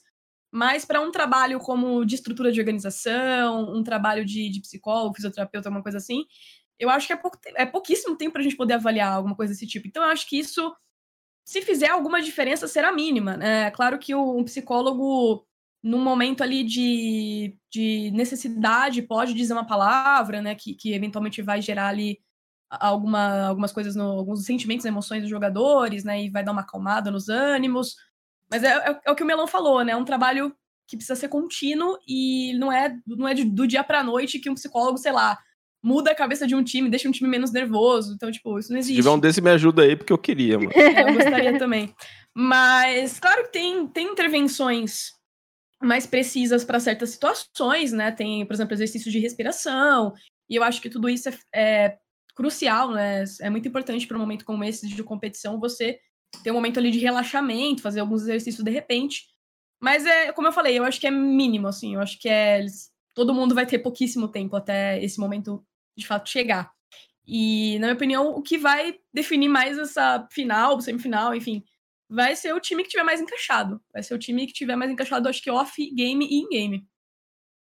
Mas 0.53 0.85
para 0.85 1.01
um 1.01 1.11
trabalho 1.13 1.59
como 1.61 2.05
de 2.05 2.17
estrutura 2.17 2.53
de 2.53 2.61
organização, 2.61 3.73
um 3.75 3.83
trabalho 3.85 4.25
de, 4.25 4.51
de 4.51 4.61
psicólogo, 4.61 5.15
fisioterapeuta, 5.15 5.69
alguma 5.69 5.83
coisa 5.83 5.99
assim, 5.99 6.25
eu 6.79 6.91
acho 6.91 7.07
que 7.07 7.13
é, 7.13 7.17
pouco, 7.17 7.39
é 7.57 7.67
pouquíssimo 7.67 8.17
tempo 8.17 8.33
para 8.33 8.41
a 8.41 8.45
gente 8.45 8.57
poder 8.57 8.75
avaliar 8.75 9.13
alguma 9.13 9.37
coisa 9.37 9.53
desse 9.53 9.67
tipo. 9.67 9.87
Então, 9.89 10.03
eu 10.03 10.11
acho 10.11 10.29
que 10.29 10.39
isso, 10.39 10.75
se 11.45 11.63
fizer 11.63 11.89
alguma 11.91 12.23
diferença, 12.23 12.69
será 12.69 12.93
mínima. 12.93 13.37
Né? 13.37 13.67
É 13.67 13.71
claro 13.71 13.99
que 13.99 14.15
o, 14.15 14.39
um 14.39 14.45
psicólogo, 14.45 15.47
num 15.83 16.03
momento 16.03 16.43
ali 16.43 16.65
de, 16.65 17.57
de 17.73 18.11
necessidade, 18.13 19.03
pode 19.03 19.35
dizer 19.35 19.53
uma 19.55 19.67
palavra, 19.67 20.43
né, 20.43 20.55
que, 20.55 20.75
que 20.75 20.93
eventualmente 20.95 21.43
vai 21.43 21.61
gerar 21.63 21.89
ali 21.89 22.19
alguma, 22.71 23.47
algumas 23.49 23.73
coisas, 23.73 23.95
no, 23.97 24.05
alguns 24.05 24.45
sentimentos, 24.45 24.87
emoções 24.87 25.23
dos 25.23 25.31
jogadores, 25.31 26.05
né, 26.05 26.23
e 26.25 26.31
vai 26.31 26.45
dar 26.45 26.53
uma 26.53 26.61
acalmada 26.63 27.11
nos 27.11 27.29
ânimos. 27.29 27.97
Mas 28.51 28.63
é, 28.63 28.69
é- 28.69 29.01
é 29.07 29.11
o 29.11 29.15
que 29.17 29.23
o 29.23 29.27
Melão 29.27 29.47
falou, 29.47 29.85
né? 29.85 29.93
É 29.93 29.97
um 29.97 30.05
trabalho 30.05 30.55
que 30.89 30.97
precisa 30.97 31.15
ser 31.15 31.29
contínuo 31.29 31.97
e 32.07 32.53
não 32.59 32.73
é, 32.73 32.97
não 33.07 33.29
é 33.29 33.35
do 33.35 33.67
dia 33.67 33.85
pra 33.85 34.03
noite 34.03 34.39
que 34.41 34.51
um 34.51 34.55
psicólogo, 34.55 34.99
sei 34.99 35.13
lá, 35.13 35.39
muda 35.83 36.11
a 36.11 36.15
cabeça 36.17 36.47
de 36.47 36.55
um 36.55 36.63
time, 36.65 36.91
deixa 36.91 37.09
um 37.09 37.13
time 37.13 37.29
menos 37.31 37.53
nervoso. 37.53 38.13
Então, 38.15 38.31
tipo, 38.31 38.59
isso 38.59 38.73
não 38.73 38.77
Se 38.83 38.87
existe. 38.91 38.97
tiver 38.97 39.11
um 39.11 39.19
desse, 39.21 39.41
me 39.41 39.51
ajuda 39.51 39.83
aí, 39.83 39.95
porque 39.97 40.13
eu 40.13 40.19
queria, 40.19 40.59
mano. 40.59 40.73
É, 40.75 40.75
eu 41.09 41.15
gostaria 41.15 41.59
também. 41.59 41.95
Mas, 42.35 43.19
claro 43.21 43.45
que 43.45 43.53
tem, 43.53 43.87
tem 43.87 44.09
intervenções 44.09 45.13
mais 45.83 46.07
precisas 46.07 46.65
para 46.65 46.81
certas 46.81 47.11
situações, 47.11 47.93
né? 47.93 48.11
Tem, 48.11 48.45
por 48.45 48.53
exemplo, 48.53 48.75
exercícios 48.75 49.13
de 49.13 49.19
respiração, 49.21 50.13
e 50.49 50.57
eu 50.57 50.63
acho 50.65 50.81
que 50.83 50.91
tudo 50.91 51.09
isso 51.09 51.29
é, 51.29 51.35
é 51.55 51.99
crucial, 52.41 52.93
né? 52.93 53.23
É 53.43 53.51
muito 53.51 53.69
importante 53.69 54.07
para 54.07 54.17
um 54.17 54.21
momento 54.21 54.47
como 54.47 54.65
esse 54.65 54.89
de 54.89 55.05
competição 55.05 55.61
você 55.61 56.01
ter 56.43 56.51
um 56.51 56.55
momento 56.55 56.79
ali 56.79 56.91
de 56.91 56.99
relaxamento, 56.99 57.83
fazer 57.83 58.01
alguns 58.01 58.23
exercícios 58.23 58.65
de 58.65 58.71
repente. 58.71 59.27
Mas 59.79 60.07
é, 60.07 60.33
como 60.33 60.49
eu 60.49 60.53
falei, 60.53 60.79
eu 60.79 60.85
acho 60.85 60.99
que 60.99 61.07
é 61.07 61.11
mínimo, 61.11 61.69
assim, 61.69 61.95
eu 61.95 62.01
acho 62.01 62.19
que 62.19 62.29
é. 62.31 62.65
Todo 63.15 63.35
mundo 63.35 63.55
vai 63.55 63.67
ter 63.67 63.81
pouquíssimo 63.81 64.29
tempo 64.29 64.57
até 64.57 65.03
esse 65.03 65.21
momento 65.21 65.63
de 65.99 66.07
fato 66.07 66.31
chegar. 66.31 66.73
E, 67.27 67.79
na 67.79 67.89
minha 67.89 67.95
opinião, 67.95 68.31
o 68.31 68.41
que 68.41 68.57
vai 68.57 68.99
definir 69.13 69.49
mais 69.49 69.77
essa 69.77 70.27
final, 70.33 70.81
semifinal, 70.81 71.35
enfim, 71.35 71.63
vai 72.09 72.35
ser 72.37 72.55
o 72.55 72.61
time 72.61 72.83
que 72.83 72.89
tiver 72.89 73.03
mais 73.03 73.21
encaixado. 73.21 73.83
Vai 73.93 74.03
ser 74.03 74.15
o 74.15 74.19
time 74.19 74.47
que 74.47 74.53
tiver 74.55 74.77
mais 74.77 74.91
encaixado, 74.91 75.29
acho 75.29 75.43
que 75.43 75.51
off-game 75.51 76.25
e 76.25 76.41
in-game. 76.41 76.87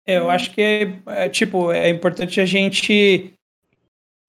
É, 0.06 0.18
Eu 0.18 0.30
acho 0.30 0.52
que 0.52 0.60
é, 1.06 1.28
tipo, 1.28 1.70
é 1.72 1.90
importante 1.90 2.40
a 2.40 2.46
gente 2.46 3.34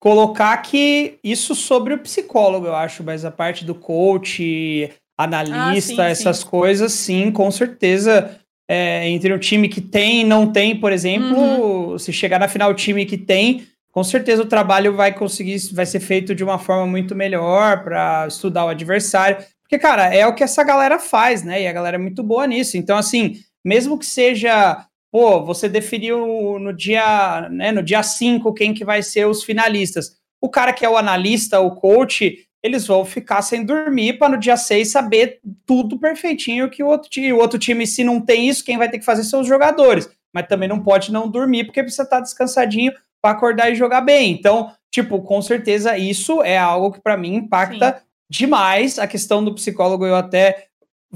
colocar 0.06 0.56
que 0.58 1.18
isso 1.24 1.52
sobre 1.56 1.92
o 1.94 1.98
psicólogo, 1.98 2.64
eu 2.66 2.76
acho, 2.76 3.02
mas 3.02 3.24
a 3.24 3.30
parte 3.32 3.64
do 3.64 3.74
coach, 3.74 4.88
analista, 5.18 5.94
Ah, 6.04 6.06
sim, 6.06 6.12
essas 6.12 6.38
sim. 6.38 6.46
coisas, 6.46 6.92
sim, 6.92 7.32
com 7.32 7.50
certeza. 7.50 8.38
é, 8.68 9.08
entre 9.08 9.32
um 9.32 9.38
time 9.38 9.68
que 9.68 9.80
tem 9.80 10.20
e 10.22 10.24
não 10.24 10.52
tem, 10.52 10.74
por 10.78 10.92
exemplo, 10.92 11.90
Uhum. 11.92 11.98
se 12.00 12.12
chegar 12.12 12.38
na 12.40 12.48
final 12.48 12.68
o 12.70 12.74
time 12.74 13.04
que 13.06 13.16
tem, 13.16 13.64
com 13.92 14.02
certeza 14.04 14.42
o 14.42 14.46
trabalho 14.46 14.92
vai 14.94 15.12
conseguir, 15.14 15.56
vai 15.72 15.86
ser 15.86 16.00
feito 16.00 16.34
de 16.34 16.42
uma 16.42 16.58
forma 16.58 16.84
muito 16.84 17.14
melhor 17.14 17.84
para 17.84 18.26
estudar 18.28 18.64
o 18.64 18.68
adversário. 18.68 19.36
Porque, 19.62 19.78
cara, 19.78 20.12
é 20.12 20.26
o 20.26 20.34
que 20.34 20.42
essa 20.42 20.64
galera 20.64 20.98
faz, 20.98 21.44
né? 21.44 21.62
E 21.62 21.66
a 21.68 21.72
galera 21.72 21.96
é 21.96 21.98
muito 21.98 22.22
boa 22.24 22.44
nisso. 22.46 22.76
Então, 22.76 22.96
assim, 22.98 23.36
mesmo 23.64 23.96
que 23.96 24.06
seja 24.06 24.84
pô, 25.10 25.44
você 25.44 25.68
definiu 25.68 26.58
no 26.58 26.72
dia, 26.72 27.48
né, 27.50 27.72
no 27.72 27.82
dia 27.82 28.02
5 28.02 28.52
quem 28.54 28.74
que 28.74 28.84
vai 28.84 29.02
ser 29.02 29.26
os 29.26 29.42
finalistas. 29.44 30.16
O 30.40 30.48
cara 30.48 30.72
que 30.72 30.84
é 30.84 30.88
o 30.88 30.96
analista, 30.96 31.60
o 31.60 31.74
coach, 31.74 32.46
eles 32.62 32.86
vão 32.86 33.04
ficar 33.04 33.42
sem 33.42 33.64
dormir 33.64 34.18
para 34.18 34.30
no 34.30 34.38
dia 34.38 34.56
6 34.56 34.90
saber 34.90 35.40
tudo 35.64 35.98
perfeitinho 35.98 36.68
que 36.70 36.82
o 36.82 36.86
outro 36.86 37.08
time, 37.08 37.32
o 37.32 37.38
outro 37.38 37.58
time 37.58 37.86
se 37.86 38.04
não 38.04 38.20
tem 38.20 38.48
isso, 38.48 38.64
quem 38.64 38.76
vai 38.76 38.88
ter 38.88 38.98
que 38.98 39.04
fazer 39.04 39.24
são 39.24 39.40
os 39.40 39.46
jogadores. 39.46 40.08
Mas 40.32 40.46
também 40.46 40.68
não 40.68 40.82
pode 40.82 41.12
não 41.12 41.30
dormir 41.30 41.64
porque 41.64 41.82
precisa 41.82 42.02
estar 42.02 42.20
descansadinho 42.20 42.92
para 43.22 43.30
acordar 43.32 43.70
e 43.70 43.74
jogar 43.74 44.00
bem. 44.00 44.32
Então, 44.32 44.72
tipo, 44.90 45.22
com 45.22 45.40
certeza 45.40 45.96
isso 45.96 46.42
é 46.42 46.58
algo 46.58 46.92
que 46.92 47.00
para 47.00 47.16
mim 47.16 47.36
impacta 47.36 48.02
demais 48.28 48.98
a 48.98 49.06
questão 49.06 49.44
do 49.44 49.54
psicólogo. 49.54 50.04
Eu 50.04 50.16
até 50.16 50.66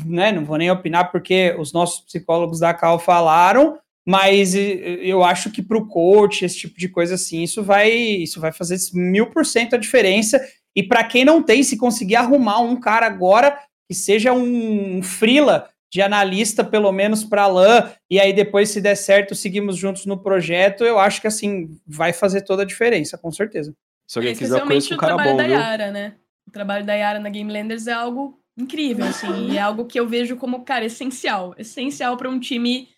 né, 0.04 0.32
não 0.32 0.44
vou 0.44 0.56
nem 0.56 0.70
opinar 0.70 1.10
porque 1.10 1.54
os 1.58 1.72
nossos 1.72 2.00
psicólogos 2.00 2.60
da 2.60 2.74
Cal 2.74 2.98
falaram, 2.98 3.78
mas 4.06 4.54
eu 4.54 5.22
acho 5.22 5.50
que 5.50 5.62
para 5.62 5.76
o 5.78 5.86
coach, 5.86 6.44
esse 6.44 6.58
tipo 6.58 6.78
de 6.78 6.88
coisa 6.88 7.14
assim, 7.14 7.42
isso 7.42 7.62
vai, 7.62 7.90
isso 7.90 8.40
vai 8.40 8.52
fazer 8.52 8.76
mil 8.94 9.26
por 9.30 9.44
cento 9.44 9.74
a 9.74 9.78
diferença. 9.78 10.40
E 10.74 10.82
para 10.82 11.04
quem 11.04 11.24
não 11.24 11.42
tem, 11.42 11.62
se 11.62 11.76
conseguir 11.76 12.16
arrumar 12.16 12.60
um 12.60 12.78
cara 12.78 13.06
agora 13.06 13.58
que 13.88 13.94
seja 13.94 14.32
um 14.32 15.02
frila 15.02 15.68
de 15.92 16.00
analista, 16.00 16.62
pelo 16.64 16.92
menos 16.92 17.24
para 17.24 17.48
LAN, 17.48 17.90
e 18.08 18.20
aí 18.20 18.32
depois, 18.32 18.70
se 18.70 18.80
der 18.80 18.94
certo, 18.94 19.34
seguimos 19.34 19.76
juntos 19.76 20.06
no 20.06 20.16
projeto, 20.16 20.84
eu 20.84 20.98
acho 21.00 21.20
que 21.20 21.26
assim 21.26 21.76
vai 21.86 22.12
fazer 22.12 22.42
toda 22.42 22.62
a 22.62 22.66
diferença, 22.66 23.18
com 23.18 23.32
certeza. 23.32 23.74
Se 24.06 24.18
alguém 24.18 24.32
É, 24.32 24.36
quiser, 24.36 24.60
eu 24.60 24.66
conheço 24.66 24.92
Especialmente 24.92 24.94
um 24.94 24.96
o 24.96 24.98
cara 25.00 25.14
trabalho 25.14 25.30
bom, 25.32 25.36
da 25.36 25.44
viu? 25.44 25.56
Yara, 25.56 25.90
né? 25.90 26.14
O 26.46 26.50
trabalho 26.52 26.86
da 26.86 26.94
Yara 26.94 27.18
na 27.18 27.28
Game 27.28 27.52
Landers 27.52 27.86
é 27.86 27.92
algo 27.92 28.39
incrível, 28.60 29.06
assim, 29.06 29.50
e 29.50 29.56
é 29.56 29.60
algo 29.60 29.84
que 29.86 29.98
eu 29.98 30.06
vejo 30.08 30.36
como, 30.36 30.64
cara, 30.64 30.84
essencial. 30.84 31.54
Essencial 31.58 32.16
para 32.16 32.28
um 32.28 32.38
time 32.38 32.88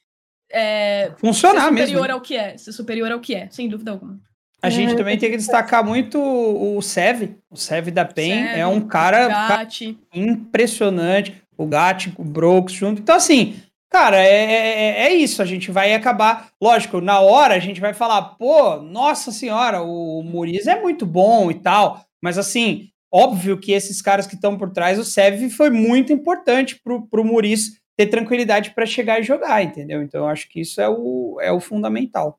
é, 0.51 1.07
ser 1.07 1.16
Funcionar 1.18 1.68
superior 1.68 1.87
mesmo. 1.87 2.07
né? 2.07 2.12
ao 2.12 2.20
que 2.20 2.37
é, 2.37 2.59
ser 2.59 2.72
superior 2.72 3.12
ao 3.12 3.20
que 3.20 3.35
é, 3.35 3.48
sem 3.51 3.68
dúvida 3.68 3.90
alguma. 3.90 4.20
A 4.61 4.70
gente 4.70 4.92
É, 4.92 4.96
também 4.96 5.18
tem 5.18 5.31
que 5.31 5.37
destacar 5.37 5.85
muito 5.85 6.20
o 6.20 6.81
Sev, 6.81 7.31
o 7.51 7.57
Sev 7.57 7.88
da 7.88 8.05
PEN, 8.05 8.46
Sev, 8.46 8.59
é 8.59 8.66
um 8.66 8.81
cara, 8.81 9.29
cara 9.29 9.57
Gatti, 9.57 9.98
impressionante, 10.14 11.35
o 11.57 11.66
Gat, 11.66 12.12
o 12.16 12.22
Brooks 12.22 12.75
junto. 12.75 13.01
Então, 13.03 13.16
assim, 13.16 13.57
cara, 13.90 14.22
é, 14.22 14.44
é, 14.44 15.01
é 15.07 15.14
isso. 15.14 15.42
A 15.42 15.44
gente 15.44 15.72
vai 15.72 15.92
acabar. 15.94 16.51
Lógico, 16.61 17.01
na 17.01 17.18
hora 17.18 17.55
a 17.55 17.59
gente 17.59 17.81
vai 17.81 17.92
falar, 17.92 18.22
pô, 18.37 18.77
nossa 18.77 19.33
senhora, 19.33 19.83
o 19.83 20.22
Muriz 20.22 20.68
é 20.68 20.81
muito 20.81 21.05
bom 21.05 21.51
e 21.51 21.55
tal. 21.55 22.05
Mas, 22.22 22.38
assim, 22.38 22.88
óbvio 23.12 23.59
que 23.59 23.72
esses 23.72 24.01
caras 24.01 24.27
que 24.27 24.35
estão 24.35 24.57
por 24.57 24.70
trás, 24.70 24.98
o 24.98 25.05
Sev 25.05 25.51
foi 25.51 25.70
muito 25.70 26.12
importante 26.12 26.81
pro, 26.83 27.07
pro 27.07 27.25
Muriz 27.25 27.81
ter 27.96 28.07
tranquilidade 28.07 28.70
para 28.70 28.87
chegar 28.87 29.20
e 29.20 29.22
jogar, 29.22 29.62
entendeu? 29.62 30.03
Então, 30.03 30.22
eu 30.22 30.27
acho 30.27 30.48
que 30.48 30.61
isso 30.61 30.81
é 30.81 30.88
o, 30.88 31.38
é 31.40 31.53
o 31.53 31.61
fundamental. 31.61 32.38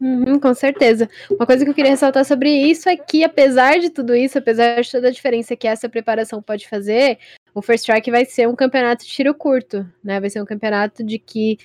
Uhum, 0.00 0.38
com 0.38 0.52
certeza. 0.52 1.08
Uma 1.30 1.46
coisa 1.46 1.64
que 1.64 1.70
eu 1.70 1.74
queria 1.74 1.92
ressaltar 1.92 2.24
sobre 2.24 2.50
isso 2.50 2.88
é 2.88 2.96
que, 2.96 3.24
apesar 3.24 3.78
de 3.78 3.90
tudo 3.90 4.14
isso, 4.14 4.36
apesar 4.36 4.80
de 4.80 4.90
toda 4.90 5.08
a 5.08 5.10
diferença 5.10 5.56
que 5.56 5.66
essa 5.66 5.88
preparação 5.88 6.42
pode 6.42 6.68
fazer, 6.68 7.18
o 7.54 7.62
First 7.62 7.84
Strike 7.84 8.10
vai 8.10 8.24
ser 8.24 8.48
um 8.48 8.56
campeonato 8.56 9.04
de 9.04 9.10
tiro 9.10 9.32
curto, 9.34 9.86
né? 10.02 10.20
Vai 10.20 10.28
ser 10.28 10.42
um 10.42 10.44
campeonato 10.44 11.04
de 11.04 11.18
que, 11.18 11.58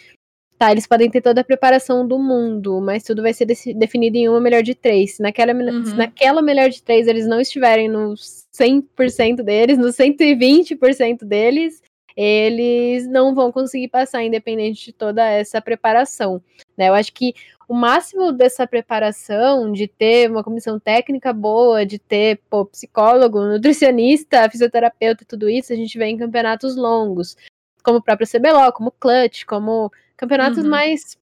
tá, 0.60 0.72
eles 0.72 0.86
podem 0.86 1.10
ter 1.10 1.22
toda 1.22 1.40
a 1.40 1.44
preparação 1.44 2.06
do 2.06 2.20
mundo, 2.20 2.82
mas 2.82 3.04
tudo 3.04 3.22
vai 3.22 3.34
ser 3.34 3.46
definido 3.46 4.18
em 4.18 4.28
uma 4.28 4.42
melhor 4.42 4.62
de 4.62 4.76
três. 4.76 5.16
Se 5.16 5.22
naquela, 5.24 5.54
Uhum. 5.54 5.86
se 5.86 5.96
naquela 5.96 6.42
melhor 6.42 6.70
de 6.70 6.84
três 6.84 7.08
eles 7.08 7.26
não 7.26 7.40
estiverem 7.40 7.88
no 7.88 8.14
100% 8.16 9.42
deles, 9.42 9.78
no 9.78 9.94
120% 9.94 11.24
deles, 11.24 11.82
eles 12.16 13.08
não 13.08 13.34
vão 13.34 13.50
conseguir 13.54 13.88
passar, 13.88 14.22
independente 14.22 14.88
de 14.88 14.92
toda 14.92 15.26
essa 15.26 15.62
preparação. 15.62 16.42
Né? 16.78 16.90
Eu 16.90 16.94
acho 16.94 17.14
que 17.14 17.34
o 17.68 17.74
máximo 17.74 18.34
dessa 18.34 18.68
preparação, 18.68 19.72
de 19.72 19.88
ter 19.88 20.30
uma 20.30 20.44
comissão 20.44 20.78
técnica 20.78 21.32
boa, 21.32 21.86
de 21.86 21.98
ter 21.98 22.42
pô, 22.50 22.66
psicólogo, 22.66 23.40
nutricionista, 23.46 24.50
fisioterapeuta, 24.50 25.24
tudo 25.26 25.50
isso, 25.50 25.72
a 25.72 25.76
gente 25.78 25.98
vê 25.98 26.08
em 26.08 26.18
campeonatos 26.18 26.76
longos, 26.76 27.38
como 27.82 28.00
o 28.00 28.04
próprio 28.04 28.28
CBLOL, 28.28 28.74
como 28.74 28.90
o 28.90 28.92
Clutch, 29.00 29.46
como 29.46 29.90
campeonatos 30.20 30.64
Uhum. 30.64 30.70
mais, 30.70 31.18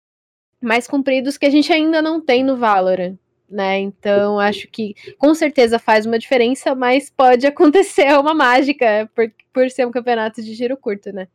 mais 0.62 0.88
compridos 0.88 1.38
que 1.38 1.46
a 1.46 1.50
gente 1.52 1.72
ainda 1.72 2.02
não 2.02 2.20
tem 2.20 2.44
no 2.44 2.58
Valorant. 2.58 3.16
Né? 3.50 3.80
Então, 3.80 4.38
acho 4.42 4.68
que 4.68 4.94
com 5.18 5.34
certeza 5.34 5.80
faz 5.80 6.06
uma 6.06 6.20
diferença, 6.20 6.76
mas 6.76 7.10
pode 7.10 7.46
acontecer 7.48 8.12
uma 8.20 8.34
mágica 8.34 9.10
por, 9.16 9.32
por 9.54 9.70
ser 9.70 9.88
um 9.88 9.92
campeonato 9.92 10.44
de 10.44 10.54
giro 10.54 10.76
curto, 10.76 11.14
né? 11.14 11.28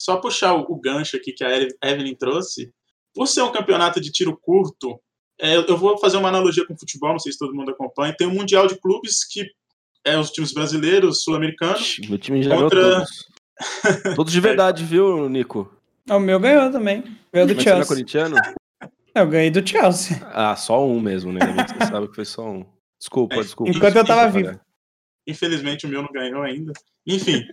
Só 0.00 0.16
puxar 0.16 0.54
o, 0.54 0.62
o 0.62 0.80
gancho 0.80 1.16
aqui 1.16 1.30
que 1.32 1.44
a 1.44 1.50
Eve- 1.50 1.76
Evelyn 1.84 2.14
trouxe. 2.14 2.72
Por 3.14 3.28
ser 3.28 3.42
um 3.42 3.52
campeonato 3.52 4.00
de 4.00 4.10
tiro 4.10 4.34
curto, 4.40 4.98
é, 5.38 5.56
eu 5.56 5.76
vou 5.76 5.98
fazer 5.98 6.16
uma 6.16 6.28
analogia 6.30 6.66
com 6.66 6.74
futebol, 6.78 7.10
não 7.12 7.18
sei 7.18 7.32
se 7.32 7.38
todo 7.38 7.54
mundo 7.54 7.70
acompanha. 7.70 8.14
Tem 8.16 8.26
um 8.26 8.32
Mundial 8.34 8.66
de 8.66 8.76
Clubes 8.80 9.22
que 9.22 9.44
é 10.04 10.16
os 10.18 10.30
times 10.30 10.52
brasileiros, 10.54 11.22
sul-americanos. 11.22 11.98
Meu 12.08 12.18
time 12.18 12.42
já 12.42 12.56
contra... 12.56 12.80
todos. 12.80 13.26
todos 14.16 14.32
de 14.32 14.40
verdade, 14.40 14.82
viu, 14.84 15.28
Nico? 15.28 15.70
O 16.10 16.18
meu 16.18 16.40
ganhou 16.40 16.70
também. 16.70 17.02
Ganhou 17.32 17.48
do 17.48 17.54
Mas 17.54 17.64
Chelsea. 17.64 17.84
Você 17.84 17.92
é 17.92 17.96
corintiano? 17.96 18.36
Eu 19.14 19.28
ganhei 19.28 19.50
do 19.50 19.66
Chelsea. 19.66 20.16
Ah, 20.32 20.56
só 20.56 20.86
um 20.86 21.00
mesmo, 21.00 21.32
né? 21.32 21.40
Você 21.40 21.86
sabe 21.86 22.08
que 22.08 22.14
foi 22.14 22.24
só 22.24 22.48
um. 22.48 22.66
Desculpa, 22.98 23.34
É, 23.34 23.40
desculpa. 23.40 23.72
Enquanto 23.72 23.96
eu 23.96 24.06
tava 24.06 24.30
vivo. 24.30 24.58
Infelizmente 25.26 25.86
o 25.86 25.88
meu 25.88 26.02
não 26.02 26.12
ganhou 26.12 26.42
ainda. 26.42 26.72
Enfim, 27.06 27.44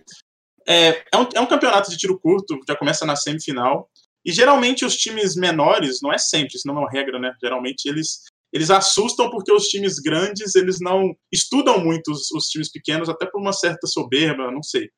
é, 0.66 1.02
é, 1.12 1.16
um, 1.16 1.28
é 1.34 1.40
um 1.40 1.46
campeonato 1.46 1.90
de 1.90 1.96
tiro 1.96 2.18
curto, 2.18 2.58
já 2.66 2.76
começa 2.76 3.04
na 3.04 3.16
semifinal. 3.16 3.88
E 4.24 4.32
geralmente 4.32 4.84
os 4.84 4.96
times 4.96 5.34
menores, 5.34 6.00
não 6.02 6.12
é 6.12 6.18
sempre, 6.18 6.56
isso 6.56 6.66
não 6.66 6.76
é 6.76 6.80
uma 6.80 6.90
regra, 6.90 7.18
né? 7.18 7.34
Geralmente 7.42 7.86
eles, 7.86 8.22
eles 8.52 8.70
assustam 8.70 9.30
porque 9.30 9.52
os 9.52 9.64
times 9.64 9.98
grandes, 9.98 10.54
eles 10.54 10.78
não 10.80 11.14
estudam 11.32 11.82
muito 11.82 12.10
os, 12.10 12.30
os 12.32 12.46
times 12.46 12.70
pequenos, 12.70 13.08
até 13.08 13.26
por 13.26 13.40
uma 13.40 13.52
certa 13.52 13.86
soberba, 13.86 14.50
não 14.50 14.62
sei. 14.62 14.90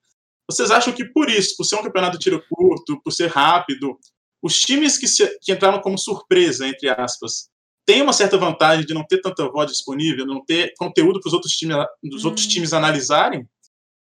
Vocês 0.54 0.70
acham 0.70 0.92
que 0.92 1.04
por 1.04 1.28
isso, 1.30 1.56
por 1.56 1.64
ser 1.64 1.76
um 1.76 1.82
campeonato 1.82 2.18
de 2.18 2.24
tiro 2.24 2.42
curto, 2.50 3.00
por 3.02 3.10
ser 3.12 3.28
rápido, 3.30 3.96
os 4.42 4.58
times 4.60 4.98
que, 4.98 5.06
se, 5.08 5.26
que 5.40 5.52
entraram 5.52 5.80
como 5.80 5.98
surpresa, 5.98 6.66
entre 6.66 6.88
aspas, 6.90 7.48
têm 7.86 8.02
uma 8.02 8.12
certa 8.12 8.36
vantagem 8.38 8.84
de 8.86 8.94
não 8.94 9.04
ter 9.04 9.20
tanta 9.20 9.48
voz 9.48 9.70
disponível, 9.70 10.26
não 10.26 10.44
ter 10.44 10.72
conteúdo 10.78 11.20
para 11.20 11.28
os 11.28 11.34
outros 11.34 11.52
times, 11.52 11.76
dos 12.02 12.24
Hum. 12.24 12.28
outros 12.28 12.46
times 12.46 12.72
analisarem? 12.72 13.46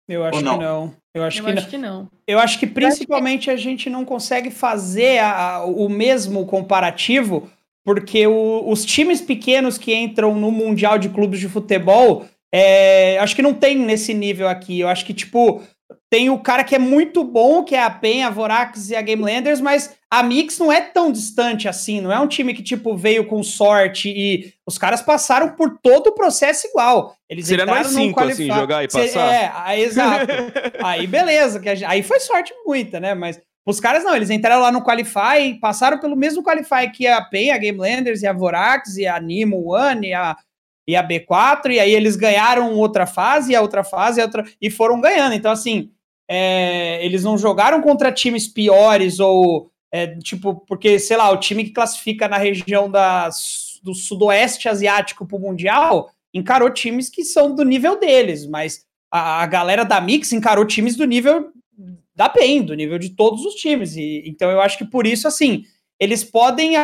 Eu 0.08 0.24
acho 0.24 0.40
não? 0.40 0.58
que 0.58 0.64
não. 0.64 0.94
Eu 1.14 1.22
acho 1.24 1.38
Eu 1.40 1.44
que 1.44 1.52
não. 1.52 1.58
acho 1.58 1.70
que 1.70 1.78
não. 1.78 2.10
Eu 2.26 2.38
acho 2.38 2.58
que 2.60 2.66
principalmente 2.66 3.50
a 3.50 3.56
gente 3.56 3.90
não 3.90 4.04
consegue 4.04 4.50
fazer 4.50 5.18
a- 5.18 5.64
o 5.64 5.88
mesmo 5.88 6.46
comparativo, 6.46 7.50
porque 7.84 8.26
o- 8.26 8.70
os 8.70 8.84
times 8.84 9.20
pequenos 9.20 9.76
que 9.78 9.94
entram 9.94 10.34
no 10.38 10.50
Mundial 10.52 10.98
de 10.98 11.08
Clubes 11.08 11.40
de 11.40 11.48
Futebol, 11.48 12.26
é, 12.54 13.18
acho 13.18 13.34
que 13.34 13.42
não 13.42 13.52
tem 13.54 13.76
nesse 13.76 14.14
nível 14.14 14.48
aqui. 14.48 14.80
Eu 14.80 14.88
acho 14.88 15.04
que, 15.04 15.12
tipo, 15.14 15.62
tem 16.08 16.30
o 16.30 16.38
cara 16.38 16.62
que 16.62 16.74
é 16.74 16.78
muito 16.78 17.24
bom, 17.24 17.64
que 17.64 17.74
é 17.74 17.82
a 17.82 17.90
PEN, 17.90 18.22
a 18.24 18.30
Vorax 18.30 18.90
e 18.90 18.96
a 18.96 19.02
Game 19.02 19.22
Landers, 19.22 19.60
mas 19.60 19.96
a 20.08 20.22
Mix 20.22 20.58
não 20.58 20.70
é 20.70 20.80
tão 20.80 21.10
distante 21.10 21.68
assim. 21.68 22.00
Não 22.00 22.12
é 22.12 22.20
um 22.20 22.28
time 22.28 22.54
que, 22.54 22.62
tipo, 22.62 22.96
veio 22.96 23.26
com 23.26 23.42
sorte 23.42 24.08
e 24.08 24.52
os 24.64 24.78
caras 24.78 25.02
passaram 25.02 25.50
por 25.56 25.78
todo 25.82 26.08
o 26.08 26.12
processo 26.12 26.68
igual. 26.68 27.16
Eles 27.28 27.46
Seria 27.46 27.66
num 27.66 27.74
cinco, 27.82 28.20
assim, 28.20 28.46
qualify- 28.46 28.46
jogar 28.46 28.84
e 28.84 28.88
passar? 28.88 29.34
É, 29.34 29.52
aí, 29.54 29.82
exato. 29.82 30.26
Aí 30.82 31.06
beleza, 31.08 31.58
que 31.58 31.68
aí 31.68 32.02
foi 32.02 32.20
sorte 32.20 32.54
muita, 32.64 33.00
né? 33.00 33.12
Mas 33.14 33.40
os 33.66 33.80
caras 33.80 34.04
não, 34.04 34.14
eles 34.14 34.30
entraram 34.30 34.62
lá 34.62 34.70
no 34.70 34.84
Qualify, 34.84 35.58
passaram 35.60 35.98
pelo 35.98 36.14
mesmo 36.14 36.42
Qualify 36.42 36.88
que 36.94 37.04
a 37.08 37.20
PEN, 37.20 37.50
a 37.50 37.58
Game 37.58 37.76
Landers 37.78 38.22
e 38.22 38.26
a 38.28 38.32
Vorax 38.32 38.96
e 38.96 39.08
a 39.08 39.18
Nimo 39.18 39.74
One 39.74 40.06
e 40.08 40.14
a, 40.14 40.36
e 40.86 40.94
a 40.94 41.02
B4, 41.02 41.72
e 41.72 41.80
aí 41.80 41.92
eles 41.92 42.14
ganharam 42.14 42.72
outra 42.74 43.06
fase, 43.06 43.50
e 43.52 43.56
a 43.56 43.60
outra 43.60 43.82
fase, 43.82 44.20
e, 44.20 44.22
a 44.22 44.24
outra, 44.24 44.44
e 44.62 44.70
foram 44.70 45.00
ganhando. 45.00 45.34
Então, 45.34 45.50
assim, 45.50 45.90
é, 46.28 47.04
eles 47.04 47.24
não 47.24 47.38
jogaram 47.38 47.80
contra 47.80 48.12
times 48.12 48.48
piores 48.48 49.20
ou, 49.20 49.70
é, 49.92 50.16
tipo, 50.18 50.54
porque, 50.66 50.98
sei 50.98 51.16
lá, 51.16 51.30
o 51.30 51.38
time 51.38 51.64
que 51.64 51.70
classifica 51.70 52.28
na 52.28 52.36
região 52.36 52.90
da, 52.90 53.28
do 53.82 53.94
sudoeste 53.94 54.68
asiático 54.68 55.26
pro 55.26 55.38
Mundial 55.38 56.10
encarou 56.34 56.70
times 56.70 57.08
que 57.08 57.24
são 57.24 57.54
do 57.54 57.64
nível 57.64 57.98
deles, 57.98 58.46
mas 58.46 58.84
a, 59.10 59.42
a 59.42 59.46
galera 59.46 59.84
da 59.84 60.00
Mix 60.00 60.32
encarou 60.32 60.64
times 60.64 60.96
do 60.96 61.04
nível 61.04 61.50
da 62.14 62.28
PEN, 62.28 62.62
do 62.62 62.74
nível 62.74 62.98
de 62.98 63.10
todos 63.10 63.44
os 63.44 63.54
times. 63.54 63.96
E, 63.96 64.22
então 64.26 64.50
eu 64.50 64.60
acho 64.60 64.78
que 64.78 64.84
por 64.84 65.06
isso, 65.06 65.28
assim, 65.28 65.64
eles 66.00 66.24
podem 66.24 66.76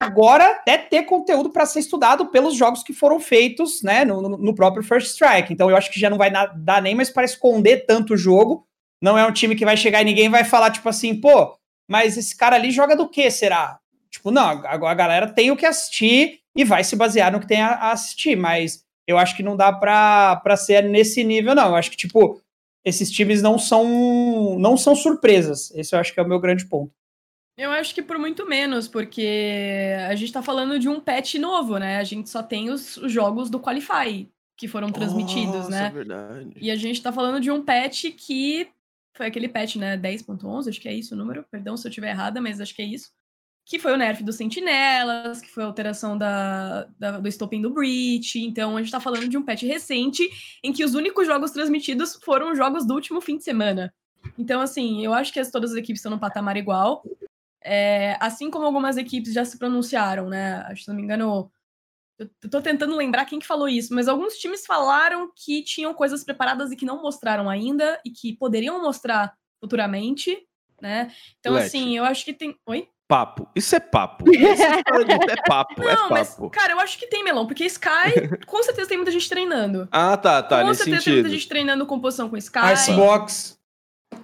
agora 0.00 0.44
até 0.52 0.78
ter 0.78 1.02
conteúdo 1.04 1.50
para 1.50 1.66
ser 1.66 1.80
estudado 1.80 2.26
pelos 2.26 2.54
jogos 2.54 2.82
que 2.82 2.92
foram 2.92 3.18
feitos 3.18 3.82
né, 3.82 4.04
no, 4.04 4.20
no- 4.28 4.54
próprio 4.54 4.82
First 4.82 5.08
Strike. 5.08 5.52
Então 5.52 5.68
eu 5.68 5.76
acho 5.76 5.90
que 5.90 5.98
já 6.00 6.08
não 6.08 6.16
vai 6.18 6.30
dar 6.56 6.80
nem 6.80 6.94
mais 6.94 7.10
para 7.10 7.24
esconder 7.24 7.84
tanto 7.86 8.14
o 8.14 8.16
jogo. 8.16 8.64
Não 9.02 9.18
é 9.18 9.26
um 9.26 9.32
time 9.32 9.54
que 9.56 9.64
vai 9.64 9.76
chegar 9.76 10.02
e 10.02 10.04
ninguém 10.04 10.28
vai 10.28 10.44
falar, 10.44 10.70
tipo 10.70 10.88
assim, 10.88 11.20
pô, 11.20 11.56
mas 11.88 12.16
esse 12.16 12.36
cara 12.36 12.56
ali 12.56 12.70
joga 12.70 12.96
do 12.96 13.08
que, 13.08 13.30
será? 13.30 13.78
Tipo, 14.10 14.30
não, 14.30 14.42
a, 14.64 14.72
a 14.72 14.94
galera 14.94 15.26
tem 15.28 15.50
o 15.50 15.56
que 15.56 15.66
assistir 15.66 16.40
e 16.56 16.64
vai 16.64 16.82
se 16.82 16.96
basear 16.96 17.30
no 17.30 17.40
que 17.40 17.46
tem 17.46 17.60
a, 17.60 17.92
assistir, 17.92 18.36
mas 18.36 18.84
eu 19.06 19.16
acho 19.16 19.36
que 19.36 19.42
não 19.42 19.56
dá 19.56 19.72
pra 19.72 20.56
ser 20.56 20.82
nesse 20.84 21.22
nível, 21.22 21.54
não. 21.54 21.68
Eu 21.68 21.76
acho 21.76 21.90
que, 21.90 21.96
tipo, 21.96 22.40
esses 22.84 23.10
times 23.10 23.40
não 23.42 23.58
são 23.58 24.58
não 24.58 24.76
são 24.76 24.94
surpresas. 24.96 25.70
Esse 25.72 25.94
eu 25.94 26.00
acho 26.00 26.12
que 26.12 26.20
é 26.20 26.22
o 26.22 26.28
meu 26.28 26.40
grande 26.40 26.66
ponto. 26.66 26.92
Eu 27.58 27.72
acho 27.72 27.92
que 27.92 28.00
por 28.02 28.16
muito 28.18 28.46
menos, 28.46 28.86
porque 28.86 29.92
a 30.08 30.14
gente 30.14 30.32
tá 30.32 30.40
falando 30.40 30.78
de 30.78 30.88
um 30.88 31.00
patch 31.00 31.34
novo, 31.34 31.76
né? 31.76 31.98
A 31.98 32.04
gente 32.04 32.30
só 32.30 32.40
tem 32.42 32.70
os, 32.70 32.96
os 32.98 33.10
jogos 33.12 33.50
do 33.50 33.58
Qualify 33.60 34.28
que 34.56 34.68
foram 34.68 34.90
transmitidos, 34.92 35.52
Nossa, 35.54 35.70
né? 35.70 35.86
É 35.88 35.90
verdade. 35.90 36.50
E 36.60 36.70
a 36.70 36.76
gente 36.76 37.02
tá 37.02 37.12
falando 37.12 37.40
de 37.40 37.50
um 37.50 37.60
patch 37.62 38.04
que 38.16 38.68
foi 39.16 39.26
aquele 39.26 39.48
patch, 39.48 39.74
né? 39.76 39.96
10.11, 39.96 40.68
acho 40.68 40.80
que 40.80 40.88
é 40.88 40.94
isso 40.94 41.14
o 41.14 41.18
número. 41.18 41.44
Perdão 41.50 41.76
se 41.76 41.86
eu 41.86 41.90
estiver 41.90 42.10
errada, 42.10 42.40
mas 42.40 42.60
acho 42.60 42.74
que 42.74 42.82
é 42.82 42.84
isso. 42.84 43.10
Que 43.66 43.78
foi 43.78 43.92
o 43.92 43.96
nerf 43.96 44.22
dos 44.22 44.36
sentinelas, 44.36 45.40
que 45.40 45.50
foi 45.50 45.64
a 45.64 45.66
alteração 45.66 46.16
da, 46.16 46.84
da- 46.98 47.18
do 47.18 47.28
estopim 47.28 47.60
do 47.60 47.70
Breach. 47.70 48.38
Então 48.40 48.76
a 48.76 48.80
gente 48.82 48.92
tá 48.92 49.00
falando 49.00 49.28
de 49.28 49.36
um 49.36 49.42
patch 49.44 49.62
recente 49.64 50.22
em 50.62 50.72
que 50.72 50.84
os 50.84 50.94
únicos 50.94 51.26
jogos 51.26 51.50
transmitidos 51.50 52.18
foram 52.22 52.54
jogos 52.54 52.86
do 52.86 52.94
último 52.94 53.20
fim 53.20 53.36
de 53.36 53.42
semana. 53.44 53.92
Então, 54.38 54.60
assim, 54.60 55.04
eu 55.04 55.12
acho 55.12 55.32
que 55.32 55.40
as- 55.40 55.50
todas 55.50 55.72
as 55.72 55.76
equipes 55.76 55.98
estão 56.00 56.10
no 56.12 56.18
patamar 56.20 56.56
igual. 56.56 57.02
É, 57.64 58.16
assim 58.20 58.50
como 58.50 58.64
algumas 58.64 58.96
equipes 58.96 59.32
já 59.32 59.44
se 59.44 59.58
pronunciaram, 59.58 60.28
né? 60.28 60.62
Acho 60.66 60.76
que, 60.76 60.82
se 60.84 60.88
não 60.88 60.96
me 60.96 61.02
engano, 61.02 61.50
eu 62.18 62.28
tô 62.50 62.60
tentando 62.62 62.96
lembrar 62.96 63.24
quem 63.24 63.38
que 63.38 63.46
falou 63.46 63.68
isso, 63.68 63.94
mas 63.94 64.08
alguns 64.08 64.34
times 64.38 64.64
falaram 64.66 65.30
que 65.36 65.62
tinham 65.62 65.92
coisas 65.94 66.24
preparadas 66.24 66.70
e 66.70 66.76
que 66.76 66.84
não 66.86 67.02
mostraram 67.02 67.48
ainda 67.48 68.00
e 68.04 68.10
que 68.10 68.36
poderiam 68.36 68.80
mostrar 68.82 69.32
futuramente, 69.60 70.38
né? 70.80 71.12
Então, 71.40 71.54
assim, 71.56 71.96
eu 71.96 72.04
acho 72.04 72.24
que 72.24 72.32
tem. 72.32 72.54
Oi? 72.66 72.88
Papo. 73.08 73.48
Isso 73.56 73.74
é 73.74 73.80
papo. 73.80 74.24
De- 74.24 74.36
é 74.36 75.36
papo, 75.46 75.82
é 75.88 75.94
Não, 75.94 76.10
mas, 76.10 76.34
papo. 76.34 76.50
cara, 76.50 76.74
eu 76.74 76.80
acho 76.80 76.98
que 76.98 77.06
tem 77.06 77.24
melão, 77.24 77.46
porque 77.46 77.64
Sky, 77.64 78.12
com 78.46 78.62
certeza 78.62 78.88
tem 78.88 78.98
muita 78.98 79.10
gente 79.10 79.28
treinando. 79.28 79.88
Ah, 79.90 80.16
tá, 80.16 80.42
tá, 80.42 80.60
com 80.60 80.68
nesse 80.68 80.84
certeza 80.84 81.04
tem 81.04 81.12
muita 81.14 81.28
sentido. 81.28 81.40
gente 81.40 81.48
treinando 81.48 81.86
composição 81.86 82.28
com 82.28 82.36
Sky. 82.36 82.72
Icebox. 82.74 83.57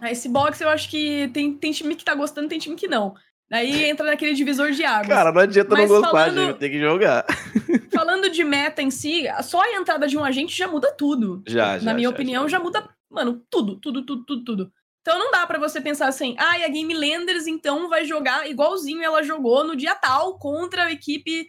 A 0.00 0.10
Icebox 0.10 0.60
eu 0.60 0.68
acho 0.68 0.88
que 0.90 1.28
tem, 1.32 1.52
tem 1.54 1.72
time 1.72 1.94
que 1.94 2.04
tá 2.04 2.14
gostando, 2.14 2.48
tem 2.48 2.58
time 2.58 2.76
que 2.76 2.88
não. 2.88 3.14
Daí 3.48 3.84
entra 3.84 4.06
naquele 4.06 4.34
divisor 4.34 4.70
de 4.72 4.84
águas. 4.84 5.08
Cara, 5.08 5.30
não 5.32 5.40
adianta 5.42 5.70
Mas 5.70 5.90
não 5.90 6.00
gostar, 6.00 6.10
falando- 6.10 6.46
gente. 6.48 6.58
Tem 6.58 6.70
que 6.70 6.80
jogar. 6.80 7.24
Falando 7.94 8.28
de 8.28 8.42
meta 8.42 8.82
em 8.82 8.90
si, 8.90 9.24
só 9.44 9.60
a 9.62 9.74
entrada 9.74 10.08
de 10.08 10.18
um 10.18 10.24
agente 10.24 10.56
já 10.56 10.66
muda 10.66 10.92
tudo. 10.92 11.42
Já, 11.46 11.78
já. 11.78 11.84
Na 11.84 11.94
minha 11.94 12.08
já, 12.08 12.14
opinião, 12.14 12.48
já. 12.48 12.58
muda, 12.58 12.88
mano, 13.08 13.40
tudo, 13.48 13.76
tudo, 13.78 14.04
tudo, 14.04 14.24
tudo, 14.24 14.44
tudo. 14.44 14.72
Então 15.00 15.18
não 15.18 15.30
dá 15.30 15.46
pra 15.46 15.58
você 15.60 15.80
pensar 15.80 16.08
assim, 16.08 16.34
ah, 16.38 16.58
e 16.58 16.64
a 16.64 16.68
Game 16.68 16.92
Landers 16.92 17.46
então 17.46 17.88
vai 17.88 18.04
jogar 18.04 18.50
igualzinho 18.50 19.02
ela 19.02 19.22
jogou 19.22 19.62
no 19.64 19.76
dia 19.76 19.94
tal 19.94 20.38
contra 20.38 20.86
a 20.86 20.92
equipe 20.92 21.46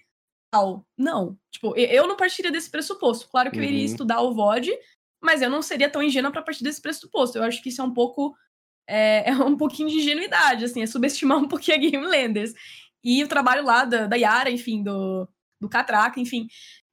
tal. 0.51 0.85
Não. 0.97 1.35
Tipo, 1.51 1.75
eu 1.75 2.07
não 2.07 2.15
partiria 2.15 2.51
desse 2.51 2.69
pressuposto. 2.69 3.27
Claro 3.31 3.49
que 3.49 3.57
eu 3.57 3.63
iria 3.63 3.79
Uhum. 3.79 3.85
estudar 3.85 4.21
o 4.21 4.33
VOD, 4.33 4.71
mas 5.25 5.41
eu 5.41 5.49
não 5.49 5.61
seria 5.61 5.89
tão 5.89 6.03
ingênua 6.03 6.31
pra 6.31 6.41
partir 6.41 6.63
desse 6.63 6.81
pressuposto. 6.81 7.37
Eu 7.37 7.43
acho 7.43 7.61
que 7.61 7.69
isso 7.69 7.81
é 7.81 7.83
um 7.83 7.93
pouco. 7.93 8.35
É, 8.87 9.29
é 9.31 9.33
um 9.33 9.57
pouquinho 9.57 9.89
de 9.89 9.97
ingenuidade, 9.97 10.65
assim, 10.65 10.81
é 10.81 10.87
subestimar 10.87 11.37
um 11.39 11.47
pouquinho 11.47 11.77
a 11.77 11.79
Game 11.79 12.05
Landers. 12.05 12.53
E 13.03 13.23
o 13.23 13.27
trabalho 13.27 13.63
lá 13.63 13.85
da, 13.85 14.07
da 14.07 14.15
Yara, 14.15 14.49
enfim, 14.49 14.83
do, 14.83 15.27
do 15.59 15.69
Catraca, 15.69 16.19
enfim. 16.19 16.47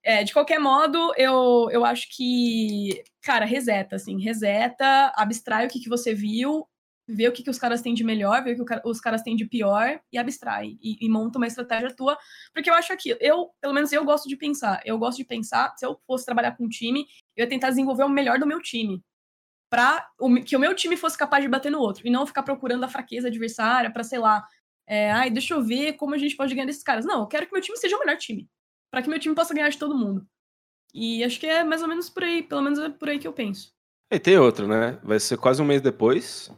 É, 0.04 0.24
de 0.24 0.32
qualquer 0.32 0.58
modo, 0.58 1.12
eu, 1.16 1.68
eu 1.70 1.84
acho 1.84 2.08
que, 2.10 3.02
cara, 3.22 3.44
reseta, 3.44 3.96
assim, 3.96 4.20
reseta, 4.20 5.12
abstrai 5.14 5.66
o 5.66 5.70
que, 5.70 5.78
que 5.78 5.88
você 5.88 6.12
viu, 6.12 6.66
vê 7.08 7.28
o 7.28 7.32
que, 7.32 7.42
que 7.42 7.50
os 7.50 7.58
caras 7.58 7.82
têm 7.82 7.94
de 7.94 8.02
melhor, 8.04 8.42
vê 8.42 8.52
o 8.52 8.64
que 8.64 8.80
os 8.84 9.00
caras 9.00 9.22
têm 9.22 9.36
de 9.36 9.44
pior 9.44 10.00
e 10.12 10.18
abstrai. 10.18 10.76
E, 10.82 10.96
e 11.00 11.08
monta 11.08 11.38
uma 11.38 11.46
estratégia 11.46 11.94
tua. 11.94 12.18
Porque 12.52 12.70
eu 12.70 12.74
acho 12.74 12.92
aqui, 12.92 13.16
eu, 13.20 13.50
pelo 13.60 13.74
menos 13.74 13.92
eu 13.92 14.04
gosto 14.04 14.28
de 14.28 14.36
pensar. 14.36 14.80
Eu 14.84 14.98
gosto 14.98 15.18
de 15.18 15.24
pensar, 15.24 15.72
se 15.76 15.86
eu 15.86 16.00
fosse 16.06 16.24
trabalhar 16.24 16.56
com 16.56 16.64
um 16.64 16.68
time, 16.68 17.06
eu 17.36 17.44
ia 17.44 17.48
tentar 17.48 17.70
desenvolver 17.70 18.04
o 18.04 18.08
melhor 18.08 18.38
do 18.38 18.46
meu 18.46 18.60
time. 18.60 19.02
Pra 19.70 20.06
que 20.46 20.54
o 20.54 20.60
meu 20.60 20.74
time 20.74 20.96
fosse 20.96 21.16
capaz 21.16 21.42
de 21.42 21.48
bater 21.48 21.70
no 21.70 21.78
outro. 21.78 22.06
E 22.06 22.10
não 22.10 22.26
ficar 22.26 22.42
procurando 22.42 22.84
a 22.84 22.88
fraqueza 22.88 23.28
adversária 23.28 23.90
pra, 23.90 24.04
sei 24.04 24.18
lá, 24.18 24.46
é, 24.86 25.10
ai, 25.10 25.30
deixa 25.30 25.54
eu 25.54 25.62
ver 25.62 25.94
como 25.94 26.14
a 26.14 26.18
gente 26.18 26.36
pode 26.36 26.54
ganhar 26.54 26.66
desses 26.66 26.82
caras. 26.82 27.04
Não, 27.04 27.20
eu 27.20 27.26
quero 27.26 27.46
que 27.46 27.52
meu 27.52 27.62
time 27.62 27.76
seja 27.78 27.96
o 27.96 28.00
melhor 28.00 28.18
time. 28.18 28.48
Pra 28.90 29.00
que 29.00 29.08
meu 29.08 29.18
time 29.18 29.34
possa 29.34 29.54
ganhar 29.54 29.70
de 29.70 29.78
todo 29.78 29.96
mundo. 29.96 30.26
E 30.92 31.24
acho 31.24 31.40
que 31.40 31.46
é 31.46 31.64
mais 31.64 31.80
ou 31.80 31.88
menos 31.88 32.10
por 32.10 32.22
aí, 32.22 32.42
pelo 32.42 32.60
menos 32.60 32.78
é 32.78 32.90
por 32.90 33.08
aí 33.08 33.18
que 33.18 33.26
eu 33.26 33.32
penso. 33.32 33.72
E 34.10 34.18
tem 34.18 34.36
outro, 34.36 34.68
né? 34.68 35.00
Vai 35.02 35.18
ser 35.18 35.38
quase 35.38 35.62
um 35.62 35.64
mês 35.64 35.80
depois, 35.80 36.50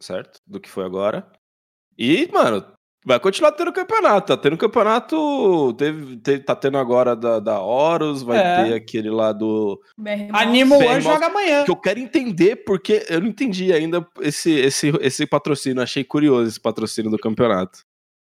certo? 0.00 0.40
Do 0.46 0.58
que 0.58 0.70
foi 0.70 0.86
agora. 0.86 1.30
E, 1.98 2.26
mano, 2.32 2.66
vai 3.04 3.18
continuar 3.20 3.52
tendo 3.52 3.72
campeonato. 3.72 4.28
Tá 4.28 4.36
tendo 4.36 4.56
campeonato. 4.56 5.72
Teve, 5.74 6.16
teve- 6.18 6.44
tá 6.44 6.54
tendo 6.54 6.78
agora 6.78 7.14
da, 7.16 7.38
da 7.40 7.60
Horus, 7.60 8.22
vai 8.22 8.38
É. 8.38 8.64
ter 8.64 8.74
aquele 8.74 9.10
lá 9.10 9.32
do. 9.32 9.80
Animo 10.32 10.76
One 10.76 11.00
joga 11.00 11.26
amanhã. 11.26 11.64
Que 11.64 11.70
eu 11.70 11.76
quero 11.76 11.98
entender, 11.98 12.56
porque 12.64 13.04
eu 13.08 13.20
não 13.20 13.28
entendi 13.28 13.72
ainda 13.72 14.06
esse, 14.20 14.50
esse, 14.50 14.92
esse 15.00 15.26
patrocínio. 15.26 15.82
Achei 15.82 16.04
curioso 16.04 16.48
esse 16.48 16.60
patrocínio 16.60 17.10
do 17.10 17.18
campeonato. 17.18 17.80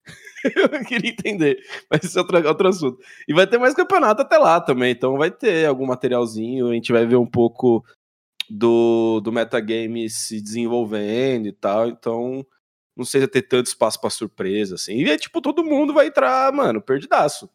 eu 0.57 0.85
queria 0.85 1.11
entender. 1.11 1.59
Mas 1.91 2.05
isso 2.05 2.19
é 2.19 2.23
outro, 2.23 2.49
outro 2.49 2.69
assunto. 2.69 2.99
E 3.27 3.35
vai 3.35 3.47
ter 3.47 3.59
mais 3.59 3.75
campeonato 3.75 4.23
até 4.23 4.39
lá 4.39 4.61
também. 4.61 4.93
Então 4.93 5.17
vai 5.19 5.31
ter 5.31 5.67
algum 5.67 5.87
materialzinho. 5.87 6.69
A 6.71 6.75
gente 6.75 6.93
vai 6.93 7.05
ver 7.05 7.17
um 7.17 7.27
pouco 7.27 7.85
do, 8.49 9.21
do 9.21 9.33
metagame 9.33 10.09
se 10.09 10.41
desenvolvendo 10.41 11.47
e 11.49 11.53
tal. 11.53 11.89
Então 11.89 12.47
não 12.99 13.05
sei 13.05 13.21
se 13.21 13.29
ter 13.29 13.43
tanto 13.43 13.67
espaço 13.67 14.01
para 14.01 14.11
surpresa, 14.11 14.75
assim. 14.75 14.95
E 14.95 15.09
é 15.09 15.17
tipo, 15.17 15.41
todo 15.41 15.65
mundo 15.65 15.95
vai 15.95 16.09
entrar, 16.09 16.53
mano, 16.53 16.83
perdidaço. 16.83 17.49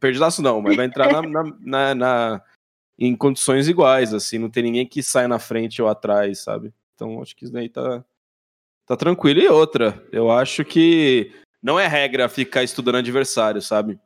Perdidaço 0.00 0.40
não, 0.40 0.62
mas 0.62 0.74
vai 0.74 0.86
entrar 0.86 1.12
na, 1.12 1.22
na, 1.22 1.44
na, 1.60 1.94
na 1.94 2.42
em 2.98 3.14
condições 3.14 3.68
iguais, 3.68 4.12
assim, 4.12 4.38
não 4.38 4.50
tem 4.50 4.62
ninguém 4.62 4.86
que 4.86 5.02
saia 5.02 5.28
na 5.28 5.38
frente 5.38 5.80
ou 5.80 5.88
atrás, 5.88 6.40
sabe? 6.40 6.72
Então 6.94 7.22
acho 7.22 7.36
que 7.36 7.44
isso 7.44 7.52
daí 7.52 7.68
tá, 7.68 8.04
tá 8.86 8.96
tranquilo. 8.96 9.40
E 9.40 9.48
outra, 9.48 10.04
eu 10.10 10.30
acho 10.30 10.64
que 10.64 11.32
não 11.62 11.78
é 11.78 11.86
regra 11.86 12.28
ficar 12.28 12.64
estudando 12.64 12.96
adversário, 12.96 13.60
sabe? 13.60 14.00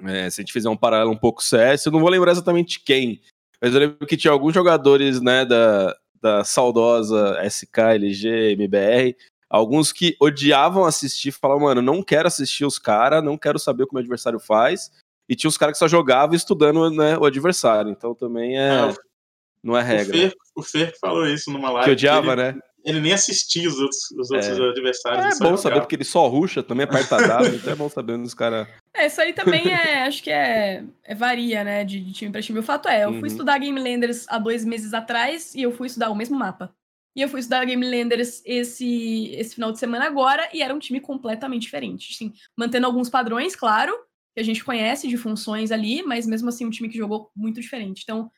É, 0.00 0.28
se 0.28 0.40
a 0.40 0.42
gente 0.42 0.52
fizer 0.52 0.68
um 0.68 0.76
paralelo 0.76 1.12
um 1.12 1.16
pouco 1.16 1.42
sério, 1.42 1.80
eu 1.86 1.92
não 1.92 2.00
vou 2.00 2.10
lembrar 2.10 2.32
exatamente 2.32 2.80
quem, 2.80 3.22
mas 3.62 3.72
eu 3.72 3.80
lembro 3.80 4.06
que 4.06 4.16
tinha 4.16 4.32
alguns 4.32 4.52
jogadores, 4.52 5.20
né, 5.20 5.44
da, 5.44 5.96
da 6.20 6.44
saudosa 6.44 7.38
SK, 7.48 7.78
LG, 7.94 8.52
MBR, 8.52 9.16
alguns 9.54 9.92
que 9.92 10.16
odiavam 10.20 10.84
assistir, 10.84 11.30
falavam, 11.30 11.62
mano, 11.62 11.80
não 11.80 12.02
quero 12.02 12.26
assistir 12.26 12.64
os 12.64 12.76
caras, 12.76 13.22
não 13.22 13.38
quero 13.38 13.56
saber 13.56 13.84
o 13.84 13.86
que 13.86 13.92
o 13.92 13.94
meu 13.94 14.00
adversário 14.00 14.40
faz, 14.40 14.90
e 15.28 15.36
tinha 15.36 15.48
os 15.48 15.56
caras 15.56 15.74
que 15.74 15.78
só 15.78 15.86
jogavam 15.86 16.34
estudando 16.34 16.90
né, 16.90 17.16
o 17.16 17.24
adversário, 17.24 17.88
então 17.88 18.16
também 18.16 18.58
é... 18.58 18.70
Ah, 18.70 18.94
não 19.62 19.78
é 19.78 19.82
regra. 19.82 20.16
O 20.16 20.18
Fer, 20.18 20.34
o 20.56 20.62
Fer 20.62 20.94
falou 21.00 21.26
isso 21.26 21.52
numa 21.52 21.70
live. 21.70 21.84
Que 21.84 21.92
odiava, 21.92 22.32
ele, 22.32 22.42
né? 22.42 22.58
Ele 22.84 23.00
nem 23.00 23.12
assistia 23.12 23.66
os 23.66 23.78
outros, 23.78 24.10
os 24.10 24.30
outros 24.30 24.58
é. 24.58 24.70
adversários. 24.70 25.24
É 25.24 25.28
bom 25.28 25.36
jogava. 25.36 25.56
saber, 25.56 25.80
porque 25.80 25.94
ele 25.94 26.04
só 26.04 26.26
ruxa, 26.26 26.60
também 26.60 26.84
é 26.84 26.90
partadado, 26.90 27.46
então 27.46 27.72
é 27.72 27.76
bom 27.76 27.88
saber 27.88 28.14
onde 28.14 28.26
os 28.26 28.34
caras... 28.34 28.66
É, 28.92 29.06
isso 29.06 29.20
aí 29.20 29.32
também 29.32 29.72
é, 29.72 30.02
acho 30.02 30.20
que 30.20 30.30
é, 30.30 30.82
é 31.04 31.14
varia, 31.14 31.62
né, 31.62 31.84
de, 31.84 32.00
de, 32.00 32.12
time 32.12 32.32
pra 32.32 32.42
time. 32.42 32.58
O 32.58 32.62
fato 32.62 32.88
é, 32.88 33.04
eu 33.04 33.10
uhum. 33.10 33.20
fui 33.20 33.28
estudar 33.28 33.58
Game 33.58 33.80
Landers 33.80 34.26
há 34.28 34.36
dois 34.36 34.64
meses 34.64 34.92
atrás 34.92 35.54
e 35.54 35.62
eu 35.62 35.70
fui 35.70 35.86
estudar 35.86 36.10
o 36.10 36.16
mesmo 36.16 36.36
mapa. 36.36 36.74
E 37.16 37.22
eu 37.22 37.28
fui 37.28 37.40
estudar 37.40 37.64
Game 37.64 37.84
Landers 37.84 38.42
esse, 38.44 39.28
esse 39.34 39.54
final 39.54 39.70
de 39.70 39.78
semana 39.78 40.06
agora 40.06 40.48
e 40.52 40.62
era 40.62 40.74
um 40.74 40.78
time 40.78 41.00
completamente 41.00 41.62
diferente. 41.62 42.12
Assim, 42.12 42.32
mantendo 42.56 42.86
alguns 42.86 43.08
padrões, 43.08 43.54
claro, 43.54 43.92
que 44.34 44.40
a 44.40 44.44
gente 44.44 44.64
conhece 44.64 45.06
de 45.06 45.16
funções 45.16 45.70
ali, 45.70 46.02
mas 46.02 46.26
mesmo 46.26 46.48
assim 46.48 46.66
um 46.66 46.70
time 46.70 46.88
que 46.88 46.98
jogou 46.98 47.30
muito 47.36 47.60
diferente. 47.60 48.02
Então, 48.02 48.30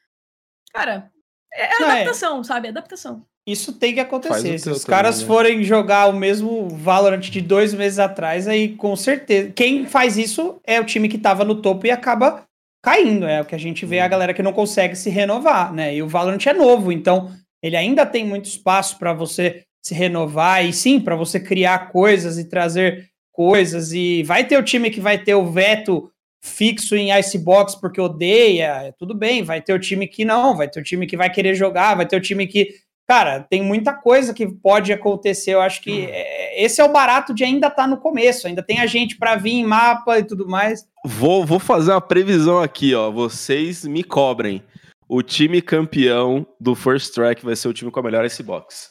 cara, 0.73 1.11
é 1.53 1.81
Não, 1.81 1.89
é. 1.89 1.93
adaptação, 2.03 2.41
é. 2.41 2.45
sabe? 2.45 2.69
Adaptação. 2.69 3.27
Isso 3.47 3.73
tem 3.73 3.95
que 3.95 4.01
acontecer. 4.01 4.59
Se 4.59 4.69
os 4.69 4.85
caras 4.85 5.21
também, 5.21 5.29
né? 5.29 5.35
forem 5.35 5.65
jogar 5.65 6.09
o 6.09 6.13
mesmo 6.13 6.69
Valorant 6.69 7.21
de 7.21 7.41
dois 7.41 7.73
meses 7.73 7.99
atrás, 7.99 8.49
aí 8.49 8.75
com 8.75 8.95
certeza. 8.97 9.53
Quem 9.53 9.87
faz 9.87 10.19
isso 10.19 10.61
é 10.65 10.81
o 10.81 10.85
time 10.85 11.09
que 11.09 11.17
tava 11.17 11.45
no 11.45 11.63
topo 11.63 11.87
e 11.87 11.91
acaba 11.91 12.45
caindo. 12.85 13.25
É 13.25 13.41
o 13.41 13.45
que 13.45 13.55
a 13.55 13.59
gente 13.59 13.87
vê 13.87 14.01
a 14.01 14.05
uhum. 14.05 14.11
galera 14.11 14.35
que 14.35 14.43
não 14.43 14.53
consegue 14.53 14.97
se 14.97 15.09
renovar, 15.09 15.73
né? 15.73 15.95
E 15.95 16.03
o 16.03 16.09
Valorant 16.09 16.45
é 16.45 16.53
novo, 16.53 16.91
então 16.91 17.33
ele 17.63 17.77
ainda 17.77 18.07
tem 18.07 18.25
muito 18.25 18.47
espaço 18.47 18.99
para 18.99 19.13
você 19.13 19.65
se 19.83 19.95
renovar 19.95 20.65
e 20.65 20.73
sim, 20.73 20.99
para 20.99 21.15
você 21.15 21.39
criar 21.39 21.91
coisas 21.91 22.39
e 22.39 22.49
trazer 22.49 23.09
coisas. 23.33 23.93
E 23.93 24.23
vai 24.25 24.45
ter 24.45 24.59
o 24.59 24.63
time 24.63 24.91
que 24.91 25.01
vai 25.01 25.17
ter 25.17 25.35
o 25.35 25.47
veto 25.47 26.11
fixo 26.43 26.97
em 26.97 27.17
Icebox 27.17 27.75
porque 27.77 28.01
odeia, 28.01 28.95
tudo 28.99 29.15
bem. 29.15 29.43
Vai 29.43 29.61
ter 29.61 29.73
o 29.73 29.79
time 29.79 30.09
que 30.09 30.25
não, 30.25 30.57
vai 30.57 30.69
ter 30.69 30.81
o 30.81 30.83
time 30.83 31.07
que 31.07 31.17
vai 31.17 31.31
querer 31.31 31.55
jogar, 31.55 31.95
vai 31.95 32.07
ter 32.07 32.17
o 32.17 32.21
time 32.21 32.47
que. 32.47 32.69
Cara, 33.09 33.39
tem 33.39 33.63
muita 33.63 33.95
coisa 33.95 34.35
que 34.35 34.49
pode 34.49 34.93
acontecer. 34.93 35.55
Eu 35.55 35.61
acho 35.61 35.81
que 35.81 35.93
hum. 35.93 36.09
é, 36.09 36.65
esse 36.65 36.81
é 36.81 36.85
o 36.85 36.93
barato 36.93 37.33
de 37.33 37.45
ainda 37.45 37.69
estar 37.69 37.83
tá 37.83 37.87
no 37.87 37.99
começo. 37.99 38.49
Ainda 38.49 38.65
tem 38.65 38.81
a 38.81 38.87
gente 38.87 39.17
para 39.17 39.37
vir 39.37 39.53
em 39.53 39.65
mapa 39.65 40.19
e 40.19 40.25
tudo 40.25 40.49
mais. 40.49 40.85
Vou, 41.05 41.47
vou 41.47 41.61
fazer 41.61 41.93
uma 41.93 42.01
previsão 42.01 42.61
aqui, 42.61 42.93
ó. 42.93 43.09
Vocês 43.13 43.85
me 43.85 44.03
cobrem 44.03 44.61
o 45.09 45.23
time 45.23 45.63
campeão 45.63 46.47
do 46.61 46.75
First 46.75 47.07
Strike 47.07 47.45
vai 47.45 47.57
ser 47.57 47.69
o 47.69 47.73
time 47.73 47.91
com 47.91 48.01
a 48.01 48.03
melhor 48.03 48.25
Icebox. 48.25 48.91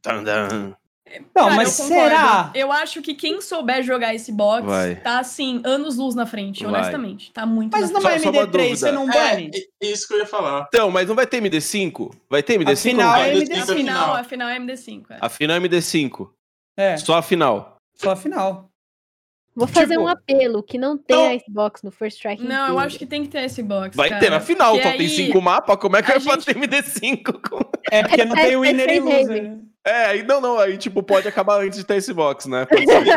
Tandam. 0.00 0.76
Não, 1.34 1.44
Cara, 1.44 1.54
mas 1.54 1.78
eu 1.78 1.86
será? 1.86 2.50
Eu 2.54 2.72
acho 2.72 3.00
que 3.00 3.14
quem 3.14 3.40
souber 3.40 3.82
jogar 3.82 4.14
esse 4.14 4.32
box 4.32 4.66
vai. 4.66 4.96
tá 4.96 5.20
assim, 5.20 5.62
anos 5.64 5.96
luz 5.96 6.14
na 6.14 6.26
frente, 6.26 6.64
vai. 6.64 6.72
honestamente. 6.72 7.32
Tá 7.32 7.46
muito 7.46 7.72
Mas 7.72 7.90
não 7.90 8.00
vai 8.00 8.18
MD3, 8.18 8.70
você 8.70 8.90
não 8.90 9.06
bane? 9.06 9.50
É, 9.82 9.86
isso 9.86 10.08
que 10.08 10.14
eu 10.14 10.18
ia 10.18 10.26
falar. 10.26 10.66
Então, 10.68 10.90
mas 10.90 11.06
não 11.06 11.14
vai 11.14 11.26
ter 11.26 11.40
MD5? 11.40 12.12
Vai 12.28 12.42
ter 12.42 12.58
MD5? 12.58 12.72
A 12.72 12.76
final 12.76 13.16
é 13.16 13.34
MD5. 13.34 13.62
A 13.62 13.66
final, 13.66 14.14
a 14.14 14.24
final 14.24 14.48
é 14.48 14.58
MD5. 14.58 15.04
É. 15.10 15.18
A 15.20 15.28
final 15.28 15.56
é 15.56 15.60
MD5. 15.60 16.30
É. 16.76 16.96
Só 16.96 17.18
a 17.18 17.22
final. 17.22 17.76
Só 17.94 18.10
a 18.10 18.16
final. 18.16 18.70
Vou 19.54 19.68
fazer 19.68 19.94
tipo, 19.94 20.02
um 20.02 20.08
apelo 20.08 20.62
que 20.62 20.76
não 20.76 20.98
tem 20.98 21.16
não, 21.16 21.32
Icebox 21.32 21.82
no 21.82 21.92
First 21.92 22.16
Strike. 22.16 22.42
Não, 22.42 22.48
inteiro. 22.48 22.72
eu 22.72 22.78
acho 22.80 22.98
que 22.98 23.06
tem 23.06 23.22
que 23.22 23.28
ter 23.28 23.44
Icebox. 23.44 23.96
Vai 23.96 24.08
cara. 24.08 24.20
ter 24.20 24.30
na 24.30 24.40
final, 24.40 24.76
só 24.80 24.88
aí... 24.88 24.98
tem 24.98 25.08
cinco 25.08 25.40
mapas. 25.40 25.76
Como 25.76 25.96
é 25.96 26.02
que 26.02 26.08
vai 26.18 26.20
gente... 26.20 26.44
ter 26.44 26.56
MD5? 26.56 27.66
É 27.90 28.02
porque 28.02 28.24
não 28.24 28.34
tem 28.36 28.56
o 28.56 28.62
winner 28.62 28.90
e 28.90 29.00
loser. 29.00 29.58
É, 29.86 30.06
aí 30.06 30.22
não, 30.22 30.40
não, 30.40 30.58
aí 30.58 30.78
tipo, 30.78 31.02
pode 31.02 31.28
acabar 31.28 31.60
antes 31.60 31.78
de 31.78 31.84
ter 31.84 31.96
esse 31.96 32.12
box, 32.12 32.48
né? 32.48 32.64
Pode 32.64 32.86
ser, 32.86 33.10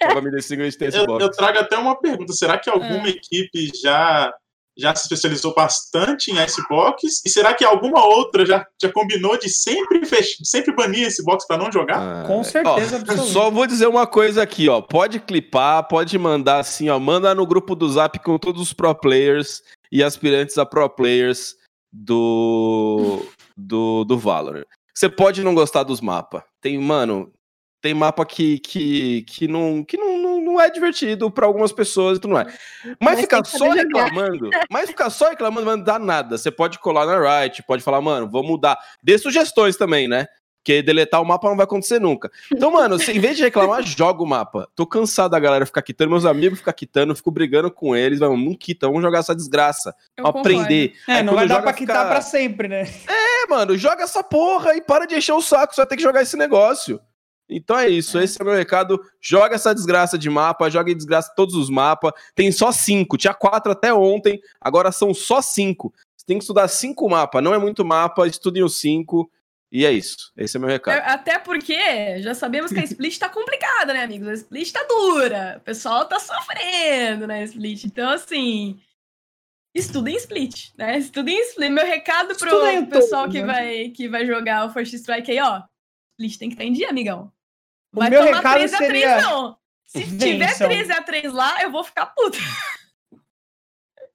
acaba 0.00 0.22
MD5 0.24 0.60
antes 0.60 0.72
de 0.72 0.78
ter 0.78 0.88
esse 0.88 0.98
eu, 0.98 1.06
box. 1.06 1.22
Eu 1.22 1.30
trago 1.30 1.58
até 1.58 1.76
uma 1.76 2.00
pergunta: 2.00 2.32
será 2.32 2.58
que 2.58 2.70
alguma 2.70 3.06
é. 3.06 3.10
equipe 3.10 3.70
já 3.80 4.32
já 4.76 4.94
se 4.94 5.02
especializou 5.02 5.54
bastante 5.54 6.30
em 6.30 6.42
Icebox? 6.42 7.22
E 7.24 7.30
será 7.30 7.54
que 7.54 7.64
alguma 7.64 8.04
outra 8.04 8.44
já, 8.44 8.66
já 8.80 8.92
combinou 8.92 9.38
de 9.38 9.48
sempre, 9.48 10.04
fech... 10.04 10.36
sempre 10.42 10.74
banir 10.74 11.06
esse 11.06 11.22
box 11.24 11.46
para 11.46 11.58
não 11.58 11.70
jogar? 11.70 11.98
Ah, 11.98 12.26
Com 12.26 12.42
certeza, 12.42 13.02
ó, 13.08 13.16
Só 13.18 13.50
vou 13.50 13.66
dizer 13.66 13.86
uma 13.86 14.06
coisa 14.06 14.42
aqui, 14.42 14.68
ó. 14.68 14.80
Pode 14.80 15.20
clipar, 15.20 15.86
pode 15.86 16.18
mandar 16.18 16.58
assim, 16.58 16.88
ó. 16.88 16.98
Manda 16.98 17.34
no 17.34 17.46
grupo 17.46 17.74
do 17.74 17.88
Zap 17.88 18.18
com 18.18 18.38
todos 18.38 18.60
os 18.60 18.72
pro 18.72 18.94
players 18.94 19.62
e 19.92 20.02
aspirantes 20.02 20.58
a 20.58 20.66
pro 20.66 20.88
players 20.88 21.56
do, 21.92 23.24
do, 23.56 24.04
do 24.04 24.18
Valorant. 24.18 24.64
Você 24.92 25.08
pode 25.08 25.42
não 25.42 25.54
gostar 25.54 25.82
dos 25.82 26.00
mapas. 26.00 26.42
Tem, 26.60 26.78
mano, 26.78 27.32
tem 27.80 27.92
mapa 27.92 28.24
que, 28.24 28.58
que, 28.60 29.22
que, 29.22 29.46
não, 29.46 29.84
que 29.84 29.96
não, 29.96 30.18
não, 30.54 30.60
é 30.60 30.70
divertido 30.70 31.30
para 31.30 31.46
algumas 31.46 31.72
pessoas, 31.72 32.18
tu 32.18 32.28
não 32.28 32.38
é. 32.38 32.44
Mas, 32.84 32.96
mas 33.00 33.20
ficar 33.20 33.44
só 33.44 33.70
reclamando, 33.70 34.50
mas 34.70 34.88
ficar 34.88 35.10
só 35.10 35.28
reclamando 35.28 35.66
não 35.66 35.82
dá 35.82 35.98
nada. 35.98 36.38
Você 36.38 36.50
pode 36.50 36.78
colar 36.78 37.06
na 37.06 37.42
Riot, 37.42 37.62
pode 37.64 37.82
falar, 37.82 38.00
mano, 38.00 38.28
vou 38.30 38.44
mudar. 38.44 38.78
Dê 39.02 39.18
sugestões 39.18 39.76
também, 39.76 40.06
né? 40.08 40.26
Porque 40.58 40.80
deletar 40.80 41.20
o 41.20 41.26
mapa 41.26 41.46
não 41.46 41.56
vai 41.56 41.64
acontecer 41.64 42.00
nunca. 42.00 42.30
Então, 42.50 42.70
mano, 42.70 42.96
em 42.96 43.20
vez 43.20 43.36
de 43.36 43.42
reclamar, 43.42 43.82
joga 43.84 44.22
o 44.22 44.26
mapa. 44.26 44.66
Tô 44.74 44.86
cansado 44.86 45.32
da 45.32 45.38
galera 45.38 45.66
ficar 45.66 45.82
quitando, 45.82 46.08
meus 46.08 46.24
amigos 46.24 46.60
ficar 46.60 46.72
quitando, 46.72 47.14
fico 47.14 47.30
brigando 47.30 47.70
com 47.70 47.94
eles, 47.94 48.20
vamos, 48.20 48.42
não 48.42 48.54
quita, 48.54 48.86
vamos 48.86 49.02
jogar 49.02 49.18
essa 49.18 49.34
desgraça. 49.34 49.94
Eu 50.16 50.26
aprender. 50.26 50.94
É, 51.06 51.16
Aí, 51.16 51.22
não 51.22 51.34
vai 51.34 51.46
dar 51.46 51.60
pra 51.60 51.74
quitar 51.74 51.96
ficar... 51.96 52.08
pra 52.08 52.20
sempre, 52.22 52.66
né? 52.66 52.88
É, 53.06 53.46
mano, 53.46 53.76
joga 53.76 54.04
essa 54.04 54.22
porra 54.22 54.74
e 54.74 54.80
para 54.80 55.04
de 55.04 55.16
encher 55.16 55.34
o 55.34 55.42
saco, 55.42 55.74
você 55.74 55.82
vai 55.82 55.86
ter 55.86 55.96
que 55.96 56.02
jogar 56.02 56.22
esse 56.22 56.36
negócio. 56.36 56.98
Então 57.48 57.78
é 57.78 57.88
isso, 57.88 58.18
é. 58.18 58.24
esse 58.24 58.40
é 58.40 58.42
o 58.42 58.46
meu 58.46 58.56
recado. 58.56 59.00
Joga 59.20 59.54
essa 59.54 59.74
desgraça 59.74 60.18
de 60.18 60.30
mapa, 60.30 60.70
joga 60.70 60.90
em 60.90 60.96
desgraça 60.96 61.32
todos 61.36 61.54
os 61.54 61.68
mapas. 61.68 62.12
Tem 62.34 62.50
só 62.50 62.72
cinco, 62.72 63.16
tinha 63.16 63.34
quatro 63.34 63.72
até 63.72 63.92
ontem, 63.92 64.40
agora 64.60 64.90
são 64.90 65.12
só 65.12 65.42
cinco. 65.42 65.92
Você 66.16 66.26
tem 66.26 66.38
que 66.38 66.44
estudar 66.44 66.68
cinco 66.68 67.08
mapas, 67.08 67.42
não 67.42 67.54
é 67.54 67.58
muito 67.58 67.84
mapa, 67.84 68.26
estudem 68.26 68.62
os 68.62 68.80
cinco. 68.80 69.30
E 69.70 69.84
é 69.84 69.90
isso, 69.90 70.32
esse 70.36 70.56
é 70.56 70.58
o 70.58 70.60
meu 70.60 70.70
recado. 70.70 71.02
Até 71.04 71.36
porque 71.36 72.20
já 72.20 72.32
sabemos 72.32 72.72
que 72.72 72.78
a 72.78 72.84
split 72.84 73.18
tá 73.18 73.28
complicada, 73.28 73.92
né, 73.92 74.04
amigos? 74.04 74.28
A 74.28 74.34
split 74.34 74.70
tá 74.70 74.84
dura, 74.84 75.56
o 75.58 75.60
pessoal 75.62 76.04
tá 76.06 76.20
sofrendo 76.20 77.26
na 77.26 77.42
split. 77.42 77.82
Então, 77.82 78.08
assim, 78.10 78.80
estudem 79.74 80.14
split, 80.16 80.70
né? 80.78 80.96
Estudem 80.98 81.40
split. 81.40 81.72
Meu 81.72 81.84
recado 81.84 82.36
pro 82.36 82.86
pessoal 82.86 83.28
que, 83.28 83.40
né? 83.40 83.46
vai, 83.46 83.88
que 83.88 84.08
vai 84.08 84.24
jogar 84.24 84.64
o 84.64 84.70
First 84.70 84.94
Strike 84.94 85.32
aí, 85.32 85.40
ó. 85.40 85.62
Split 86.14 86.38
tem 86.38 86.48
que 86.48 86.54
estar 86.54 86.64
em 86.64 86.72
dia, 86.72 86.88
amigão. 86.88 87.32
Vai 87.92 88.08
o 88.08 88.10
meu 88.10 88.24
tomar 88.24 88.36
recado 88.36 88.54
13 88.54 88.76
seria... 88.76 88.86
a 88.86 89.18
3, 89.18 89.26
não. 89.26 89.58
Se 89.86 90.04
Vençam. 90.04 90.18
tiver 90.18 90.58
13 90.58 90.92
a 90.92 91.02
3 91.02 91.32
lá, 91.32 91.62
eu 91.62 91.70
vou 91.70 91.84
ficar 91.84 92.06
puta. 92.06 92.38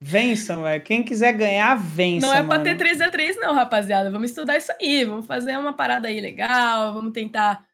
Vençam, 0.00 0.62
velho. 0.62 0.82
Quem 0.82 1.02
quiser 1.02 1.32
ganhar, 1.32 1.74
vença. 1.76 2.26
Não 2.26 2.32
é 2.32 2.42
mano. 2.42 2.48
pra 2.48 2.62
ter 2.62 2.76
13 2.76 3.02
a 3.02 3.10
3 3.10 3.36
não, 3.36 3.54
rapaziada. 3.54 4.10
Vamos 4.10 4.30
estudar 4.30 4.56
isso 4.56 4.72
aí. 4.80 5.04
Vamos 5.04 5.26
fazer 5.26 5.56
uma 5.58 5.74
parada 5.74 6.08
aí 6.08 6.20
legal. 6.20 6.94
Vamos 6.94 7.12
tentar 7.12 7.64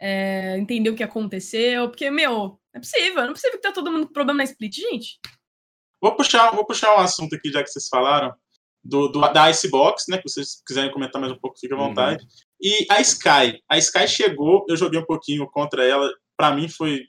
é, 0.00 0.56
entender 0.58 0.90
o 0.90 0.94
que 0.94 1.02
aconteceu. 1.02 1.88
Porque, 1.88 2.08
meu, 2.08 2.60
é 2.72 2.78
possível. 2.78 3.22
Não 3.22 3.30
é 3.30 3.32
possível 3.32 3.58
que 3.58 3.62
tá 3.62 3.72
todo 3.72 3.90
mundo 3.90 4.06
com 4.06 4.12
problema 4.12 4.38
na 4.38 4.44
split, 4.44 4.76
gente. 4.76 5.18
Vou 6.00 6.14
puxar, 6.16 6.50
vou 6.52 6.64
puxar 6.64 6.96
um 6.96 7.00
assunto 7.00 7.34
aqui, 7.34 7.50
já 7.50 7.62
que 7.62 7.70
vocês 7.70 7.88
falaram. 7.88 8.32
Do, 8.84 9.08
do, 9.08 9.20
da 9.32 9.48
Icebox, 9.50 10.04
né? 10.08 10.18
Que 10.18 10.28
vocês 10.28 10.62
quiserem 10.66 10.90
comentar 10.92 11.20
mais 11.20 11.32
um 11.32 11.38
pouco, 11.38 11.58
fique 11.58 11.72
à 11.72 11.76
uhum. 11.76 11.88
vontade. 11.88 12.22
Uhum. 12.22 12.28
E 12.62 12.86
a 12.88 13.00
Sky. 13.00 13.60
A 13.68 13.76
Sky 13.78 14.06
chegou, 14.06 14.64
eu 14.68 14.76
joguei 14.76 15.00
um 15.00 15.04
pouquinho 15.04 15.46
contra 15.50 15.84
ela. 15.84 16.08
Para 16.36 16.54
mim 16.54 16.68
foi. 16.68 17.00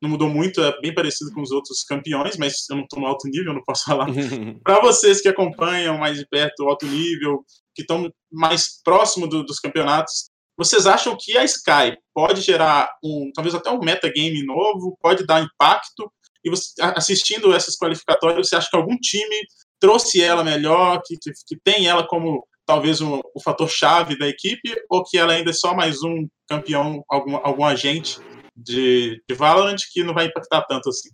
Não 0.00 0.10
mudou 0.10 0.28
muito, 0.28 0.60
é 0.60 0.80
bem 0.80 0.94
parecido 0.94 1.32
com 1.32 1.40
os 1.40 1.50
outros 1.50 1.82
campeões, 1.82 2.36
mas 2.36 2.68
eu 2.70 2.76
não 2.76 2.84
estou 2.84 3.00
no 3.00 3.06
alto 3.06 3.26
nível, 3.26 3.52
não 3.52 3.64
posso 3.64 3.82
falar. 3.90 4.06
Para 4.62 4.80
vocês 4.80 5.20
que 5.20 5.28
acompanham 5.28 5.98
mais 5.98 6.18
de 6.18 6.26
perto 6.28 6.60
o 6.62 6.68
alto 6.68 6.86
nível, 6.86 7.44
que 7.74 7.82
estão 7.82 8.08
mais 8.30 8.80
próximo 8.84 9.26
do, 9.26 9.42
dos 9.42 9.58
campeonatos, 9.58 10.30
vocês 10.56 10.86
acham 10.86 11.16
que 11.18 11.36
a 11.36 11.44
Sky 11.44 11.96
pode 12.14 12.42
gerar 12.42 12.90
um, 13.02 13.30
talvez 13.34 13.54
até 13.54 13.70
um 13.70 13.80
metagame 13.80 14.44
novo, 14.44 14.96
pode 15.00 15.24
dar 15.26 15.42
impacto? 15.42 16.12
E 16.44 16.50
você, 16.50 16.80
assistindo 16.80 17.52
essas 17.52 17.76
qualificatórias, 17.76 18.48
você 18.48 18.56
acha 18.56 18.68
que 18.70 18.76
algum 18.76 18.96
time 18.96 19.36
trouxe 19.80 20.22
ela 20.22 20.44
melhor, 20.44 21.00
que, 21.04 21.16
que, 21.16 21.30
que 21.46 21.56
tem 21.64 21.86
ela 21.86 22.06
como 22.06 22.46
talvez 22.68 23.00
um, 23.00 23.18
o 23.34 23.40
fator 23.42 23.66
chave 23.66 24.18
da 24.18 24.28
equipe, 24.28 24.76
ou 24.90 25.02
que 25.02 25.16
ela 25.16 25.32
ainda 25.32 25.48
é 25.48 25.54
só 25.54 25.74
mais 25.74 26.02
um 26.02 26.28
campeão, 26.46 27.02
algum, 27.08 27.36
algum 27.36 27.64
agente 27.64 28.20
de, 28.54 29.22
de 29.26 29.34
Valorant 29.34 29.78
que 29.90 30.04
não 30.04 30.12
vai 30.12 30.26
impactar 30.26 30.60
tanto 30.66 30.90
assim? 30.90 31.08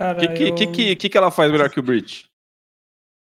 O 0.00 0.14
que, 0.18 0.28
que, 0.28 0.64
eu... 0.64 0.72
que, 0.72 0.96
que, 0.96 1.08
que 1.10 1.18
ela 1.18 1.30
faz 1.30 1.52
melhor 1.52 1.68
que 1.68 1.78
o 1.78 1.82
Breach? 1.82 2.24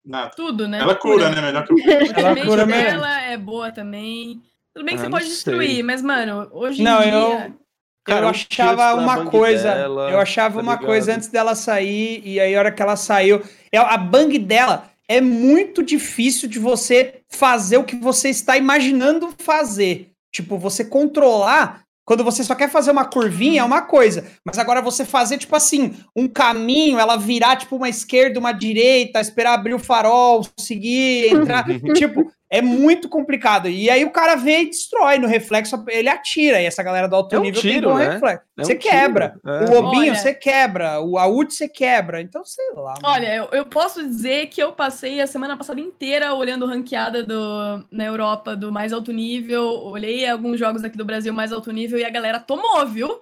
Nada. 0.05 0.31
Tudo, 0.35 0.67
né? 0.67 0.79
Ela 0.79 0.93
cura, 0.93 1.29
cura. 1.29 1.35
né? 1.35 1.41
Melhor 1.41 1.65
que 1.65 1.73
o 1.73 1.79
ela 2.19 2.45
cura 2.45 2.65
dela 2.65 3.21
é 3.21 3.37
boa 3.37 3.71
também. 3.71 4.43
Tudo 4.73 4.85
bem 4.85 4.95
que 4.95 5.01
ah, 5.01 5.05
você 5.05 5.09
pode 5.09 5.25
destruir, 5.25 5.75
sei. 5.75 5.83
mas, 5.83 6.01
mano, 6.01 6.49
hoje 6.51 6.83
não, 6.83 6.99
em 6.99 7.03
dia. 7.03 7.45
Eu... 7.47 7.67
Cara, 8.03 8.25
eu 8.25 8.29
achava 8.29 8.93
uma 8.95 9.25
coisa. 9.25 9.73
Dela, 9.73 10.11
eu 10.11 10.19
achava 10.19 10.55
tá 10.55 10.61
uma 10.61 10.73
ligado? 10.73 10.85
coisa 10.85 11.15
antes 11.15 11.29
dela 11.29 11.55
sair, 11.55 12.21
e 12.25 12.39
aí 12.41 12.53
a 12.55 12.59
hora 12.59 12.71
que 12.71 12.81
ela 12.81 12.97
saiu. 12.97 13.41
A 13.73 13.97
bang 13.97 14.37
dela 14.37 14.89
é 15.09 15.21
muito 15.21 15.81
difícil 15.81 16.49
de 16.49 16.59
você 16.59 17.21
fazer 17.29 17.77
o 17.77 17.83
que 17.83 17.95
você 17.95 18.29
está 18.29 18.57
imaginando 18.57 19.33
fazer. 19.37 20.11
Tipo, 20.33 20.57
você 20.57 20.83
controlar 20.83 21.83
quando 22.07 22.23
você 22.23 22.41
só 22.41 22.55
quer 22.55 22.69
fazer 22.69 22.89
uma 22.91 23.03
curvinha 23.03 23.61
é 23.61 23.65
uma 23.65 23.81
coisa, 23.81 24.25
mas 24.45 24.57
agora 24.57 24.81
você 24.81 25.03
fazer, 25.03 25.37
tipo 25.37 25.53
assim, 25.53 25.93
um 26.15 26.25
caminho, 26.25 26.97
ela 26.97 27.17
virar, 27.17 27.57
tipo, 27.57 27.75
uma 27.75 27.89
esquerda, 27.89 28.39
uma 28.39 28.53
direita, 28.53 29.19
esperar 29.19 29.55
abrir 29.55 29.73
o 29.73 29.79
farol, 29.79 30.41
seguir, 30.57 31.33
entrar. 31.33 31.65
tipo, 31.93 32.31
é 32.49 32.61
muito 32.61 33.09
complicado. 33.09 33.67
E 33.67 33.89
aí 33.89 34.05
o 34.05 34.11
cara 34.11 34.35
vem 34.35 34.63
e 34.63 34.69
destrói 34.69 35.17
no 35.17 35.27
reflexo, 35.27 35.83
ele 35.89 36.07
atira. 36.07 36.61
E 36.61 36.65
essa 36.65 36.81
galera 36.81 37.07
do 37.07 37.15
alto 37.15 37.35
é 37.35 37.39
um 37.39 37.41
nível 37.41 37.61
tiro, 37.61 37.73
tem 37.73 37.81
bom 37.81 37.97
né? 37.97 38.09
reflexo. 38.13 38.45
É 38.57 38.63
você 38.63 38.73
um 38.73 38.79
quebra. 38.79 39.39
É. 39.45 39.65
O 39.65 39.81
lobinho 39.81 40.15
você 40.15 40.33
quebra. 40.33 41.01
O 41.01 41.17
AUT 41.17 41.53
você 41.53 41.67
quebra. 41.67 42.21
Então, 42.21 42.45
sei 42.45 42.71
lá. 42.73 42.93
Mano. 42.93 42.99
Olha, 43.03 43.35
eu, 43.35 43.49
eu, 43.51 43.65
posso 43.65 44.01
dizer 44.01 44.47
que 44.47 44.63
eu 44.63 44.71
passei 44.71 45.19
a 45.19 45.27
semana 45.27 45.57
passada 45.57 45.81
inteira 45.81 46.33
olhando 46.33 46.65
ranqueada 46.65 47.21
do, 47.21 47.85
na 47.91 48.05
Europa 48.05 48.55
do 48.55 48.71
mais 48.71 48.93
alto 48.93 49.11
nível. 49.11 49.65
Olhei 49.65 50.27
alguns 50.27 50.57
jogos 50.57 50.83
aqui 50.83 50.97
do 50.97 51.05
Brasil 51.05 51.33
mais 51.33 51.51
alto 51.51 51.71
nível 51.71 51.99
e 51.99 52.05
a 52.05 52.09
galera 52.09 52.39
tomou, 52.39 52.87
viu? 52.87 53.21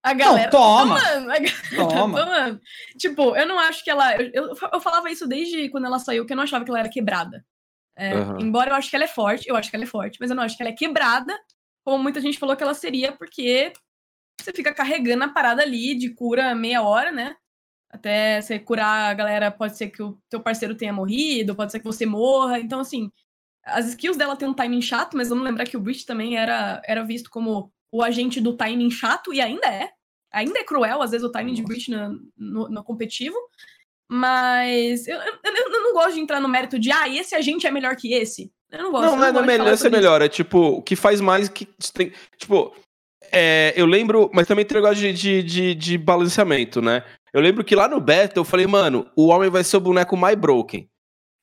A 0.00 0.12
galera 0.14 0.44
não, 0.44 0.50
toma. 0.50 1.00
Tá 1.00 1.10
tomando. 1.14 1.30
A 1.32 1.38
galera 1.38 1.56
toma. 1.74 2.18
Tá 2.20 2.24
tomando. 2.24 2.60
Tipo, 2.96 3.36
eu 3.36 3.48
não 3.48 3.58
acho 3.58 3.82
que 3.82 3.90
ela. 3.90 4.14
Eu, 4.14 4.30
eu, 4.32 4.56
eu 4.74 4.80
falava 4.80 5.10
isso 5.10 5.26
desde 5.26 5.68
quando 5.70 5.86
ela 5.86 5.98
saiu, 5.98 6.24
que 6.24 6.32
eu 6.32 6.36
não 6.36 6.44
achava 6.44 6.64
que 6.64 6.70
ela 6.70 6.78
era 6.78 6.88
quebrada. 6.88 7.44
É, 7.96 8.14
uhum. 8.14 8.40
Embora 8.40 8.70
eu 8.70 8.74
acho 8.74 8.90
que 8.90 8.96
ela 8.96 9.06
é 9.06 9.08
forte, 9.08 9.48
eu 9.48 9.56
acho 9.56 9.70
que 9.70 9.76
ela 9.76 9.84
é 9.84 9.88
forte, 9.88 10.18
mas 10.20 10.30
eu 10.30 10.36
não 10.36 10.42
acho 10.42 10.56
que 10.56 10.62
ela 10.62 10.70
é 10.70 10.74
quebrada, 10.74 11.36
como 11.84 12.02
muita 12.02 12.20
gente 12.20 12.38
falou 12.38 12.56
que 12.56 12.62
ela 12.62 12.74
seria, 12.74 13.12
porque 13.12 13.72
você 14.40 14.52
fica 14.52 14.74
carregando 14.74 15.24
a 15.24 15.28
parada 15.28 15.62
ali 15.62 15.94
de 15.94 16.10
cura 16.10 16.54
meia 16.54 16.82
hora, 16.82 17.10
né? 17.10 17.36
Até 17.88 18.40
você 18.40 18.58
curar 18.58 19.10
a 19.10 19.14
galera, 19.14 19.50
pode 19.50 19.76
ser 19.76 19.88
que 19.88 20.02
o 20.02 20.18
teu 20.28 20.40
parceiro 20.40 20.74
tenha 20.74 20.92
morrido, 20.92 21.54
pode 21.54 21.72
ser 21.72 21.78
que 21.78 21.84
você 21.84 22.04
morra. 22.04 22.58
Então, 22.58 22.80
assim, 22.80 23.10
as 23.64 23.86
skills 23.86 24.16
dela 24.16 24.36
tem 24.36 24.48
um 24.48 24.54
timing 24.54 24.82
chato, 24.82 25.16
mas 25.16 25.28
vamos 25.28 25.44
lembrar 25.44 25.64
que 25.64 25.76
o 25.76 25.80
Breach 25.80 26.04
também 26.04 26.36
era, 26.36 26.82
era 26.84 27.02
visto 27.04 27.30
como 27.30 27.72
o 27.90 28.02
agente 28.02 28.40
do 28.40 28.56
timing 28.56 28.90
chato, 28.90 29.32
e 29.32 29.40
ainda 29.40 29.66
é. 29.68 29.90
Ainda 30.32 30.58
é 30.58 30.64
cruel, 30.64 31.00
às 31.00 31.12
vezes, 31.12 31.26
o 31.26 31.32
timing 31.32 31.54
de 31.54 31.62
Breach 31.62 31.90
no, 31.90 32.20
no, 32.36 32.68
no 32.68 32.84
competitivo. 32.84 33.36
Mas 34.08 35.06
eu, 35.06 35.16
eu, 35.16 35.32
eu, 35.44 35.82
não 35.82 35.92
gosto 35.92 36.14
de 36.14 36.20
entrar 36.20 36.40
no 36.40 36.48
mérito 36.48 36.78
de, 36.78 36.92
ah, 36.92 37.08
esse 37.08 37.34
agente 37.34 37.66
é 37.66 37.70
melhor 37.70 37.96
que 37.96 38.14
esse. 38.14 38.52
Eu 38.70 38.84
não 38.84 38.92
gosto. 38.92 39.10
Não, 39.10 39.16
não, 39.16 39.32
não 39.32 39.42
é 39.42 39.46
melhor, 39.46 39.72
esse 39.72 39.86
é 39.86 39.90
melhor. 39.90 40.22
É 40.22 40.28
tipo, 40.28 40.58
o 40.58 40.82
que 40.82 40.94
faz 40.94 41.20
mais 41.20 41.48
que 41.48 41.66
tem. 41.92 42.12
Tipo, 42.38 42.74
é, 43.32 43.72
eu 43.76 43.86
lembro, 43.86 44.30
mas 44.32 44.46
também 44.46 44.64
tem 44.64 44.76
negócio 44.76 44.96
de, 44.96 45.12
de, 45.12 45.42
de, 45.42 45.74
de, 45.74 45.98
balanceamento, 45.98 46.80
né? 46.80 47.02
Eu 47.32 47.40
lembro 47.40 47.64
que 47.64 47.74
lá 47.74 47.88
no 47.88 48.00
beta 48.00 48.38
eu 48.38 48.44
falei, 48.44 48.66
mano, 48.66 49.10
o 49.16 49.26
homem 49.26 49.50
vai 49.50 49.64
ser 49.64 49.76
o 49.76 49.80
boneco 49.80 50.16
mais 50.16 50.36
broken, 50.36 50.88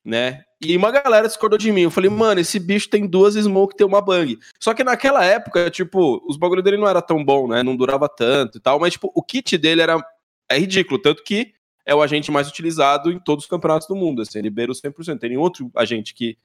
né? 0.05 0.43
E 0.61 0.77
uma 0.77 0.91
galera 0.91 1.27
discordou 1.27 1.59
de 1.59 1.71
mim. 1.71 1.81
Eu 1.81 1.91
falei, 1.91 2.09
mano, 2.09 2.39
esse 2.39 2.57
bicho 2.57 2.89
tem 2.89 3.05
duas 3.05 3.35
smoke 3.35 3.75
tem 3.75 3.85
uma 3.85 4.01
bang. 4.01 4.39
Só 4.59 4.73
que 4.73 4.83
naquela 4.83 5.23
época, 5.23 5.69
tipo, 5.69 6.23
os 6.27 6.37
bagulho 6.37 6.63
dele 6.63 6.77
não 6.77 6.87
era 6.87 7.01
tão 7.01 7.23
bom, 7.23 7.47
né? 7.49 7.61
Não 7.61 7.75
durava 7.75 8.07
tanto 8.07 8.57
e 8.57 8.61
tal, 8.61 8.79
mas, 8.79 8.93
tipo, 8.93 9.11
o 9.13 9.21
kit 9.21 9.57
dele 9.57 9.81
era 9.81 10.01
é 10.49 10.57
ridículo. 10.57 11.01
Tanto 11.01 11.21
que 11.23 11.53
é 11.85 11.93
o 11.93 12.01
agente 12.01 12.31
mais 12.31 12.47
utilizado 12.47 13.11
em 13.11 13.19
todos 13.19 13.45
os 13.45 13.49
campeonatos 13.49 13.87
do 13.87 13.95
mundo. 13.95 14.21
Assim, 14.21 14.39
ele 14.39 14.49
beira 14.49 14.71
os 14.71 14.81
100%. 14.81 15.19
Tem 15.19 15.29
nenhum 15.29 15.41
outro 15.41 15.69
agente 15.75 16.13
que, 16.13 16.37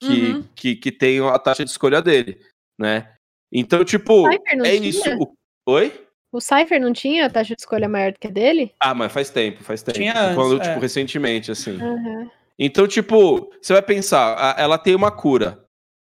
que, 0.00 0.32
uhum. 0.32 0.42
que, 0.54 0.76
que 0.76 0.92
tem 0.92 1.20
a 1.20 1.38
taxa 1.38 1.64
de 1.64 1.70
escolha 1.70 2.02
dele, 2.02 2.40
né? 2.78 3.14
Então, 3.52 3.84
tipo, 3.84 4.28
é 4.28 4.38
tinha? 4.76 4.88
isso. 4.88 5.02
Oi? 5.68 6.06
O 6.32 6.40
Cypher 6.40 6.80
não 6.80 6.92
tinha 6.92 7.26
a 7.26 7.30
taxa 7.30 7.54
de 7.54 7.62
escolha 7.62 7.88
maior 7.88 8.12
do 8.12 8.18
que 8.18 8.26
a 8.26 8.30
dele? 8.30 8.74
Ah, 8.80 8.94
mas 8.94 9.12
faz 9.12 9.30
tempo, 9.30 9.62
faz 9.62 9.82
tempo. 9.82 9.96
Tinha 9.96 10.20
antes, 10.20 10.34
Quando, 10.34 10.60
tipo, 10.60 10.74
é. 10.74 10.78
recentemente, 10.78 11.50
assim. 11.50 11.80
Uhum. 11.80 12.30
Então, 12.58 12.86
tipo, 12.86 13.50
você 13.60 13.72
vai 13.72 13.82
pensar, 13.82 14.54
ela 14.58 14.76
tem 14.76 14.94
uma 14.94 15.10
cura. 15.10 15.64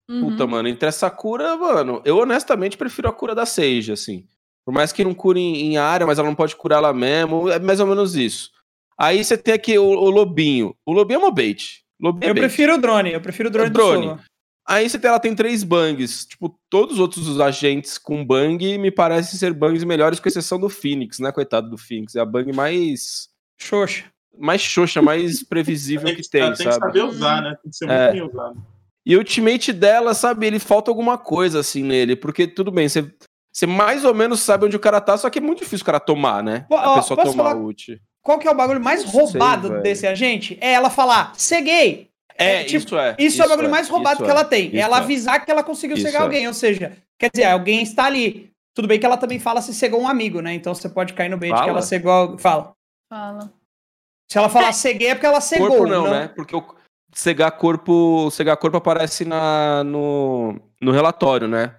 Uhum. 0.08 0.30
Puta, 0.30 0.46
mano, 0.46 0.68
entre 0.68 0.88
essa 0.88 1.10
cura, 1.10 1.56
mano, 1.56 2.02
eu 2.04 2.18
honestamente 2.18 2.76
prefiro 2.76 3.08
a 3.08 3.12
cura 3.12 3.34
da 3.34 3.46
Sage, 3.46 3.92
assim. 3.92 4.26
Por 4.70 4.74
mais 4.74 4.92
que 4.92 5.02
não 5.02 5.12
cure 5.12 5.40
em, 5.40 5.72
em 5.72 5.78
área, 5.78 6.06
mas 6.06 6.16
ela 6.16 6.28
não 6.28 6.34
pode 6.36 6.54
curar 6.54 6.76
ela 6.76 6.94
mesmo. 6.94 7.48
É 7.48 7.58
mais 7.58 7.80
ou 7.80 7.88
menos 7.88 8.14
isso. 8.14 8.52
Aí 8.96 9.24
você 9.24 9.36
tem 9.36 9.52
aqui 9.52 9.76
o, 9.76 9.84
o 9.84 10.08
Lobinho. 10.08 10.76
O 10.86 10.92
Lobinho 10.92 11.16
é 11.16 11.24
uma 11.24 11.32
bait. 11.32 11.82
Lobinho 12.00 12.28
é 12.28 12.30
eu 12.30 12.34
bait. 12.34 12.42
prefiro 12.42 12.74
o 12.76 12.78
drone, 12.78 13.12
eu 13.12 13.20
prefiro 13.20 13.48
o 13.48 13.52
drone, 13.52 13.68
o 13.68 13.72
drone. 13.72 14.16
Aí 14.64 14.88
você 14.88 14.96
tem, 14.96 15.08
ela 15.08 15.18
tem 15.18 15.34
três 15.34 15.64
bangs. 15.64 16.24
Tipo, 16.24 16.56
todos 16.70 16.94
os 16.94 17.00
outros 17.00 17.40
agentes 17.40 17.98
com 17.98 18.24
bang 18.24 18.78
me 18.78 18.92
parecem 18.92 19.36
ser 19.36 19.52
bangs 19.52 19.82
melhores, 19.82 20.20
com 20.20 20.28
exceção 20.28 20.60
do 20.60 20.68
Phoenix, 20.68 21.18
né? 21.18 21.32
Coitado 21.32 21.68
do 21.68 21.76
Phoenix. 21.76 22.14
É 22.14 22.20
a 22.20 22.24
bang 22.24 22.52
mais. 22.52 23.28
Xoxa. 23.58 24.04
Mais 24.38 24.60
xoxa, 24.60 25.02
mais 25.02 25.42
previsível 25.42 26.14
que 26.14 26.22
tem, 26.30 26.42
tem 26.52 26.54
sabe? 26.54 26.56
Tem 26.56 26.66
que 26.66 26.72
saber 26.74 27.02
usar, 27.02 27.42
né? 27.42 27.56
Tem 27.60 27.70
que 27.72 27.76
ser 27.76 27.86
muito 27.86 27.98
é. 27.98 28.12
bem 28.12 28.22
usado. 28.22 28.64
E 29.04 29.16
o 29.16 29.18
ultimate 29.18 29.72
dela, 29.72 30.14
sabe, 30.14 30.46
ele 30.46 30.60
falta 30.60 30.92
alguma 30.92 31.18
coisa 31.18 31.58
assim 31.58 31.82
nele, 31.82 32.14
porque 32.14 32.46
tudo 32.46 32.70
bem, 32.70 32.88
você 32.88 33.12
você 33.52 33.66
mais 33.66 34.04
ou 34.04 34.14
menos 34.14 34.40
sabe 34.40 34.66
onde 34.66 34.76
o 34.76 34.80
cara 34.80 35.00
tá, 35.00 35.16
só 35.16 35.28
que 35.28 35.38
é 35.38 35.42
muito 35.42 35.60
difícil 35.60 35.82
o 35.82 35.86
cara 35.86 36.00
tomar, 36.00 36.42
né? 36.42 36.66
Pô, 36.68 36.76
a 36.76 36.94
pessoa 36.96 37.22
tomar 37.22 37.44
falar... 37.44 37.56
ult. 37.56 38.00
Qual 38.22 38.38
que 38.38 38.46
é 38.46 38.50
o 38.50 38.54
bagulho 38.54 38.80
mais 38.80 39.04
roubado 39.04 39.68
sei, 39.68 39.80
desse 39.80 40.06
agente? 40.06 40.58
É 40.60 40.72
ela 40.72 40.90
falar, 40.90 41.32
ceguei. 41.36 42.10
É, 42.36 42.60
é 42.60 42.64
tipo, 42.64 42.86
isso 42.86 42.98
é. 42.98 43.16
Isso, 43.18 43.28
isso 43.28 43.42
é 43.42 43.46
o 43.46 43.48
bagulho 43.48 43.68
é, 43.68 43.70
mais 43.70 43.88
roubado 43.88 44.24
que 44.24 44.30
ela 44.30 44.44
tem. 44.44 44.70
É 44.74 44.78
ela 44.78 44.98
é. 44.98 45.00
avisar 45.00 45.44
que 45.44 45.50
ela 45.50 45.62
conseguiu 45.62 45.96
cegar 45.96 46.22
é. 46.22 46.24
alguém. 46.24 46.46
Ou 46.46 46.54
seja, 46.54 46.96
quer 47.18 47.30
dizer, 47.32 47.46
alguém 47.46 47.82
está 47.82 48.04
ali. 48.04 48.50
Tudo 48.74 48.88
bem 48.88 49.00
que 49.00 49.06
ela 49.06 49.16
também 49.16 49.38
fala 49.38 49.60
se 49.60 49.74
cegou 49.74 50.00
um 50.00 50.08
amigo, 50.08 50.40
né? 50.40 50.54
Então 50.54 50.74
você 50.74 50.88
pode 50.88 51.12
cair 51.12 51.28
no 51.28 51.36
bait 51.36 51.50
fala. 51.50 51.64
que 51.64 51.70
ela 51.70 51.82
cegou. 51.82 52.38
Fala. 52.38 52.72
Fala. 53.10 53.52
Se 54.30 54.38
ela 54.38 54.48
falar 54.48 54.72
ceguei 54.72 55.08
é 55.08 55.14
porque 55.14 55.26
ela 55.26 55.40
cegou. 55.40 55.68
Corpo 55.68 55.86
não, 55.86 56.04
não... 56.04 56.10
né? 56.10 56.28
Porque 56.28 56.54
o 56.54 56.64
cegar 57.12 57.50
corpo, 57.52 58.30
cegar 58.30 58.56
corpo 58.56 58.76
aparece 58.76 59.24
na, 59.24 59.82
no, 59.84 60.54
no 60.80 60.92
relatório, 60.92 61.48
né? 61.48 61.74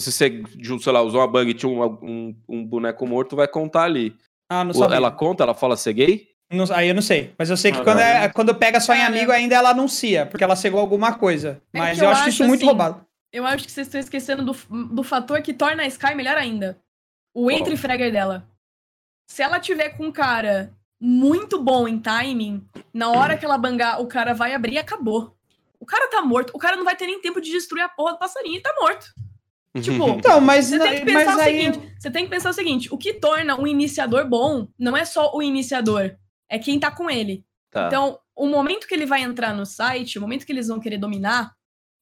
Se 0.00 0.12
você, 0.12 0.42
sei 0.80 0.92
lá, 0.92 1.02
usou 1.02 1.20
uma 1.20 1.26
bug 1.26 1.50
e 1.50 1.54
tinha 1.54 1.70
um, 1.70 1.84
um, 1.84 2.36
um, 2.48 2.64
boneco 2.64 3.06
morto, 3.06 3.36
vai 3.36 3.48
contar 3.48 3.84
ali. 3.84 4.16
Ah, 4.48 4.64
não 4.64 4.72
sabia. 4.72 4.96
Ela 4.96 5.10
conta, 5.10 5.42
ela 5.42 5.54
fala 5.54 5.76
ser 5.76 5.92
gay? 5.92 6.28
Não, 6.50 6.64
aí 6.72 6.88
eu 6.88 6.94
não 6.94 7.02
sei. 7.02 7.34
Mas 7.38 7.50
eu 7.50 7.56
sei 7.56 7.72
que 7.72 7.78
ah, 7.78 7.84
quando, 7.84 7.98
é, 7.98 8.28
quando 8.28 8.54
pega 8.54 8.80
só 8.80 8.94
em 8.94 9.02
amigo, 9.02 9.32
ainda 9.32 9.56
ela 9.56 9.70
anuncia, 9.70 10.26
porque 10.26 10.44
ela 10.44 10.54
cegou 10.54 10.80
alguma 10.80 11.14
coisa. 11.14 11.60
É 11.72 11.78
mas 11.78 11.98
eu, 11.98 12.04
eu, 12.04 12.10
acho 12.10 12.28
isso 12.28 12.42
assim, 12.42 12.48
muito 12.48 12.64
roubado. 12.64 13.04
Eu 13.32 13.44
acho 13.44 13.64
que 13.64 13.72
vocês 13.72 13.86
estão 13.86 14.00
esquecendo 14.00 14.44
do, 14.44 14.86
do 14.86 15.02
fator 15.02 15.42
que 15.42 15.52
torna 15.52 15.82
a 15.82 15.86
Sky 15.86 16.14
melhor 16.14 16.36
ainda. 16.36 16.78
O 17.34 17.50
entry 17.50 17.76
fragger 17.76 18.12
dela. 18.12 18.48
Se 19.28 19.42
ela 19.42 19.58
tiver 19.58 19.90
com 19.90 20.06
um 20.06 20.12
cara 20.12 20.72
muito 21.00 21.60
bom 21.60 21.86
em 21.86 21.98
timing, 21.98 22.66
na 22.94 23.10
hora 23.10 23.36
que 23.36 23.44
ela 23.44 23.58
bangar, 23.58 24.00
o 24.00 24.06
cara 24.06 24.32
vai 24.32 24.54
abrir 24.54 24.74
e 24.74 24.78
acabou. 24.78 25.36
O 25.78 25.84
cara 25.84 26.08
tá 26.08 26.22
morto. 26.22 26.52
O 26.54 26.58
cara 26.58 26.76
não 26.76 26.84
vai 26.84 26.96
ter 26.96 27.06
nem 27.06 27.20
tempo 27.20 27.40
de 27.40 27.50
destruir 27.50 27.82
a 27.82 27.88
porra 27.88 28.12
do 28.12 28.18
passarinho 28.18 28.56
e 28.56 28.62
tá 28.62 28.74
morto. 28.80 29.06
Tipo, 29.80 30.08
então, 30.10 30.40
mas, 30.40 30.66
você 30.66 30.78
tem 30.78 30.98
que 30.98 31.04
pensar 31.04 31.24
mas 31.24 31.36
o 31.36 31.40
aí... 31.40 31.58
seguinte: 31.58 31.94
você 31.98 32.10
tem 32.10 32.24
que 32.24 32.30
pensar 32.30 32.50
o 32.50 32.54
seguinte: 32.54 32.88
o 32.92 32.98
que 32.98 33.14
torna 33.14 33.60
um 33.60 33.66
iniciador 33.66 34.28
bom 34.28 34.68
não 34.78 34.96
é 34.96 35.04
só 35.04 35.32
o 35.34 35.42
iniciador, 35.42 36.16
é 36.48 36.58
quem 36.58 36.78
tá 36.78 36.90
com 36.90 37.10
ele. 37.10 37.44
Tá. 37.70 37.86
Então, 37.86 38.18
o 38.34 38.46
momento 38.46 38.86
que 38.86 38.94
ele 38.94 39.06
vai 39.06 39.22
entrar 39.22 39.54
no 39.54 39.66
site, 39.66 40.18
o 40.18 40.20
momento 40.20 40.46
que 40.46 40.52
eles 40.52 40.68
vão 40.68 40.80
querer 40.80 40.98
dominar, 40.98 41.52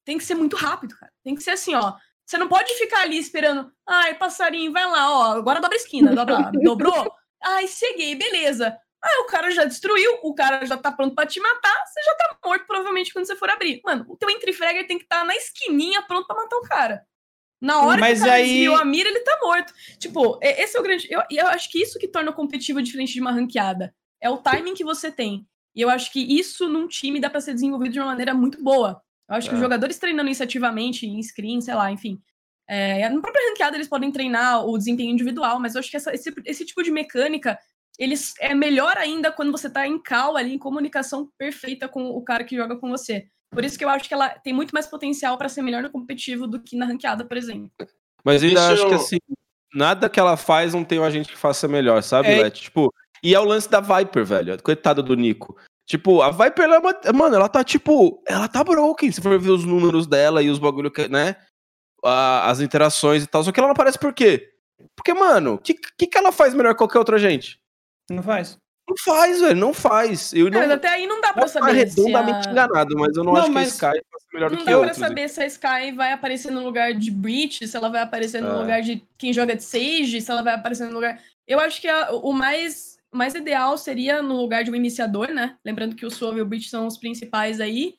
tem 0.04 0.18
que 0.18 0.24
ser 0.24 0.34
muito 0.34 0.56
rápido, 0.56 0.96
cara. 0.96 1.12
Tem 1.22 1.34
que 1.34 1.42
ser 1.42 1.52
assim, 1.52 1.74
ó. 1.74 1.94
Você 2.26 2.38
não 2.38 2.48
pode 2.48 2.72
ficar 2.74 3.02
ali 3.02 3.18
esperando, 3.18 3.70
ai, 3.86 4.14
passarinho, 4.14 4.72
vai 4.72 4.86
lá, 4.86 5.10
ó, 5.10 5.32
agora 5.36 5.60
dobra 5.60 5.76
a 5.76 5.80
esquina, 5.80 6.14
dobra, 6.14 6.50
dobrou. 6.62 7.12
Ai, 7.42 7.66
ceguei, 7.66 8.14
beleza. 8.14 8.78
Aí 9.02 9.18
o 9.18 9.26
cara 9.26 9.50
já 9.50 9.64
destruiu, 9.66 10.20
o 10.22 10.34
cara 10.34 10.64
já 10.64 10.78
tá 10.78 10.90
pronto 10.90 11.14
para 11.14 11.26
te 11.26 11.38
matar, 11.38 11.84
você 11.86 12.02
já 12.02 12.14
tá 12.14 12.38
morto 12.42 12.66
provavelmente 12.66 13.12
quando 13.12 13.26
você 13.26 13.36
for 13.36 13.50
abrir. 13.50 13.82
Mano, 13.84 14.06
o 14.08 14.16
teu 14.16 14.30
entry 14.30 14.54
fragger 14.54 14.86
tem 14.86 14.96
que 14.96 15.04
estar 15.04 15.18
tá 15.18 15.24
na 15.24 15.36
esquininha 15.36 16.00
pronto 16.02 16.26
para 16.26 16.36
matar 16.36 16.56
o 16.56 16.62
cara. 16.62 17.04
Na 17.64 17.82
hora 17.82 18.00
Mas 18.00 18.18
que 18.18 18.24
o 18.24 18.26
cara 18.28 18.36
aí... 18.38 18.44
desviou 18.48 18.76
a 18.76 18.84
mira, 18.84 19.08
ele 19.08 19.20
tá 19.20 19.38
morto. 19.42 19.72
Tipo, 19.98 20.38
esse 20.42 20.76
é 20.76 20.80
o 20.80 20.82
grande. 20.82 21.08
Eu, 21.10 21.22
eu 21.30 21.46
acho 21.48 21.70
que 21.70 21.80
isso 21.80 21.98
que 21.98 22.06
torna 22.08 22.30
o 22.30 22.34
competitivo 22.34 22.82
diferente 22.82 23.12
de 23.14 23.20
uma 23.20 23.32
ranqueada. 23.32 23.94
É 24.20 24.28
o 24.28 24.36
timing 24.38 24.74
que 24.74 24.84
você 24.84 25.10
tem. 25.10 25.46
E 25.74 25.80
eu 25.80 25.88
acho 25.90 26.12
que 26.12 26.20
isso 26.20 26.68
num 26.68 26.86
time 26.86 27.18
dá 27.18 27.28
para 27.30 27.40
ser 27.40 27.54
desenvolvido 27.54 27.92
de 27.92 27.98
uma 28.00 28.06
maneira 28.06 28.34
muito 28.34 28.62
boa. 28.62 29.00
Eu 29.28 29.36
acho 29.36 29.48
que 29.48 29.54
É. 29.54 29.56
os 29.56 29.62
jogadores 29.62 29.98
treinando 29.98 30.30
isso 30.30 30.42
ativamente, 30.42 31.06
em 31.06 31.20
screen, 31.22 31.60
sei 31.60 31.74
lá, 31.74 31.90
enfim. 31.90 32.20
É, 32.68 33.08
na 33.08 33.20
própria 33.20 33.48
ranqueada 33.50 33.76
eles 33.76 33.88
podem 33.88 34.10
treinar 34.12 34.64
o 34.66 34.76
desempenho 34.78 35.10
individual, 35.10 35.58
mas 35.60 35.74
eu 35.74 35.80
acho 35.80 35.90
que 35.90 35.96
essa- 35.96 36.14
esse, 36.14 36.32
esse 36.46 36.64
tipo 36.64 36.82
de 36.82 36.90
mecânica 36.90 37.58
eles 37.98 38.34
é 38.40 38.54
melhor 38.54 38.96
ainda 38.98 39.30
quando 39.30 39.52
você 39.52 39.70
tá 39.70 39.86
em 39.86 39.98
cal 40.02 40.36
ali, 40.36 40.52
em 40.54 40.58
comunicação 40.58 41.28
perfeita 41.38 41.86
com 41.88 42.06
o 42.10 42.22
cara 42.22 42.42
que 42.42 42.56
joga 42.56 42.76
com 42.76 42.90
você. 42.90 43.26
Por 43.54 43.64
isso 43.64 43.78
que 43.78 43.84
eu 43.84 43.88
acho 43.88 44.08
que 44.08 44.14
ela 44.14 44.28
tem 44.30 44.52
muito 44.52 44.72
mais 44.72 44.86
potencial 44.86 45.38
pra 45.38 45.48
ser 45.48 45.62
melhor 45.62 45.82
no 45.82 45.90
competitivo 45.90 46.46
do 46.46 46.60
que 46.60 46.76
na 46.76 46.86
ranqueada, 46.86 47.24
por 47.24 47.36
exemplo. 47.36 47.70
Mas 48.24 48.42
eu 48.42 48.48
ainda 48.48 48.68
Deixa 48.68 48.72
acho 48.74 48.88
que 48.88 48.94
eu- 48.94 48.98
assim, 48.98 49.18
nada 49.72 50.10
que 50.10 50.18
ela 50.20 50.36
faz 50.36 50.74
não 50.74 50.84
tem 50.84 50.98
um 50.98 51.04
agente 51.04 51.30
que 51.30 51.38
faça 51.38 51.68
melhor, 51.68 52.02
sabe, 52.02 52.28
É. 52.28 52.42
Let? 52.42 52.60
Tipo, 52.60 52.92
e 53.22 53.34
é 53.34 53.40
o 53.40 53.44
lance 53.44 53.70
da 53.70 53.80
Viper, 53.80 54.24
velho. 54.24 54.62
Coitada 54.62 55.02
do 55.02 55.14
Nico. 55.14 55.56
Tipo, 55.86 56.22
a 56.22 56.30
Viper, 56.30 56.64
ela 56.64 56.76
é 56.76 56.78
uma, 56.78 56.94
mano, 57.14 57.36
ela 57.36 57.48
tá 57.48 57.62
tipo, 57.62 58.22
ela 58.26 58.48
tá 58.48 58.64
broken, 58.64 59.12
se 59.12 59.20
for 59.20 59.38
ver 59.38 59.50
os 59.50 59.64
números 59.64 60.06
dela 60.06 60.42
e 60.42 60.48
os 60.50 60.58
bagulho 60.58 60.90
que, 60.90 61.08
né? 61.08 61.36
as 62.06 62.60
interações 62.60 63.22
e 63.22 63.26
tal. 63.26 63.42
Só 63.42 63.50
que 63.50 63.58
ela 63.58 63.68
não 63.68 63.72
aparece 63.72 63.98
por 63.98 64.12
quê? 64.12 64.50
Porque, 64.94 65.14
mano, 65.14 65.54
o 65.54 65.58
que, 65.58 65.72
que, 65.72 66.06
que 66.06 66.18
ela 66.18 66.32
faz 66.32 66.52
melhor 66.52 66.74
que 66.74 66.78
qualquer 66.78 66.98
outra 66.98 67.18
gente? 67.18 67.58
Não 68.10 68.22
faz. 68.22 68.58
Não 68.86 68.96
faz, 69.02 69.40
velho, 69.40 69.56
não 69.56 69.72
faz. 69.72 70.32
Eu 70.34 70.46
É, 70.48 70.50
não 70.50 70.58
mas 70.60 70.70
até 70.70 70.88
aí 70.88 71.06
não 71.06 71.20
dá 71.20 71.32
pra 71.32 71.48
saber. 71.48 71.88
se 71.90 71.96
redondamente 72.02 72.48
a- 72.48 72.50
enganado, 72.52 72.94
mas 72.98 73.16
eu 73.16 73.24
não, 73.24 73.32
Não, 73.32 73.40
acho 73.42 73.50
mas- 73.52 73.78
que 73.80 73.86
a 73.86 73.88
Sky 73.90 74.02
faça 74.12 74.26
melhor 74.32 74.50
do 74.50 74.56
Não 74.56 74.64
que 74.64 74.70
dá 74.70 74.78
pra 74.80 74.94
saber 74.94 75.28
se 75.28 75.42
a 75.42 75.46
Sky 75.46 75.92
vai 75.96 76.12
aparecer 76.12 76.52
no 76.52 76.62
lugar 76.62 76.92
de 76.92 77.10
Breach, 77.10 77.66
se 77.66 77.76
ela 77.76 77.88
vai 77.88 78.02
aparecer 78.02 78.42
no 78.42 78.48
É. 78.50 78.52
lugar 78.52 78.82
de 78.82 79.02
quem 79.16 79.32
joga 79.32 79.56
de 79.56 79.64
Sage, 79.64 80.20
se 80.20 80.30
ela 80.30 80.42
vai 80.42 80.54
aparecer 80.54 80.86
no 80.86 80.92
lugar. 80.94 81.18
Eu 81.48 81.58
acho 81.60 81.80
que 81.80 81.88
a- 81.88 82.10
o 82.12 82.32
mais, 82.32 82.98
mais 83.10 83.34
ideal 83.34 83.78
seria 83.78 84.22
no 84.22 84.36
lugar 84.36 84.64
de 84.64 84.70
um 84.70 84.74
iniciador, 84.74 85.28
né? 85.28 85.56
Lembrando 85.64 85.96
que 85.96 86.04
o 86.04 86.10
Sova 86.10 86.38
e 86.38 86.42
o 86.42 86.46
Breach 86.46 86.68
são 86.68 86.86
os 86.86 86.98
principais 86.98 87.60
aí. 87.60 87.94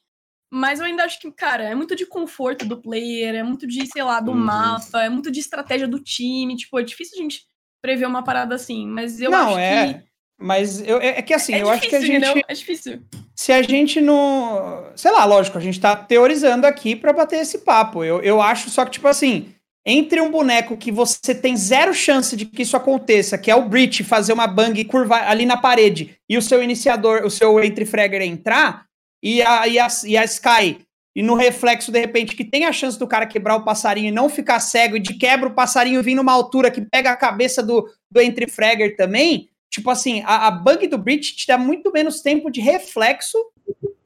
Mas 0.53 0.79
eu 0.79 0.86
ainda 0.86 1.03
acho 1.03 1.19
que, 1.19 1.31
cara, 1.31 1.63
é 1.63 1.73
muito 1.73 1.95
de 1.95 2.05
conforto 2.05 2.63
do 2.65 2.77
player, 2.79 3.33
é 3.33 3.41
muito 3.43 3.65
de, 3.65 3.86
sei 3.88 4.03
lá, 4.03 4.19
do 4.19 4.31
Uhum. 4.31 4.38
mapa, 4.38 5.03
é 5.03 5.09
muito 5.09 5.31
de 5.31 5.39
estratégia 5.39 5.88
do 5.88 5.99
time. 5.99 6.55
Tipo, 6.55 6.79
é 6.79 6.83
difícil 6.83 7.17
a 7.17 7.21
gente 7.23 7.43
prever 7.81 8.05
uma 8.05 8.23
parada 8.23 8.53
assim. 8.53 8.86
Mas 8.88 9.19
eu 9.19 9.31
Não, 9.31 9.49
acho 9.49 9.57
é. 9.59 9.93
que. 9.95 10.14
Mas 10.38 10.86
eu, 10.86 10.99
é, 10.99 11.19
é 11.19 11.21
que 11.21 11.33
assim, 11.33 11.53
É 11.53 11.61
eu 11.61 11.69
acho 11.69 11.88
que 11.88 11.95
a 11.95 11.99
difícil, 11.99 12.19
gente. 12.19 12.25
entendeu? 12.25 12.43
É 12.47 12.53
difícil. 12.53 13.01
se 13.36 13.51
a 13.51 13.61
gente 13.61 14.01
não. 14.01 14.86
Sei 14.95 15.11
lá, 15.11 15.25
lógico, 15.25 15.57
a 15.57 15.61
gente 15.61 15.79
tá 15.79 15.95
teorizando 15.95 16.67
aqui 16.67 16.95
pra 16.95 17.13
bater 17.13 17.39
esse 17.39 17.59
papo. 17.59 18.03
Eu, 18.03 18.21
eu 18.21 18.41
acho 18.41 18.69
só 18.69 18.83
que, 18.83 18.91
tipo 18.91 19.07
assim, 19.07 19.53
entre 19.86 20.19
um 20.19 20.31
boneco 20.31 20.75
que 20.75 20.91
você 20.91 21.33
tem 21.33 21.55
zero 21.55 21.93
chance 21.93 22.36
de 22.36 22.45
que 22.45 22.63
isso 22.63 22.75
aconteça, 22.75 23.38
que 23.38 23.51
é 23.51 23.55
o 23.55 23.69
Breach 23.69 24.03
fazer 24.03 24.33
uma 24.33 24.47
bang 24.47 24.79
e 24.79 24.86
curvar 24.86 25.29
ali 25.29 25.45
na 25.45 25.57
parede, 25.57 26.17
e 26.27 26.38
o 26.38 26.41
seu 26.41 26.61
iniciador, 26.63 27.23
o 27.23 27.29
seu 27.29 27.63
entry 27.63 27.86
fragger 27.86 28.21
entrar, 28.21 28.86
e 29.23 29.41
a, 29.41 29.67
e 29.67 29.79
a, 29.79 29.88
e 30.05 30.17
a 30.17 30.23
Sky. 30.25 30.79
E 31.15 31.23
no 31.23 31.36
reflexo, 31.36 31.93
de 31.93 31.99
repente, 31.99 32.36
que 32.36 32.43
tem 32.43 32.65
a 32.65 32.73
chance 32.73 32.99
do 32.99 33.07
cara 33.07 33.25
quebrar 33.25 33.55
o 33.55 33.63
passarinho 33.63 34.09
e 34.09 34.11
não 34.11 34.27
ficar 34.27 34.59
cego, 34.59 34.97
e 34.97 34.99
de 34.99 35.13
quebra 35.13 35.47
o 35.47 35.53
passarinho 35.53 36.03
vir 36.03 36.15
numa 36.15 36.33
altura 36.33 36.69
que 36.69 36.81
pega 36.81 37.11
a 37.11 37.15
cabeça 37.15 37.63
do, 37.63 37.88
do 38.11 38.19
entry 38.19 38.49
fragger 38.49 38.97
também, 38.97 39.47
Tipo 39.72 39.89
assim, 39.89 40.22
a, 40.26 40.47
a 40.47 40.51
bug 40.51 40.88
do 40.88 40.97
Breach 40.97 41.36
te 41.36 41.47
dá 41.47 41.57
muito 41.57 41.91
menos 41.91 42.22
tempo 42.22 42.49
de 42.49 42.61
reflexo, 42.61 43.38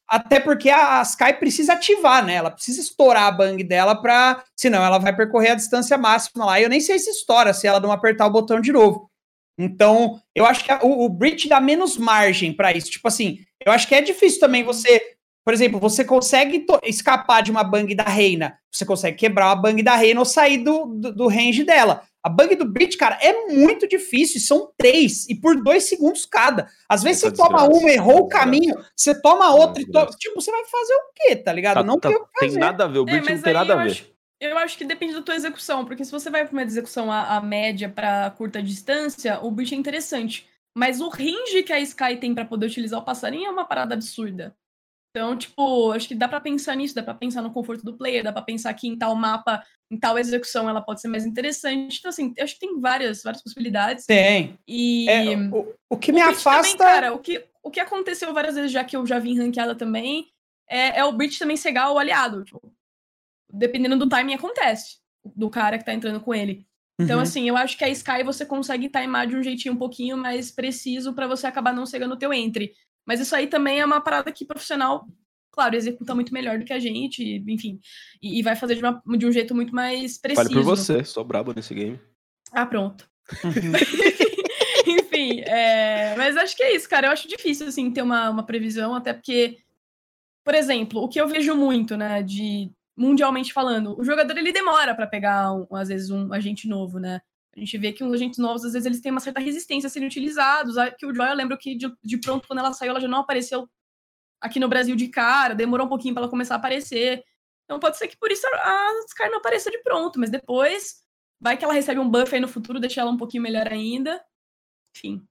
até 0.07 0.39
porque 0.39 0.70
a, 0.70 0.99
a 0.99 1.01
Sky 1.03 1.34
precisa 1.34 1.74
ativar, 1.74 2.26
né? 2.26 2.34
Ela 2.36 2.49
precisa 2.49 2.82
estourar 2.82 3.24
a 3.24 3.32
bang 3.32 3.64
dela 3.64 3.95
pra. 4.01 4.43
Senão 4.55 4.84
ela 4.84 4.97
vai 4.97 5.16
percorrer 5.16 5.51
a 5.51 5.55
distância 5.55 5.97
máxima 5.97 6.45
lá. 6.45 6.60
E 6.60 6.64
eu 6.64 6.70
nem 6.70 6.80
sei 6.82 6.97
se 6.97 7.12
estoura 7.12 7.53
se 7.53 7.68
ela 7.68 7.80
não 7.80 7.91
apertar 7.91 8.26
o 8.26 8.32
botão 8.32 8.60
de 8.60 8.72
novo. 8.72 9.10
Então, 9.57 10.20
eu 10.34 10.45
acho 10.45 10.64
que 10.64 10.72
a- 10.72 10.80
o, 10.82 11.05
o 11.05 11.10
Breach 11.10 11.47
dá 11.47 11.60
menos 11.60 11.97
margem 11.97 12.53
pra 12.53 12.72
isso. 12.72 12.89
Tipo 12.89 13.07
assim, 13.07 13.39
eu 13.64 13.72
acho 13.72 13.88
que 13.88 13.93
é 13.93 14.01
difícil 14.01 14.39
também 14.39 14.64
você. 14.64 15.01
Por 15.45 15.53
exemplo, 15.53 15.80
você 15.80 16.03
consegue 16.03 16.66
escapar 16.84 17.41
de 17.43 17.51
uma 17.51 17.64
bang 17.64 17.93
da 17.93 18.03
Reina. 18.03 18.57
Você 18.72 18.86
consegue 18.86 19.18
quebrar 19.18 19.51
a 19.51 19.55
bang 19.55 19.82
da 19.84 19.95
Reina 19.95 20.20
ou 20.20 20.26
sair 20.26 20.57
do, 20.60 20.86
do, 20.86 21.14
do 21.14 21.28
range 21.28 21.64
dela. 21.64 22.03
A 22.24 22.30
bug 22.30 22.55
do 22.55 22.65
Breach, 22.65 22.97
cara, 22.97 23.17
é 23.22 23.47
muito 23.47 23.88
difícil. 23.88 24.38
e 24.38 24.41
São 24.41 24.72
três. 24.78 25.28
E 25.30 25.36
por 25.36 25.61
dois 25.63 25.84
segundos 25.88 26.26
cada. 26.26 26.67
Às 26.88 27.01
vezes 27.01 27.24
Essa 27.24 27.36
você 27.36 27.41
toma 27.41 27.63
uma, 27.63 27.89
errou 27.89 28.20
o 28.24 28.28
caminho. 28.28 28.76
Você 28.95 29.20
toma 29.22 29.53
outra 29.53 29.82
e 29.82 29.86
to... 29.86 29.91
desgraça. 29.91 30.17
Tipo, 30.17 30.41
você 30.41 30.51
vai 30.51 30.65
fazer 30.65 30.93
o 30.93 31.01
quê, 31.15 31.36
tá 31.38 31.53
ligado? 31.53 31.76
Tá- 31.76 31.84
não 31.84 31.99
tá- 31.99 32.09
tem 32.39 32.51
nada 32.51 32.84
a 32.84 32.88
ver, 32.88 32.99
o 32.99 33.03
É, 33.03 33.05
Breach 33.05 33.32
não 33.34 33.41
tem 33.41 33.53
nada 33.53 33.74
a 33.74 33.78
eu 33.78 33.84
ver. 33.84 33.91
acho, 33.91 34.11
eu 34.41 34.57
acho 34.57 34.78
que 34.78 34.84
depende 34.86 35.13
da 35.13 35.22
tua 35.22 35.36
execução, 35.36 35.86
porque 35.86 36.03
se 36.03 36.11
você 36.11 36.30
vai 36.30 36.43
pra 36.45 36.51
uma 36.53 36.63
execução 36.63 37.11
a, 37.11 37.38
a 37.38 37.41
média 37.41 37.88
pra 37.89 38.30
curta 38.32 38.61
distância, 38.61 39.39
o 39.41 39.49
Breach 39.49 39.74
é 39.74 39.78
interessante. 39.78 40.45
Mas 40.76 41.01
o 41.01 41.09
range 41.09 41.63
que 41.63 41.74
a 41.74 41.80
Sky 41.80 42.17
tem 42.17 42.34
pra 42.36 42.45
poder 42.45 42.67
utilizar 42.67 42.99
o 42.99 43.03
passarinho 43.05 43.47
é 43.47 43.49
uma 43.51 43.65
parada 43.65 43.95
absurda. 43.95 44.55
Então, 45.12 45.36
tipo, 45.36 45.91
acho 45.91 46.07
que 46.07 46.16
dá 46.16 46.28
pra 46.28 46.39
pensar 46.39 46.76
nisso, 46.76 46.93
dá 46.93 47.01
pra 47.01 47.16
pensar 47.16 47.41
no 47.41 47.51
conforto 47.51 47.84
do 47.84 47.97
player, 47.97 48.24
dá 48.24 48.32
pra 48.32 48.43
pensar 48.43 48.74
que 48.76 48.88
em 48.88 48.95
tal 48.97 49.16
mapa, 49.16 49.64
em 49.89 49.97
tal 49.97 50.20
execução 50.20 50.70
ela 50.70 50.82
pode 50.82 51.01
ser 51.01 51.07
mais 51.07 51.26
interessante. 51.26 51.97
Então, 51.97 52.10
assim, 52.10 52.34
acho 52.39 52.53
que 52.53 52.60
tem 52.60 52.80
várias, 52.80 53.24
várias 53.24 53.41
possibilidades. 53.41 54.05
Tem. 54.05 54.57
E 54.68 55.10
É, 55.10 55.36
o, 55.51 55.76
o 55.89 55.97
que 55.97 56.12
o 56.12 56.14
me 56.14 56.22
Breach 56.22 56.38
afasta. 56.38 56.78
Também, 56.78 56.78
cara, 56.78 57.14
o 57.14 57.20
que, 57.20 57.43
o 57.64 57.72
que 57.72 57.80
aconteceu 57.80 58.32
várias 58.34 58.53
vezes, 58.55 58.72
já 58.72 58.84
que 58.84 58.95
eu 58.95 59.05
já 59.05 59.18
vi 59.18 59.32
em 59.32 59.38
ranqueada 59.39 59.74
também, 59.74 60.28
é, 60.70 60.99
é 60.99 61.03
o 61.03 61.12
Breach 61.12 61.39
também 61.39 61.57
cegar 61.57 61.91
o 61.91 61.97
aliado. 61.97 62.43
Tipo, 62.43 62.62
dependendo 63.51 63.97
do 63.97 64.07
timing, 64.07 64.36
acontece. 64.36 64.99
Do 65.36 65.49
cara 65.49 65.80
que 65.80 65.86
tá 65.86 65.93
entrando 65.93 66.20
com 66.22 66.34
ele. 66.36 66.68
Então, 67.01 67.18
Uhum. 67.18 67.24
assim, 67.24 67.47
eu 67.49 67.57
acho 67.57 67.78
que 67.78 67.84
a 67.84 67.89
Sky 67.89 68.24
você 68.24 68.45
consegue 68.45 68.89
timar 68.89 69.26
de 69.26 69.36
um 69.36 69.41
jeitinho 69.41 69.74
um 69.74 69.78
pouquinho 69.78 70.18
mais 70.18 70.51
preciso 70.51 71.14
pra 71.14 71.28
você 71.28 71.47
acabar 71.47 71.74
não 71.74 71.86
cegando 71.86 72.14
o 72.14 72.18
teu 72.18 72.32
entry. 72.32 72.74
Mas 73.10 73.20
isso 73.20 73.36
aí 73.36 73.47
também 73.47 73.80
é 73.80 73.86
uma 73.86 73.99
parada 73.99 74.32
que 74.32 74.45
profissional, 74.45 75.07
claro, 75.51 75.76
executa 75.76 76.14
muito 76.14 76.32
melhor 76.32 76.60
do 76.60 76.64
que 76.66 76.72
a 76.72 76.78
gente, 76.78 77.43
enfim. 77.47 77.80
E, 78.22 78.38
e 78.38 78.43
vai 78.43 78.55
fazer 78.55 78.76
de, 78.76 78.84
uma- 78.84 79.01
de 79.18 79.26
um 79.26 79.32
jeito 79.32 79.55
muito 79.55 79.74
mais 79.74 80.16
preciso. 80.16 80.43
Fale 80.47 80.53
por 80.53 80.64
você, 80.64 81.03
sou 81.03 81.24
brabo 81.24 81.51
nesse 81.51 81.74
game. 81.74 81.99
Ah, 82.51 82.68
pronto. 82.68 83.10
Uhum. 83.43 83.72
Enfim, 84.86 85.41
é, 85.41 86.16
mas 86.16 86.38
acho 86.38 86.55
que 86.55 86.62
é 86.62 86.76
isso, 86.76 86.88
cara. 86.88 87.07
Eu 87.07 87.12
acho 87.12 87.28
difícil, 87.28 87.68
assim, 87.68 87.89
ter 87.91 88.03
uma, 88.03 88.30
uma 88.30 88.43
previsão, 88.45 88.93
até 88.93 89.12
porque, 89.12 89.57
por 90.43 90.53
exemplo, 90.53 91.01
o 91.01 91.10
que 91.10 91.20
eu 91.20 91.28
vejo 91.28 91.55
muito, 91.55 91.97
né, 91.97 92.22
de 92.22 92.72
mundialmente 92.95 93.51
falando, 93.51 93.99
o 93.99 94.03
jogador 94.03 94.38
ele 94.38 94.51
demora 94.51 94.93
pra 94.93 95.07
pegar, 95.07 95.51
um- 95.53 95.76
às 95.76 95.88
vezes, 95.89 96.12
um 96.12 96.32
agente 96.32 96.68
novo, 96.68 96.99
né? 96.99 97.22
A 97.56 97.60
gente 97.60 97.78
vê 97.78 97.91
que 97.91 98.04
os 98.04 98.14
agentes 98.14 98.38
novos, 98.38 98.64
às 98.64 98.74
vezes, 98.74 98.86
eles 98.86 99.02
têm 99.02 99.12
uma 99.12 99.20
certa 99.20 99.39
resistência 99.39 99.88
a 99.88 99.89
serem 99.89 100.08
utilizados. 100.08 100.78
A- 100.78 100.91
Que 100.91 101.06
o 101.06 101.14
Joy, 101.14 101.28
eu 101.30 101.36
lembro 101.36 101.58
que 101.58 101.76
de, 101.76 101.91
de 102.04 102.18
pronto, 102.20 102.47
quando 102.47 102.60
ela 102.60 102.72
saiu, 102.74 102.91
ela 102.91 103.00
já 103.00 103.08
não 103.08 103.20
apareceu 103.20 103.68
aqui 104.41 104.60
no 104.60 104.70
Brasil 104.70 104.95
de 104.95 105.08
cara, 105.10 105.54
demorou 105.56 105.86
um 105.86 105.89
pouquinho 105.89 106.14
pra 106.14 106.22
ela 106.24 106.30
começar 106.30 106.56
a 106.56 106.58
aparecer. 106.58 107.24
Então 107.66 107.80
pode 107.80 107.97
ser 107.97 108.08
que 108.08 108.18
por 108.18 108.32
isso 108.32 108.45
a 108.47 108.50
a 108.52 108.91
Sky 109.08 109.30
não 109.30 109.39
apareça 109.39 109.70
de 109.70 109.78
pronto, 109.84 110.20
mas 110.20 110.30
depois 110.30 111.04
vai 111.39 111.58
que 111.58 111.64
ela 111.66 111.74
recebe 111.74 112.00
um 112.00 112.10
buff 112.10 112.34
aí 112.34 112.39
no 112.41 112.47
futuro, 112.47 112.80
deixa 112.80 113.02
ela 113.02 113.12
um 113.12 113.18
pouquinho 113.18 113.43
melhor 113.43 113.68
ainda. 113.68 114.24
Enfim. 114.95 115.26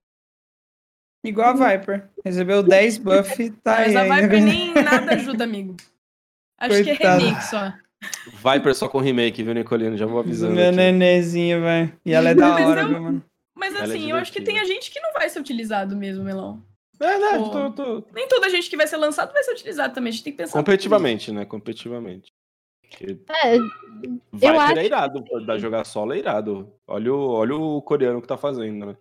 Igual 1.25 1.49
a 1.61 1.71
Viper. 1.73 2.11
Recebeu 2.25 2.63
10 2.63 2.99
buff 2.99 3.51
tá 3.63 3.77
Mas 3.79 3.89
aí. 3.89 3.97
a 3.97 4.03
ainda. 4.03 4.23
Viper 4.23 4.43
nem 4.45 4.75
nada 4.85 5.15
ajuda, 5.15 5.45
amigo. 5.45 5.77
Acho 6.59 6.83
que 6.85 6.91
é 6.91 6.97
Coitada. 6.97 7.19
remake 7.19 7.45
só. 7.45 7.73
Viper 8.45 8.75
só 8.75 8.89
com 8.89 8.99
remake, 9.01 9.43
viu, 9.43 9.53
Nicolino? 9.55 9.97
Já 9.97 10.07
vou 10.07 10.21
avisando. 10.21 10.55
Meu 10.55 10.69
aqui. 10.69 10.77
nenenzinho, 10.77 11.61
vai. 11.63 11.93
E 12.05 12.13
ela 12.13 12.31
é 12.31 12.35
da 12.35 12.49
Mas 12.51 12.67
hora, 12.69 12.81
eu- 12.83 12.89
viu, 12.89 13.01
mano? 13.03 13.25
Mas 13.57 13.75
Ela 13.75 13.83
é 13.85 13.89
assim, 13.89 14.11
eu 14.11 14.17
acho 14.17 14.33
que 14.33 14.41
tem 14.41 14.61
a 14.61 14.65
gente 14.65 14.91
que 14.91 15.01
não 15.01 15.13
vai 15.13 15.29
ser 15.29 15.41
utilizado 15.41 15.97
mesmo, 15.97 16.23
Melão. 16.25 16.63
É, 17.01 17.19
né? 17.19 17.39
Pô. 17.39 17.49
Tô, 17.51 17.71
tô... 17.73 18.05
Nem 18.13 18.29
toda 18.29 18.49
gente 18.49 18.71
que 18.71 18.77
vai 18.77 18.87
ser 18.87 18.97
lançado 18.97 19.33
vai 19.33 19.43
ser 19.43 19.53
utilizado 19.53 19.93
também. 19.95 20.11
A 20.11 20.13
gente 20.13 20.25
tem 20.25 20.33
que 20.33 20.37
pensar. 20.37 20.53
Competitivamente, 20.59 21.33
né? 21.33 21.45
Competitivamente. 21.45 22.33
Porque 22.83 23.19
É, 23.45 23.59
Viper 24.33 24.61
acho- 24.61 24.79
é 24.79 24.85
irado, 24.85 25.25
pô, 25.25 25.41
da 25.41 25.59
jogar 25.59 25.85
solo 25.85 26.13
é 26.15 26.19
irado. 26.19 26.73
Olha 26.87 27.13
o, 27.13 27.31
olha 27.31 27.57
o 27.57 27.83
coreano 27.83 28.23
que 28.23 28.29
tá 28.29 28.37
fazendo, 28.37 28.87
né? 28.87 28.97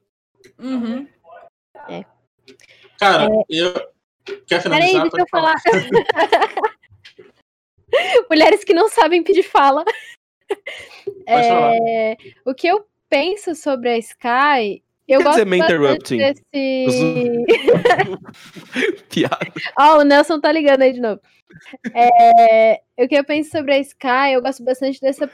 Uhum. 0.59 1.07
Cara, 2.99 3.27
eu. 3.49 3.73
Quer 4.45 4.61
Peraí, 4.63 4.91
finalizar? 4.91 5.01
deixa 5.03 5.09
Pode 5.09 5.21
eu 5.21 5.27
falar. 5.29 5.55
Mulheres 8.29 8.63
que 8.63 8.73
não 8.73 8.89
sabem 8.89 9.23
pedir 9.23 9.43
fala. 9.43 9.83
É, 11.27 12.15
o 12.45 12.53
que 12.53 12.67
eu 12.67 12.85
penso 13.09 13.53
sobre 13.53 13.89
a 13.89 13.97
Sky. 13.97 14.81
Eu 15.07 15.19
Quer 15.19 15.23
gosto 15.23 15.35
dizer, 15.35 15.45
me 15.45 15.57
interrupting? 15.57 16.17
desse. 16.17 17.45
Piada. 19.09 19.51
Ó, 19.77 19.99
o 19.99 20.03
Nelson 20.03 20.39
tá 20.39 20.51
ligando 20.51 20.83
aí 20.83 20.93
de 20.93 21.01
novo. 21.01 21.19
É, 21.93 22.81
o 22.97 23.07
que 23.07 23.15
eu 23.15 23.23
penso 23.23 23.51
sobre 23.51 23.73
a 23.73 23.79
Sky, 23.79 24.33
eu 24.33 24.41
gosto 24.41 24.63
bastante 24.63 25.01
dessa, 25.01 25.29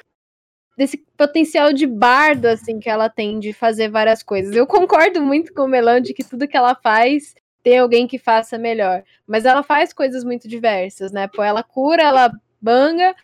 desse 0.77 0.97
potencial 1.17 1.73
de 1.73 1.85
bardo, 1.85 2.47
assim, 2.47 2.79
que 2.79 2.89
ela 2.89 3.09
tem 3.09 3.39
de 3.39 3.53
fazer 3.53 3.89
várias 3.89 4.23
coisas. 4.23 4.55
Eu 4.55 4.65
concordo 4.65 5.21
muito 5.21 5.53
com 5.53 5.63
o 5.63 5.67
Melão 5.67 5.99
de 5.99 6.13
que 6.13 6.23
tudo 6.23 6.47
que 6.47 6.57
ela 6.57 6.75
faz 6.75 7.35
tem 7.63 7.79
alguém 7.79 8.07
que 8.07 8.19
faça 8.19 8.57
melhor. 8.57 9.03
Mas 9.25 9.45
ela 9.45 9.63
faz 9.63 9.93
coisas 9.93 10.23
muito 10.23 10.47
diversas, 10.47 11.11
né? 11.11 11.27
Pô, 11.27 11.41
ela 11.41 11.63
cura, 11.63 12.03
ela 12.03 12.31
banga, 12.63 13.15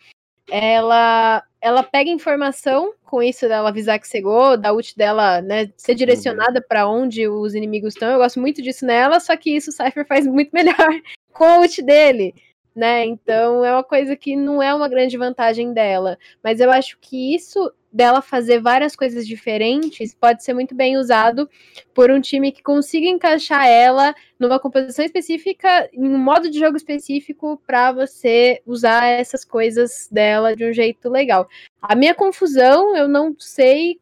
ela, 0.50 1.42
ela 1.60 1.82
pega 1.82 2.10
informação 2.10 2.92
com 3.04 3.22
isso 3.22 3.48
dela 3.48 3.68
avisar 3.68 3.98
que 3.98 4.08
cegou, 4.08 4.56
da 4.56 4.72
ult 4.72 4.96
dela, 4.96 5.40
né, 5.40 5.70
ser 5.76 5.94
direcionada 5.94 6.60
pra 6.60 6.88
onde 6.88 7.26
os 7.28 7.54
inimigos 7.54 7.94
estão. 7.94 8.10
Eu 8.10 8.18
gosto 8.18 8.38
muito 8.40 8.60
disso 8.62 8.84
nela, 8.84 9.18
só 9.20 9.36
que 9.36 9.56
isso 9.56 9.70
o 9.70 9.72
Cypher 9.72 10.06
faz 10.06 10.26
muito 10.26 10.50
melhor 10.54 11.00
com 11.32 11.44
a 11.44 11.58
ult 11.60 11.82
dele. 11.82 12.34
né? 12.74 13.04
Então 13.04 13.64
é 13.64 13.72
uma 13.72 13.84
coisa 13.84 14.16
que 14.16 14.36
não 14.36 14.62
é 14.62 14.74
uma 14.74 14.88
grande 14.88 15.16
vantagem 15.16 15.72
dela. 15.72 16.18
Mas 16.42 16.60
eu 16.60 16.70
acho 16.70 16.98
que 17.00 17.34
isso 17.34 17.72
dela 17.92 18.22
fazer 18.22 18.60
várias 18.60 18.94
coisas 18.94 19.26
diferentes 19.26 20.14
pode 20.14 20.44
ser 20.44 20.54
muito 20.54 20.74
bem 20.74 20.96
usado 20.96 21.48
por 21.92 22.10
um 22.10 22.20
time 22.20 22.52
que 22.52 22.62
consiga 22.62 23.06
encaixar 23.06 23.66
ela 23.66 24.14
numa 24.38 24.60
composição 24.60 25.04
específica, 25.04 25.88
em 25.92 26.08
um 26.08 26.18
modo 26.18 26.50
de 26.50 26.58
jogo 26.58 26.76
específico, 26.76 27.60
para 27.66 27.92
você 27.92 28.62
usar 28.64 29.06
essas 29.06 29.44
coisas 29.44 30.08
dela 30.10 30.54
de 30.54 30.64
um 30.64 30.72
jeito 30.72 31.08
legal. 31.08 31.48
A 31.82 31.94
minha 31.94 32.14
confusão, 32.14 32.96
eu 32.96 33.08
não 33.08 33.34
sei 33.38 33.98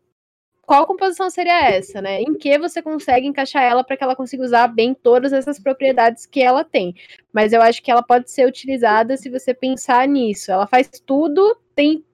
qual 0.68 0.86
composição 0.86 1.30
seria 1.30 1.66
essa, 1.66 2.02
né? 2.02 2.20
Em 2.20 2.34
que 2.34 2.58
você 2.58 2.82
consegue 2.82 3.26
encaixar 3.26 3.62
ela 3.62 3.82
para 3.82 3.96
que 3.96 4.04
ela 4.04 4.14
consiga 4.14 4.44
usar 4.44 4.68
bem 4.68 4.92
todas 4.92 5.32
essas 5.32 5.58
propriedades 5.58 6.26
que 6.26 6.42
ela 6.42 6.62
tem. 6.62 6.94
Mas 7.32 7.54
eu 7.54 7.62
acho 7.62 7.82
que 7.82 7.90
ela 7.90 8.02
pode 8.02 8.30
ser 8.30 8.46
utilizada 8.46 9.16
se 9.16 9.30
você 9.30 9.54
pensar 9.54 10.06
nisso. 10.06 10.52
Ela 10.52 10.66
faz 10.66 10.90
tudo, 11.06 11.56
tem 11.74 12.04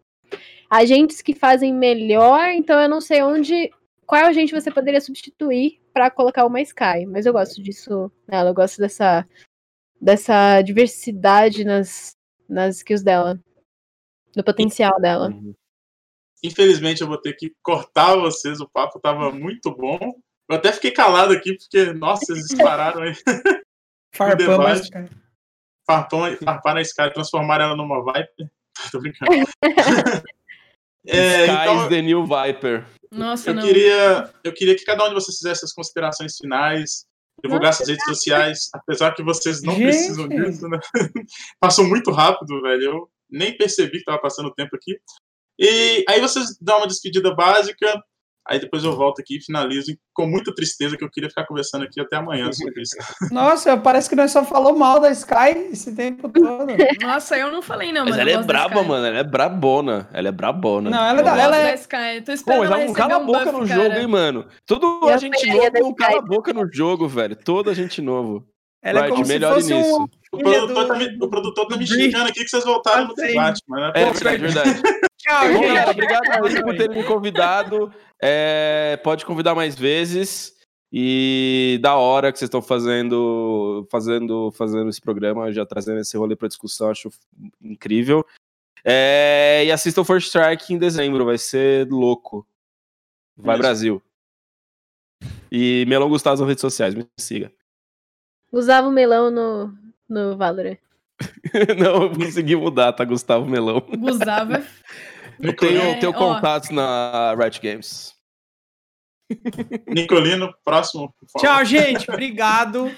agentes 0.74 1.22
que 1.22 1.34
fazem 1.34 1.72
melhor, 1.72 2.48
então 2.48 2.80
eu 2.80 2.88
não 2.88 3.00
sei 3.00 3.22
onde 3.22 3.70
qual 4.04 4.24
agente 4.24 4.52
você 4.52 4.72
poderia 4.72 5.00
substituir 5.00 5.80
para 5.92 6.10
colocar 6.10 6.44
uma 6.44 6.60
Sky, 6.60 7.06
mas 7.06 7.26
eu 7.26 7.32
gosto 7.32 7.62
disso 7.62 8.10
nela, 8.26 8.50
eu 8.50 8.54
gosto 8.54 8.78
dessa 8.78 9.26
dessa 10.00 10.60
diversidade 10.62 11.64
nas 11.64 12.16
nas 12.48 12.78
skills 12.78 13.02
dela, 13.02 13.40
do 14.34 14.42
potencial 14.42 15.00
dela. 15.00 15.28
Uhum. 15.28 15.54
Infelizmente 16.42 17.00
eu 17.00 17.06
vou 17.06 17.18
ter 17.18 17.34
que 17.34 17.54
cortar 17.62 18.16
vocês, 18.16 18.60
o 18.60 18.68
papo 18.68 18.98
tava 18.98 19.30
muito 19.30 19.70
bom. 19.70 19.98
Eu 20.48 20.56
até 20.56 20.72
fiquei 20.72 20.90
calado 20.90 21.32
aqui, 21.32 21.56
porque, 21.56 21.94
nossa, 21.94 22.26
vocês 22.26 22.48
dispararam 22.48 23.02
aí. 23.02 23.14
Farpão, 24.12 24.58
mas... 24.58 24.90
Farpão, 25.86 26.36
farpar 26.36 26.74
na 26.74 26.82
Sky, 26.82 27.14
transformar 27.14 27.62
ela 27.62 27.74
numa 27.74 28.04
Viper. 28.04 28.50
Tô 28.92 29.00
brincando. 29.00 29.30
é, 31.06 31.46
Sky 31.46 31.52
então, 31.52 31.88
the 31.88 32.02
new 32.02 32.26
Viper. 32.26 32.86
Nossa, 33.10 33.50
eu 33.50 33.54
não. 33.54 33.62
Queria, 33.62 34.30
eu 34.42 34.52
queria 34.52 34.76
que 34.76 34.84
cada 34.84 35.04
um 35.04 35.08
de 35.08 35.14
vocês 35.14 35.36
fizesse 35.36 35.64
as 35.64 35.72
considerações 35.72 36.36
finais, 36.36 37.04
divulgasse 37.42 37.82
as 37.82 37.88
redes 37.88 38.04
sociais, 38.04 38.70
apesar 38.72 39.14
que 39.14 39.22
vocês 39.22 39.62
não 39.62 39.74
Gente. 39.74 39.84
precisam 39.84 40.28
disso, 40.28 40.68
né? 40.68 40.78
Passou 41.60 41.84
muito 41.84 42.10
rápido, 42.10 42.60
velho. 42.62 42.82
Eu 42.82 43.10
nem 43.30 43.56
percebi 43.56 43.98
que 43.98 44.04
tava 44.04 44.20
passando 44.20 44.46
o 44.46 44.54
tempo 44.54 44.74
aqui. 44.74 44.98
E 45.58 46.04
aí 46.08 46.20
vocês 46.20 46.58
dão 46.60 46.78
uma 46.78 46.86
despedida 46.86 47.34
básica, 47.34 48.02
aí 48.46 48.58
depois 48.60 48.84
eu 48.84 48.94
volto 48.96 49.20
aqui 49.20 49.38
e 49.38 49.40
finalizo 49.44 49.92
com 50.14 50.26
muita 50.26 50.54
tristeza 50.54 50.96
que 50.96 51.04
eu 51.04 51.10
queria 51.10 51.28
ficar 51.28 51.46
conversando 51.46 51.84
aqui 51.84 52.00
até 52.00 52.16
amanhã 52.16 52.52
sobre 52.52 52.82
isso. 52.82 52.96
Nossa, 53.32 53.76
parece 53.76 54.08
que 54.08 54.16
nós 54.16 54.30
só 54.30 54.44
falou 54.44 54.76
mal 54.76 55.00
da 55.00 55.10
Sky 55.10 55.68
esse 55.72 55.94
tempo 55.94 56.28
todo. 56.28 56.66
Nossa, 57.02 57.36
eu 57.36 57.50
não 57.50 57.62
falei 57.62 57.92
não, 57.92 58.04
Mas 58.04 58.16
mano. 58.16 58.30
ela 58.30 58.40
é 58.40 58.44
braba, 58.44 58.82
mano. 58.82 59.06
Ela 59.06 59.18
é 59.18 59.24
brabona. 59.24 60.08
Ela 60.12 60.28
é 60.28 60.32
brabona. 60.32 60.90
Não, 60.90 60.98
ela 61.06 61.20
é 61.20 61.22
da- 61.22 61.30
gosto 61.30 61.42
ela 61.44 61.56
é- 61.58 61.64
da 61.70 61.74
Sky. 61.74 62.20
Tô 62.20 62.26
Pô, 62.26 62.32
esperando 62.32 62.58
mas 62.60 62.70
ela 62.70 62.78
receber 62.80 62.98
cala 62.98 63.14
a 63.14 63.18
um 63.18 63.26
boca 63.26 63.44
buff, 63.44 63.52
no 63.60 63.68
cara. 63.68 63.82
jogo, 63.82 63.96
hein, 63.96 64.06
mano. 64.06 64.46
Todo 64.66 65.08
a 65.08 65.16
gente 65.16 65.46
novo 65.46 65.70
da 65.70 65.80
não 65.80 65.94
cala 65.94 66.18
a 66.18 66.22
boca 66.22 66.52
no 66.52 66.72
jogo, 66.72 67.08
velho. 67.08 67.36
Toda 67.36 67.70
a 67.70 67.74
gente 67.74 68.00
novo. 68.02 68.46
Ela 68.82 68.98
é 68.98 69.02
Right, 69.04 69.14
como 69.14 69.24
se 69.24 69.40
fosse 69.40 69.74
nisso. 69.74 69.96
um... 70.02 70.06
O 70.34 70.38
produtor, 70.38 70.66
do- 70.74 70.88
tá 70.88 70.94
me, 70.98 71.18
o 71.22 71.28
produtor 71.30 71.66
tá 71.68 71.76
me 71.76 71.86
Brief. 71.86 72.02
xingando 72.02 72.28
aqui 72.28 72.42
que 72.44 72.48
vocês 72.50 72.64
voltaram 72.64 73.06
no 73.06 73.14
Tá 73.14 73.22
debate, 73.24 73.62
mano. 73.66 73.92
É 73.94 74.04
Pô, 74.04 74.12
verdade, 74.12 74.38
verdade. 74.42 74.82
Tchau, 75.24 75.40
Bom, 75.40 75.54
gente. 75.54 75.66
galera, 75.68 75.90
obrigado 75.90 76.30
aí 76.30 76.62
por 76.62 76.76
terem 76.76 76.98
me 76.98 77.04
convidado. 77.04 77.90
É, 78.20 79.00
pode 79.02 79.24
convidar 79.24 79.54
mais 79.54 79.74
vezes. 79.74 80.54
E 80.92 81.78
da 81.80 81.96
hora 81.96 82.30
que 82.30 82.38
vocês 82.38 82.46
estão 82.46 82.60
fazendo, 82.60 83.88
fazendo, 83.90 84.52
fazendo 84.52 84.90
esse 84.90 85.00
programa, 85.00 85.50
já 85.50 85.64
trazendo 85.64 86.00
esse 86.00 86.14
rolê 86.14 86.36
para 86.36 86.46
discussão, 86.46 86.90
acho 86.90 87.10
incrível. 87.60 88.24
É, 88.84 89.64
e 89.64 89.72
assistam 89.72 90.04
First 90.04 90.26
Strike 90.26 90.74
em 90.74 90.78
dezembro, 90.78 91.24
vai 91.24 91.38
ser 91.38 91.88
louco. 91.90 92.46
Vai 93.34 93.54
Isso. 93.54 93.62
Brasil. 93.62 94.02
E 95.50 95.86
Melão 95.88 96.10
Gustavo 96.10 96.38
nas 96.38 96.48
redes 96.48 96.60
sociais, 96.60 96.94
me 96.94 97.08
siga. 97.18 97.50
Usava 98.52 98.88
o 98.88 98.92
melão 98.92 99.30
no, 99.30 99.74
no 100.06 100.36
Valorant. 100.36 100.76
Não, 101.80 102.02
eu 102.02 102.10
consegui 102.10 102.56
mudar, 102.56 102.92
tá? 102.92 103.04
Gustavo 103.06 103.46
Melão. 103.46 103.80
Gustavo. 103.80 104.52
Eu 105.40 105.54
tenho, 105.56 105.80
É, 105.80 105.94
tenho 105.94 106.12
contatos 106.12 106.70
na 106.70 107.34
Riot 107.34 107.60
Games. 107.60 108.14
Nicolino, 109.88 110.54
próximo. 110.64 111.14
por 111.18 111.28
favor. 111.30 111.46
Tchau, 111.46 111.64
gente. 111.64 112.10
Obrigado 112.10 112.90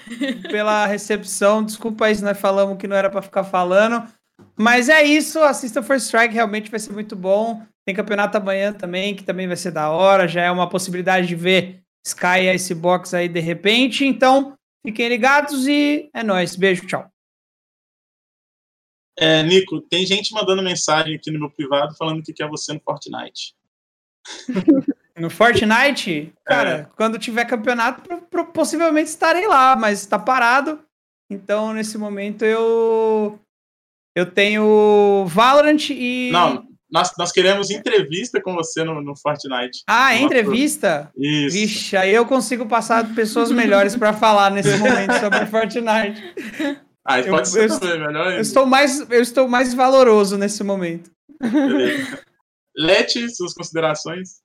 pela 0.49 0.85
recepção. 0.85 1.63
Desculpa 1.63 2.05
aí 2.05 2.15
se 2.15 2.23
nós 2.23 2.39
falamos 2.39 2.77
que 2.77 2.87
não 2.87 2.95
era 2.95 3.09
pra 3.09 3.21
ficar 3.21 3.43
falando. 3.43 4.07
Mas 4.57 4.89
é 4.89 5.03
isso. 5.03 5.39
Assista 5.39 5.81
First 5.81 6.05
Strike, 6.07 6.33
realmente 6.33 6.69
vai 6.69 6.79
ser 6.79 6.91
muito 6.93 7.15
bom. 7.15 7.61
Tem 7.85 7.95
campeonato 7.95 8.37
amanhã 8.37 8.73
também, 8.73 9.15
que 9.15 9.23
também 9.23 9.47
vai 9.47 9.55
ser 9.55 9.71
da 9.71 9.89
hora. 9.89 10.27
Já 10.27 10.43
é 10.43 10.51
uma 10.51 10.67
possibilidade 10.69 11.27
de 11.27 11.35
ver 11.35 11.81
Sky 12.05 12.41
e 12.41 12.53
Icebox 12.55 13.13
aí 13.13 13.29
de 13.29 13.39
repente. 13.39 14.05
Então, 14.05 14.53
fiquem 14.85 15.07
ligados 15.07 15.67
e 15.67 16.09
é 16.13 16.23
nóis. 16.23 16.55
Beijo, 16.55 16.85
tchau. 16.85 17.09
É, 19.19 19.41
Nico, 19.43 19.81
tem 19.81 20.05
gente 20.05 20.31
mandando 20.33 20.61
mensagem 20.61 21.15
aqui 21.15 21.31
no 21.31 21.39
meu 21.39 21.49
privado 21.49 21.95
falando 21.97 22.21
que 22.21 22.33
quer 22.33 22.47
você 22.47 22.73
no 22.73 22.79
Fortnite. 22.79 23.53
No 25.19 25.31
Fortnite, 25.31 26.31
cara, 26.45 26.91
quando 26.95 27.17
tiver 27.17 27.43
campeonato, 27.45 28.03
pro- 28.07 28.21
pro- 28.21 28.45
possivelmente 28.51 29.09
estarei 29.09 29.47
lá, 29.47 29.75
mas 29.75 30.05
tá 30.05 30.19
parado. 30.19 30.79
Então, 31.27 31.73
nesse 31.73 31.97
momento, 31.97 32.45
eu. 32.45 33.39
Eu 34.15 34.27
tenho 34.29 35.25
Valorant 35.25 35.89
e. 35.89 36.29
Não, 36.31 36.67
nós, 36.91 37.11
nós 37.17 37.31
queremos 37.31 37.71
entrevista 37.71 38.39
com 38.39 38.53
você 38.53 38.83
no, 38.83 39.01
no 39.01 39.15
Fortnite. 39.15 39.81
Ah, 39.87 40.11
Nossa. 40.11 40.23
entrevista? 40.23 41.11
Isso. 41.17 41.55
Vixe, 41.57 41.97
aí 41.97 42.13
eu 42.13 42.25
consigo 42.27 42.67
passar 42.67 43.15
pessoas 43.15 43.51
melhores 43.51 43.95
pra 43.95 44.13
falar 44.13 44.51
nesse 44.51 44.77
momento 44.77 45.13
sobre 45.19 45.45
Fortnite. 45.49 46.21
Ah, 47.07 47.19
eu- 47.21 47.29
pode 47.29 47.47
ser 47.47 47.69
eu- 47.69 47.79
também, 47.79 47.99
melhor 48.05 48.33
Eu 48.33 48.41
estou 48.41 48.65
mais, 48.65 48.99
eu 49.09 49.21
estou 49.21 49.47
mais 49.47 49.73
valoroso 49.73 50.37
nesse 50.37 50.63
momento. 50.63 51.09
Beleza. 51.41 52.23
Lete, 52.75 53.29
suas 53.29 53.53
considerações. 53.53 54.41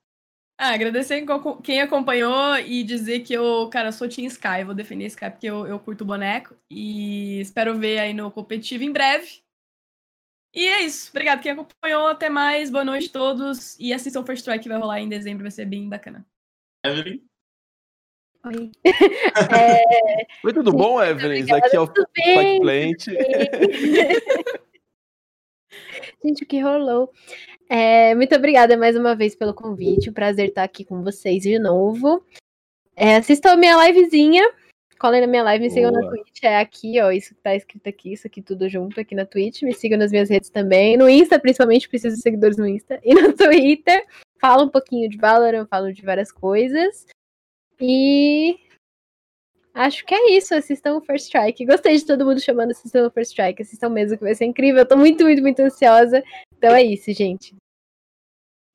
Ah, 0.59 0.75
agradecer 0.75 1.25
quem 1.65 1.81
acompanhou 1.81 2.57
e 2.59 2.85
dizer 2.85 3.21
que 3.21 3.35
eu, 3.35 3.69
cara, 3.69 3.91
sou 3.91 4.09
Team 4.09 4.29
Sky. 4.29 4.63
Vou 4.65 4.75
defender 4.75 5.07
Sky 5.07 5.29
porque 5.31 5.47
eu, 5.47 5.67
eu 5.67 5.79
curto 5.81 6.03
o 6.03 6.07
boneco. 6.07 6.55
E 6.71 7.41
espero 7.41 7.77
ver 7.79 7.99
aí 7.99 8.15
no 8.15 8.31
competitivo 8.31 8.85
em 8.85 8.93
breve. 8.93 9.43
E 10.55 10.65
é 10.67 10.83
isso. 10.83 11.11
Obrigado 11.11 11.41
quem 11.43 11.51
acompanhou. 11.53 12.07
Até 12.07 12.29
mais. 12.29 12.71
Boa 12.71 12.85
noite 12.85 13.09
a 13.09 13.13
todos. 13.13 13.77
E 13.81 13.93
assistam 13.93 14.25
First 14.25 14.41
Strike 14.43 14.63
que 14.63 14.69
vai 14.69 14.79
rolar 14.79 15.01
em 15.01 15.09
dezembro. 15.09 15.43
Vai 15.43 15.51
ser 15.51 15.65
bem 15.65 15.89
bacana. 15.89 16.25
Evelyn. 16.87 17.25
Oi. 18.45 18.73
É, 19.57 20.27
Oi, 20.45 20.53
tudo 20.53 20.73
bom, 20.73 21.03
Evelyn? 21.03 21.45
Aqui 21.53 21.77
é 21.77 21.81
o 21.81 21.89
bem? 22.15 22.61
Plant. 22.61 23.07
Gente, 26.25 26.45
o 26.45 26.47
que 26.47 26.61
rolou? 26.61 27.11
É, 27.69 28.15
muito 28.15 28.35
obrigada 28.35 28.77
mais 28.77 28.97
uma 28.97 29.15
vez 29.15 29.35
pelo 29.35 29.55
convite. 29.55 30.11
Um 30.11 30.13
prazer 30.13 30.49
estar 30.49 30.65
aqui 30.65 30.85
com 30.85 31.03
vocês 31.03 31.43
de 31.43 31.59
novo. 31.59 32.25
É, 32.97 33.17
assistam 33.17 33.53
a 33.53 33.57
minha 33.57 33.77
livezinha. 33.87 34.43
Colhem 34.99 35.21
na 35.21 35.27
minha 35.27 35.43
live, 35.43 35.65
me 35.65 35.71
sigam 35.71 35.91
na 35.91 36.01
Boa. 36.01 36.13
Twitch. 36.13 36.43
É 36.45 36.59
aqui, 36.59 37.01
ó. 37.01 37.11
Isso 37.11 37.35
que 37.35 37.41
tá 37.41 37.57
escrito 37.57 37.89
aqui, 37.89 38.13
isso 38.13 38.27
aqui 38.27 38.43
tudo 38.43 38.69
junto 38.69 39.01
aqui 39.01 39.15
na 39.15 39.25
Twitch. 39.25 39.63
Me 39.63 39.73
sigam 39.75 39.99
nas 39.99 40.13
minhas 40.13 40.29
redes 40.29 40.51
também. 40.51 40.97
No 40.97 41.09
Insta, 41.09 41.39
principalmente, 41.41 41.89
preciso 41.89 42.17
de 42.17 42.23
seguidores 42.23 42.57
no 42.57 42.67
Insta. 42.67 43.01
E 43.03 43.15
no 43.15 43.33
Twitter. 43.37 44.05
Falo 44.41 44.65
um 44.65 44.69
pouquinho 44.69 45.09
de 45.09 45.17
Valorant, 45.17 45.67
falo 45.69 45.93
de 45.93 46.03
várias 46.03 46.31
coisas. 46.31 47.07
E 47.83 48.59
Acho 49.75 50.05
que 50.05 50.15
é 50.15 50.37
isso, 50.37 50.55
assistam 50.55 50.97
o 50.97 51.01
First 51.01 51.27
Strike. 51.27 51.65
Gostei 51.65 51.97
de 51.97 52.05
todo 52.05 52.27
mundo 52.27 52.41
chamando 52.41 52.73
assistam 52.73 53.07
o 53.07 53.11
First 53.11 53.31
Strike. 53.31 53.63
Assistam 53.63 53.89
mesmo, 53.89 54.19
que 54.19 54.25
vai 54.25 54.35
ser 54.35 54.45
incrível. 54.45 54.81
Eu 54.81 54.89
tô 54.89 54.97
muito, 54.97 55.25
muito, 55.25 55.41
muito 55.41 55.61
ansiosa. 55.61 56.23
Então 56.57 56.75
é 56.75 56.83
isso, 56.83 57.11
gente. 57.13 57.57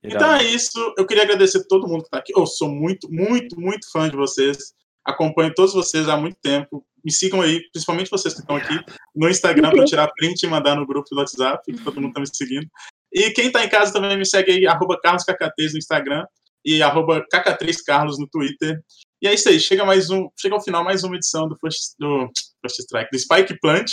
Então 0.03 0.33
é 0.33 0.43
isso. 0.43 0.93
Eu 0.97 1.05
queria 1.05 1.23
agradecer 1.23 1.59
a 1.59 1.63
todo 1.67 1.87
mundo 1.87 2.03
que 2.03 2.09
tá 2.09 2.17
aqui. 2.17 2.33
Eu 2.35 2.47
sou 2.47 2.67
muito, 2.67 3.07
muito, 3.11 3.59
muito 3.59 3.91
fã 3.91 4.09
de 4.09 4.15
vocês. 4.15 4.73
Acompanho 5.05 5.53
todos 5.53 5.73
vocês 5.73 6.09
há 6.09 6.17
muito 6.17 6.37
tempo. 6.41 6.83
Me 7.05 7.11
sigam 7.11 7.41
aí, 7.41 7.61
principalmente 7.71 8.09
vocês 8.09 8.33
que 8.33 8.41
estão 8.41 8.55
aqui 8.55 8.79
no 9.15 9.29
Instagram 9.29 9.69
para 9.69 9.85
tirar 9.85 10.11
print 10.13 10.43
e 10.43 10.47
mandar 10.47 10.75
no 10.75 10.85
grupo 10.85 11.07
do 11.09 11.17
WhatsApp, 11.17 11.63
que 11.71 11.83
todo 11.83 12.01
mundo 12.01 12.13
tá 12.13 12.19
me 12.19 12.27
seguindo. 12.27 12.67
E 13.13 13.29
quem 13.31 13.51
tá 13.51 13.63
em 13.63 13.69
casa 13.69 13.93
também 13.93 14.17
me 14.17 14.25
segue 14.25 14.51
aí, 14.51 14.67
arroba 14.67 14.99
no 15.05 15.77
Instagram 15.77 16.25
e 16.67 16.83
arroba 16.83 17.25
kk3carlos 17.33 18.19
no 18.19 18.27
Twitter. 18.27 18.81
E 19.21 19.27
é 19.27 19.33
isso 19.33 19.47
aí, 19.47 19.59
chega 19.59 19.85
mais 19.85 20.09
um, 20.09 20.29
chega 20.39 20.53
ao 20.53 20.61
final 20.61 20.83
mais 20.83 21.03
uma 21.03 21.15
edição 21.15 21.47
do 21.47 21.57
First, 21.59 21.95
do 21.97 22.29
First 22.61 22.79
Strike, 22.81 23.09
do 23.11 23.17
Spike 23.17 23.59
Plant. 23.59 23.89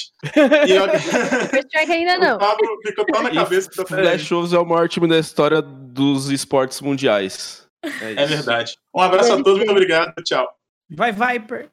E 0.67 0.73
eu, 0.73 0.89
First 1.49 1.67
Strike 1.69 1.93
ainda 1.93 2.17
o 2.17 2.21
não. 2.21 2.39
Pablo 2.39 2.67
ficou 2.85 3.07
tão 3.07 3.23
na 3.23 3.31
cabeça 3.31 3.71
que 3.71 3.87
Flash 3.87 4.23
Shows 4.23 4.53
é 4.53 4.59
o 4.59 4.67
maior 4.67 4.89
time 4.89 5.09
da 5.09 5.19
história 5.19 5.63
dos 5.63 6.31
esportes 6.31 6.81
mundiais. 6.81 7.67
É 8.01 8.27
verdade. 8.27 8.77
Um 8.95 9.01
abraço 9.01 9.33
a 9.33 9.37
todos, 9.37 9.59
muito 9.59 9.71
obrigado, 9.71 10.13
tchau. 10.25 10.47
Vai, 10.91 11.13
Viper! 11.13 11.71